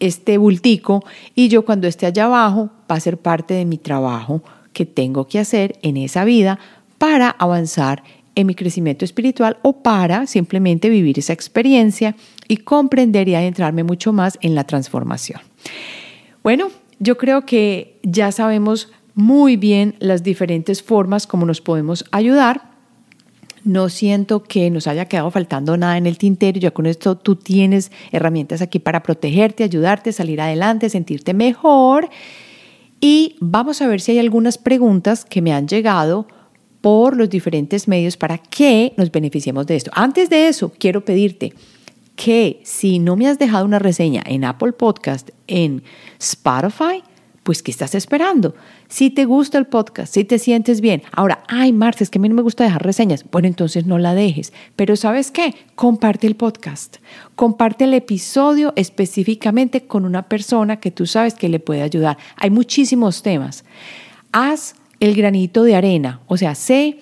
este 0.00 0.38
bultico 0.38 1.04
y 1.34 1.48
yo 1.48 1.64
cuando 1.64 1.86
esté 1.86 2.06
allá 2.06 2.26
abajo 2.26 2.70
va 2.90 2.96
a 2.96 3.00
ser 3.00 3.18
parte 3.18 3.54
de 3.54 3.64
mi 3.64 3.78
trabajo 3.78 4.42
que 4.72 4.86
tengo 4.86 5.26
que 5.26 5.38
hacer 5.38 5.78
en 5.82 5.96
esa 5.96 6.24
vida 6.24 6.58
para 6.98 7.30
avanzar 7.30 8.02
en 8.34 8.46
mi 8.46 8.54
crecimiento 8.54 9.04
espiritual 9.04 9.56
o 9.62 9.82
para 9.82 10.26
simplemente 10.26 10.90
vivir 10.90 11.18
esa 11.18 11.32
experiencia 11.32 12.14
y 12.46 12.58
comprender 12.58 13.28
y 13.28 13.34
adentrarme 13.34 13.82
mucho 13.82 14.12
más 14.12 14.38
en 14.42 14.54
la 14.54 14.64
transformación. 14.64 15.40
Bueno, 16.42 16.68
yo 16.98 17.16
creo 17.16 17.44
que 17.46 17.98
ya 18.02 18.30
sabemos 18.32 18.92
muy 19.14 19.56
bien 19.56 19.96
las 19.98 20.22
diferentes 20.22 20.82
formas 20.82 21.26
como 21.26 21.46
nos 21.46 21.62
podemos 21.62 22.04
ayudar. 22.12 22.75
No 23.66 23.88
siento 23.88 24.44
que 24.44 24.70
nos 24.70 24.86
haya 24.86 25.06
quedado 25.06 25.28
faltando 25.32 25.76
nada 25.76 25.98
en 25.98 26.06
el 26.06 26.18
tintero. 26.18 26.60
Ya 26.60 26.70
con 26.70 26.86
esto 26.86 27.16
tú 27.16 27.34
tienes 27.34 27.90
herramientas 28.12 28.62
aquí 28.62 28.78
para 28.78 29.02
protegerte, 29.02 29.64
ayudarte, 29.64 30.12
salir 30.12 30.40
adelante, 30.40 30.88
sentirte 30.88 31.34
mejor. 31.34 32.08
Y 33.00 33.34
vamos 33.40 33.82
a 33.82 33.88
ver 33.88 34.00
si 34.00 34.12
hay 34.12 34.20
algunas 34.20 34.56
preguntas 34.56 35.24
que 35.24 35.42
me 35.42 35.52
han 35.52 35.66
llegado 35.66 36.28
por 36.80 37.16
los 37.16 37.28
diferentes 37.28 37.88
medios 37.88 38.16
para 38.16 38.38
que 38.38 38.94
nos 38.96 39.10
beneficiemos 39.10 39.66
de 39.66 39.74
esto. 39.74 39.90
Antes 39.94 40.30
de 40.30 40.46
eso, 40.46 40.72
quiero 40.78 41.04
pedirte 41.04 41.52
que 42.14 42.60
si 42.62 43.00
no 43.00 43.16
me 43.16 43.26
has 43.26 43.40
dejado 43.40 43.64
una 43.64 43.80
reseña 43.80 44.22
en 44.24 44.44
Apple 44.44 44.74
Podcast, 44.74 45.30
en 45.48 45.82
Spotify, 46.20 47.02
pues 47.46 47.62
¿qué 47.62 47.70
estás 47.70 47.94
esperando? 47.94 48.56
Si 48.88 49.10
te 49.10 49.24
gusta 49.24 49.56
el 49.56 49.68
podcast, 49.68 50.12
si 50.12 50.24
te 50.24 50.40
sientes 50.40 50.80
bien. 50.80 51.04
Ahora, 51.12 51.44
ay, 51.46 51.72
Marta, 51.72 52.02
es 52.02 52.10
que 52.10 52.18
a 52.18 52.20
mí 52.20 52.28
no 52.28 52.34
me 52.34 52.42
gusta 52.42 52.64
dejar 52.64 52.84
reseñas. 52.84 53.24
Bueno, 53.30 53.46
entonces 53.46 53.86
no 53.86 53.98
la 53.98 54.16
dejes. 54.16 54.52
Pero 54.74 54.96
¿sabes 54.96 55.30
qué? 55.30 55.54
Comparte 55.76 56.26
el 56.26 56.34
podcast. 56.34 56.96
Comparte 57.36 57.84
el 57.84 57.94
episodio 57.94 58.72
específicamente 58.74 59.86
con 59.86 60.04
una 60.04 60.24
persona 60.24 60.80
que 60.80 60.90
tú 60.90 61.06
sabes 61.06 61.34
que 61.34 61.48
le 61.48 61.60
puede 61.60 61.82
ayudar. 61.82 62.18
Hay 62.34 62.50
muchísimos 62.50 63.22
temas. 63.22 63.64
Haz 64.32 64.74
el 64.98 65.14
granito 65.14 65.62
de 65.62 65.76
arena, 65.76 66.22
o 66.26 66.36
sea, 66.36 66.56
sé 66.56 66.98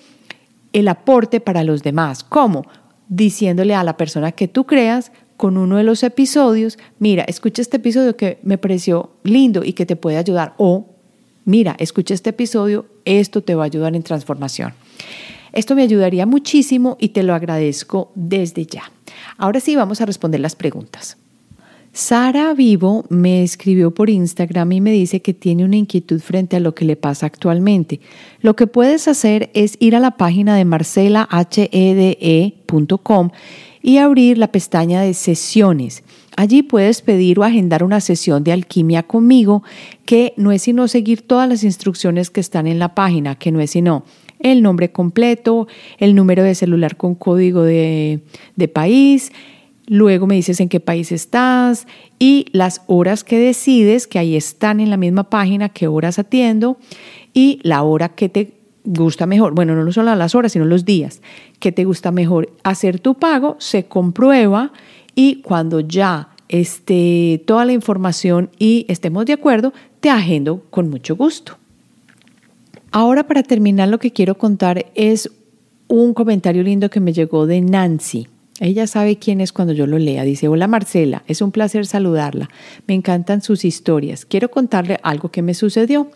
el 0.73 0.87
aporte 0.89 1.39
para 1.39 1.63
los 1.63 1.81
demás. 1.81 2.23
¿Cómo? 2.23 2.67
Diciéndole 3.07 3.73
a 3.73 3.83
la 3.83 3.97
persona 3.97 4.31
que 4.31 4.47
tú 4.47 4.67
creas, 4.67 5.11
con 5.37 5.57
uno 5.57 5.77
de 5.77 5.83
los 5.83 6.03
episodios, 6.03 6.77
mira, 6.99 7.23
escucha 7.23 7.61
este 7.61 7.77
episodio 7.77 8.15
que 8.15 8.39
me 8.43 8.57
pareció 8.57 9.11
lindo 9.23 9.63
y 9.63 9.73
que 9.73 9.85
te 9.85 9.95
puede 9.95 10.17
ayudar. 10.17 10.53
O, 10.57 10.87
mira, 11.43 11.75
escucha 11.79 12.13
este 12.13 12.31
episodio, 12.31 12.85
esto 13.05 13.41
te 13.41 13.55
va 13.55 13.63
a 13.63 13.65
ayudar 13.65 13.95
en 13.95 14.03
transformación. 14.03 14.73
Esto 15.53 15.75
me 15.75 15.83
ayudaría 15.83 16.25
muchísimo 16.25 16.97
y 16.99 17.09
te 17.09 17.23
lo 17.23 17.33
agradezco 17.33 18.11
desde 18.15 18.65
ya. 18.65 18.91
Ahora 19.37 19.59
sí 19.59 19.75
vamos 19.75 20.01
a 20.01 20.05
responder 20.05 20.41
las 20.41 20.55
preguntas. 20.55 21.17
Sara 21.95 22.53
Vivo 22.53 23.05
me 23.07 23.41
escribió 23.41 23.89
por 23.91 24.09
Instagram 24.09 24.73
y 24.73 24.81
me 24.81 24.91
dice 24.91 25.21
que 25.21 25.33
tiene 25.33 25.63
una 25.63 25.77
inquietud 25.77 26.19
frente 26.19 26.57
a 26.57 26.59
lo 26.59 26.75
que 26.75 26.83
le 26.83 26.97
pasa 26.97 27.25
actualmente. 27.25 28.01
Lo 28.41 28.57
que 28.57 28.67
puedes 28.67 29.07
hacer 29.07 29.49
es 29.53 29.77
ir 29.79 29.95
a 29.95 30.01
la 30.01 30.11
página 30.11 30.57
de 30.57 30.65
marcelahede.com 30.65 33.29
y 33.85 33.99
abrir 33.99 34.39
la 34.39 34.47
pestaña 34.47 35.01
de 35.01 35.13
sesiones. 35.13 36.01
Allí 36.35 36.63
puedes 36.63 37.03
pedir 37.03 37.37
o 37.37 37.43
agendar 37.43 37.83
una 37.83 38.01
sesión 38.01 38.43
de 38.43 38.51
alquimia 38.51 39.03
conmigo, 39.03 39.61
que 40.05 40.33
no 40.37 40.51
es 40.51 40.63
sino 40.63 40.87
seguir 40.87 41.21
todas 41.21 41.47
las 41.47 41.63
instrucciones 41.63 42.31
que 42.31 42.41
están 42.41 42.65
en 42.65 42.79
la 42.79 42.95
página, 42.95 43.35
que 43.35 43.51
no 43.51 43.61
es 43.61 43.69
sino 43.69 44.03
el 44.39 44.63
nombre 44.63 44.91
completo, 44.91 45.67
el 45.99 46.15
número 46.15 46.41
de 46.41 46.55
celular 46.55 46.97
con 46.97 47.13
código 47.13 47.61
de, 47.61 48.21
de 48.55 48.67
país, 48.67 49.31
Luego 49.87 50.25
me 50.25 50.33
dices 50.33 50.59
en 50.61 50.69
qué 50.69 50.79
país 50.79 51.11
estás 51.11 51.85
y 52.17 52.47
las 52.51 52.81
horas 52.87 53.23
que 53.23 53.37
decides, 53.37 54.07
que 54.07 54.17
ahí 54.17 54.35
están 54.35 54.79
en 54.79 54.89
la 54.89 54.97
misma 54.97 55.29
página, 55.29 55.69
qué 55.69 55.87
horas 55.87 56.17
atiendo 56.17 56.79
y 57.35 57.59
la 57.61 57.83
hora 57.83 58.09
que 58.09 58.27
te 58.27 58.54
gusta 58.85 59.25
mejor. 59.25 59.53
Bueno, 59.53 59.75
no 59.75 59.91
solo 59.91 60.15
las 60.15 60.35
horas, 60.35 60.51
sino 60.51 60.65
los 60.65 60.85
días 60.85 61.21
que 61.59 61.71
te 61.71 61.83
gusta 61.83 62.11
mejor 62.11 62.49
hacer 62.63 62.99
tu 62.99 63.15
pago, 63.15 63.55
se 63.59 63.85
comprueba 63.85 64.71
y 65.15 65.41
cuando 65.41 65.79
ya 65.79 66.29
esté 66.47 67.43
toda 67.45 67.65
la 67.65 67.73
información 67.73 68.49
y 68.59 68.85
estemos 68.87 69.25
de 69.25 69.33
acuerdo, 69.33 69.73
te 69.99 70.09
agendo 70.09 70.63
con 70.69 70.89
mucho 70.89 71.15
gusto. 71.15 71.57
Ahora 72.91 73.27
para 73.27 73.43
terminar 73.43 73.89
lo 73.89 73.99
que 73.99 74.11
quiero 74.11 74.37
contar 74.37 74.85
es 74.95 75.29
un 75.87 76.13
comentario 76.13 76.63
lindo 76.63 76.89
que 76.89 76.99
me 76.99 77.13
llegó 77.13 77.45
de 77.45 77.61
Nancy. 77.61 78.27
Ella 78.61 78.87
sabe 78.87 79.17
quién 79.17 79.41
es 79.41 79.51
cuando 79.51 79.73
yo 79.73 79.85
lo 79.85 79.99
lea. 79.99 80.23
Dice, 80.23 80.47
hola 80.47 80.67
Marcela, 80.67 81.23
es 81.27 81.41
un 81.41 81.51
placer 81.51 81.85
saludarla. 81.85 82.49
Me 82.87 82.93
encantan 82.93 83.41
sus 83.41 83.65
historias. 83.65 84.25
Quiero 84.25 84.49
contarle 84.49 84.97
algo 85.03 85.29
que 85.29 85.41
me 85.41 85.53
sucedió. 85.53 86.09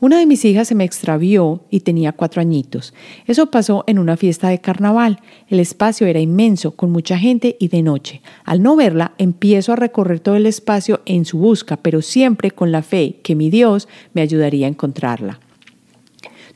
Una 0.00 0.18
de 0.18 0.26
mis 0.26 0.44
hijas 0.44 0.68
se 0.68 0.74
me 0.74 0.84
extravió 0.84 1.62
y 1.70 1.80
tenía 1.80 2.12
cuatro 2.12 2.40
añitos. 2.40 2.94
Eso 3.26 3.50
pasó 3.50 3.84
en 3.86 3.98
una 3.98 4.16
fiesta 4.16 4.48
de 4.48 4.60
carnaval. 4.60 5.20
El 5.48 5.60
espacio 5.60 6.06
era 6.06 6.20
inmenso, 6.20 6.72
con 6.76 6.90
mucha 6.90 7.18
gente 7.18 7.56
y 7.58 7.68
de 7.68 7.82
noche. 7.82 8.22
Al 8.44 8.62
no 8.62 8.76
verla, 8.76 9.12
empiezo 9.18 9.72
a 9.72 9.76
recorrer 9.76 10.20
todo 10.20 10.36
el 10.36 10.46
espacio 10.46 11.00
en 11.06 11.24
su 11.24 11.38
busca, 11.38 11.76
pero 11.76 12.02
siempre 12.02 12.50
con 12.50 12.72
la 12.72 12.82
fe 12.82 13.20
que 13.22 13.34
mi 13.34 13.50
Dios 13.50 13.88
me 14.14 14.22
ayudaría 14.22 14.66
a 14.66 14.70
encontrarla. 14.70 15.40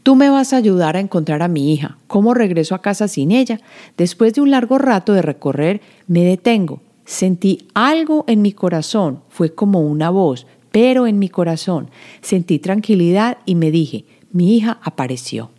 Tú 0.05 0.17
me 0.17 0.29
vas 0.29 0.53
a 0.53 0.59
ayudar 0.59 0.97
a 0.97 1.01
encontrar 1.01 1.43
a 1.43 1.49
mi 1.49 1.73
hija. 1.73 1.97
¿Cómo 2.09 2.35
regreso 2.35 2.75
a 2.75 2.83
casa 2.83 3.09
sin 3.09 3.33
ella? 3.33 3.61
Después 3.97 4.35
de 4.35 4.43
un 4.43 4.51
largo 4.51 4.77
rato 4.77 5.15
de 5.15 5.23
recorrer, 5.23 5.81
me 6.07 6.25
detengo. 6.25 6.83
Sentí 7.07 7.69
algo 7.73 8.25
en 8.29 8.43
mi 8.43 8.53
corazón. 8.53 9.21
Fue 9.31 9.55
como 9.55 9.81
una 9.81 10.11
voz, 10.11 10.47
pero 10.75 11.07
en 11.07 11.21
mi 11.21 11.29
corazón. 11.29 11.89
Sentí 12.21 12.59
tranquilidad 12.59 13.39
y 13.47 13.55
me 13.55 13.71
dije, 13.71 14.07
mi 14.33 14.57
hija 14.57 14.81
apareció. 14.83 15.53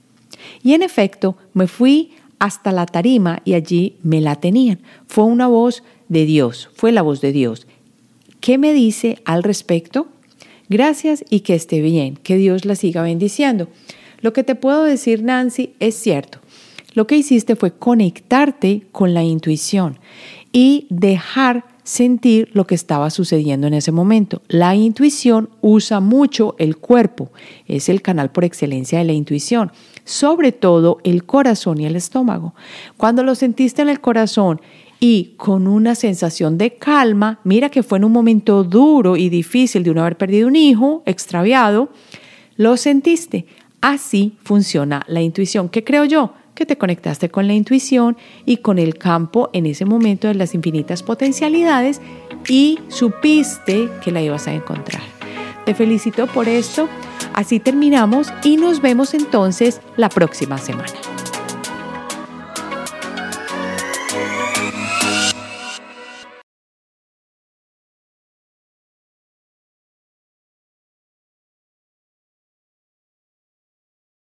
Y 0.61 0.73
en 0.73 0.81
efecto, 0.81 1.37
me 1.53 1.67
fui 1.67 2.11
hasta 2.37 2.73
la 2.73 2.85
tarima 2.85 3.41
y 3.45 3.53
allí 3.53 3.95
me 4.03 4.19
la 4.19 4.35
tenían. 4.35 4.81
Fue 5.07 5.23
una 5.23 5.47
voz 5.47 5.83
de 6.09 6.25
Dios, 6.25 6.69
fue 6.73 6.91
la 6.91 7.01
voz 7.01 7.21
de 7.21 7.31
Dios. 7.31 7.65
¿Qué 8.41 8.57
me 8.57 8.73
dice 8.73 9.19
al 9.23 9.43
respecto? 9.43 10.07
Gracias 10.67 11.23
y 11.29 11.39
que 11.39 11.55
esté 11.55 11.79
bien, 11.79 12.17
que 12.17 12.35
Dios 12.35 12.65
la 12.65 12.75
siga 12.75 13.01
bendiciendo. 13.01 13.69
Lo 14.19 14.33
que 14.33 14.43
te 14.43 14.55
puedo 14.55 14.83
decir, 14.83 15.23
Nancy, 15.23 15.75
es 15.79 15.95
cierto. 15.95 16.39
Lo 16.93 17.07
que 17.07 17.15
hiciste 17.15 17.55
fue 17.55 17.71
conectarte 17.71 18.81
con 18.91 19.13
la 19.13 19.23
intuición 19.23 19.97
y 20.51 20.87
dejar 20.89 21.63
sentir 21.85 22.49
lo 22.53 22.65
que 22.65 22.75
estaba 22.75 23.09
sucediendo 23.11 23.67
en 23.67 23.75
ese 23.75 23.93
momento. 23.93 24.41
La 24.49 24.75
intuición 24.75 25.49
usa 25.61 26.01
mucho 26.01 26.55
el 26.57 26.77
cuerpo, 26.77 27.31
es 27.67 27.87
el 27.87 28.01
canal 28.01 28.31
por 28.31 28.43
excelencia 28.43 28.97
de 28.97 29.05
la 29.05 29.13
intuición, 29.13 29.71
sobre 30.03 30.51
todo 30.51 30.97
el 31.03 31.23
corazón 31.25 31.79
y 31.79 31.85
el 31.85 31.95
estómago. 31.95 32.55
Cuando 32.97 33.23
lo 33.23 33.35
sentiste 33.35 33.83
en 33.83 33.89
el 33.89 34.01
corazón 34.01 34.59
y 34.99 35.35
con 35.37 35.67
una 35.67 35.93
sensación 35.93 36.57
de 36.57 36.73
calma, 36.73 37.39
mira 37.43 37.69
que 37.69 37.83
fue 37.83 37.99
en 37.99 38.05
un 38.05 38.11
momento 38.11 38.63
duro 38.63 39.15
y 39.15 39.29
difícil 39.29 39.83
de 39.83 39.91
uno 39.91 40.01
haber 40.01 40.17
perdido 40.17 40.47
un 40.47 40.55
hijo 40.55 41.03
extraviado, 41.05 41.89
lo 42.57 42.77
sentiste. 42.77 43.45
Así 43.79 44.33
funciona 44.43 45.03
la 45.07 45.21
intuición. 45.21 45.69
¿Qué 45.69 45.83
creo 45.83 46.05
yo? 46.05 46.33
Que 46.55 46.65
te 46.65 46.77
conectaste 46.77 47.29
con 47.29 47.47
la 47.47 47.53
intuición 47.53 48.17
y 48.45 48.57
con 48.57 48.79
el 48.79 48.97
campo 48.97 49.49
en 49.53 49.65
ese 49.65 49.85
momento 49.85 50.27
de 50.27 50.35
las 50.35 50.55
infinitas 50.55 51.03
potencialidades 51.03 52.01
y 52.47 52.79
supiste 52.87 53.89
que 54.03 54.11
la 54.11 54.21
ibas 54.21 54.47
a 54.47 54.53
encontrar. 54.53 55.01
Te 55.65 55.75
felicito 55.75 56.27
por 56.27 56.47
esto. 56.47 56.87
Así 57.33 57.59
terminamos 57.59 58.31
y 58.43 58.55
nos 58.57 58.81
vemos 58.81 59.13
entonces 59.13 59.81
la 59.97 60.09
próxima 60.09 60.57
semana. 60.57 60.93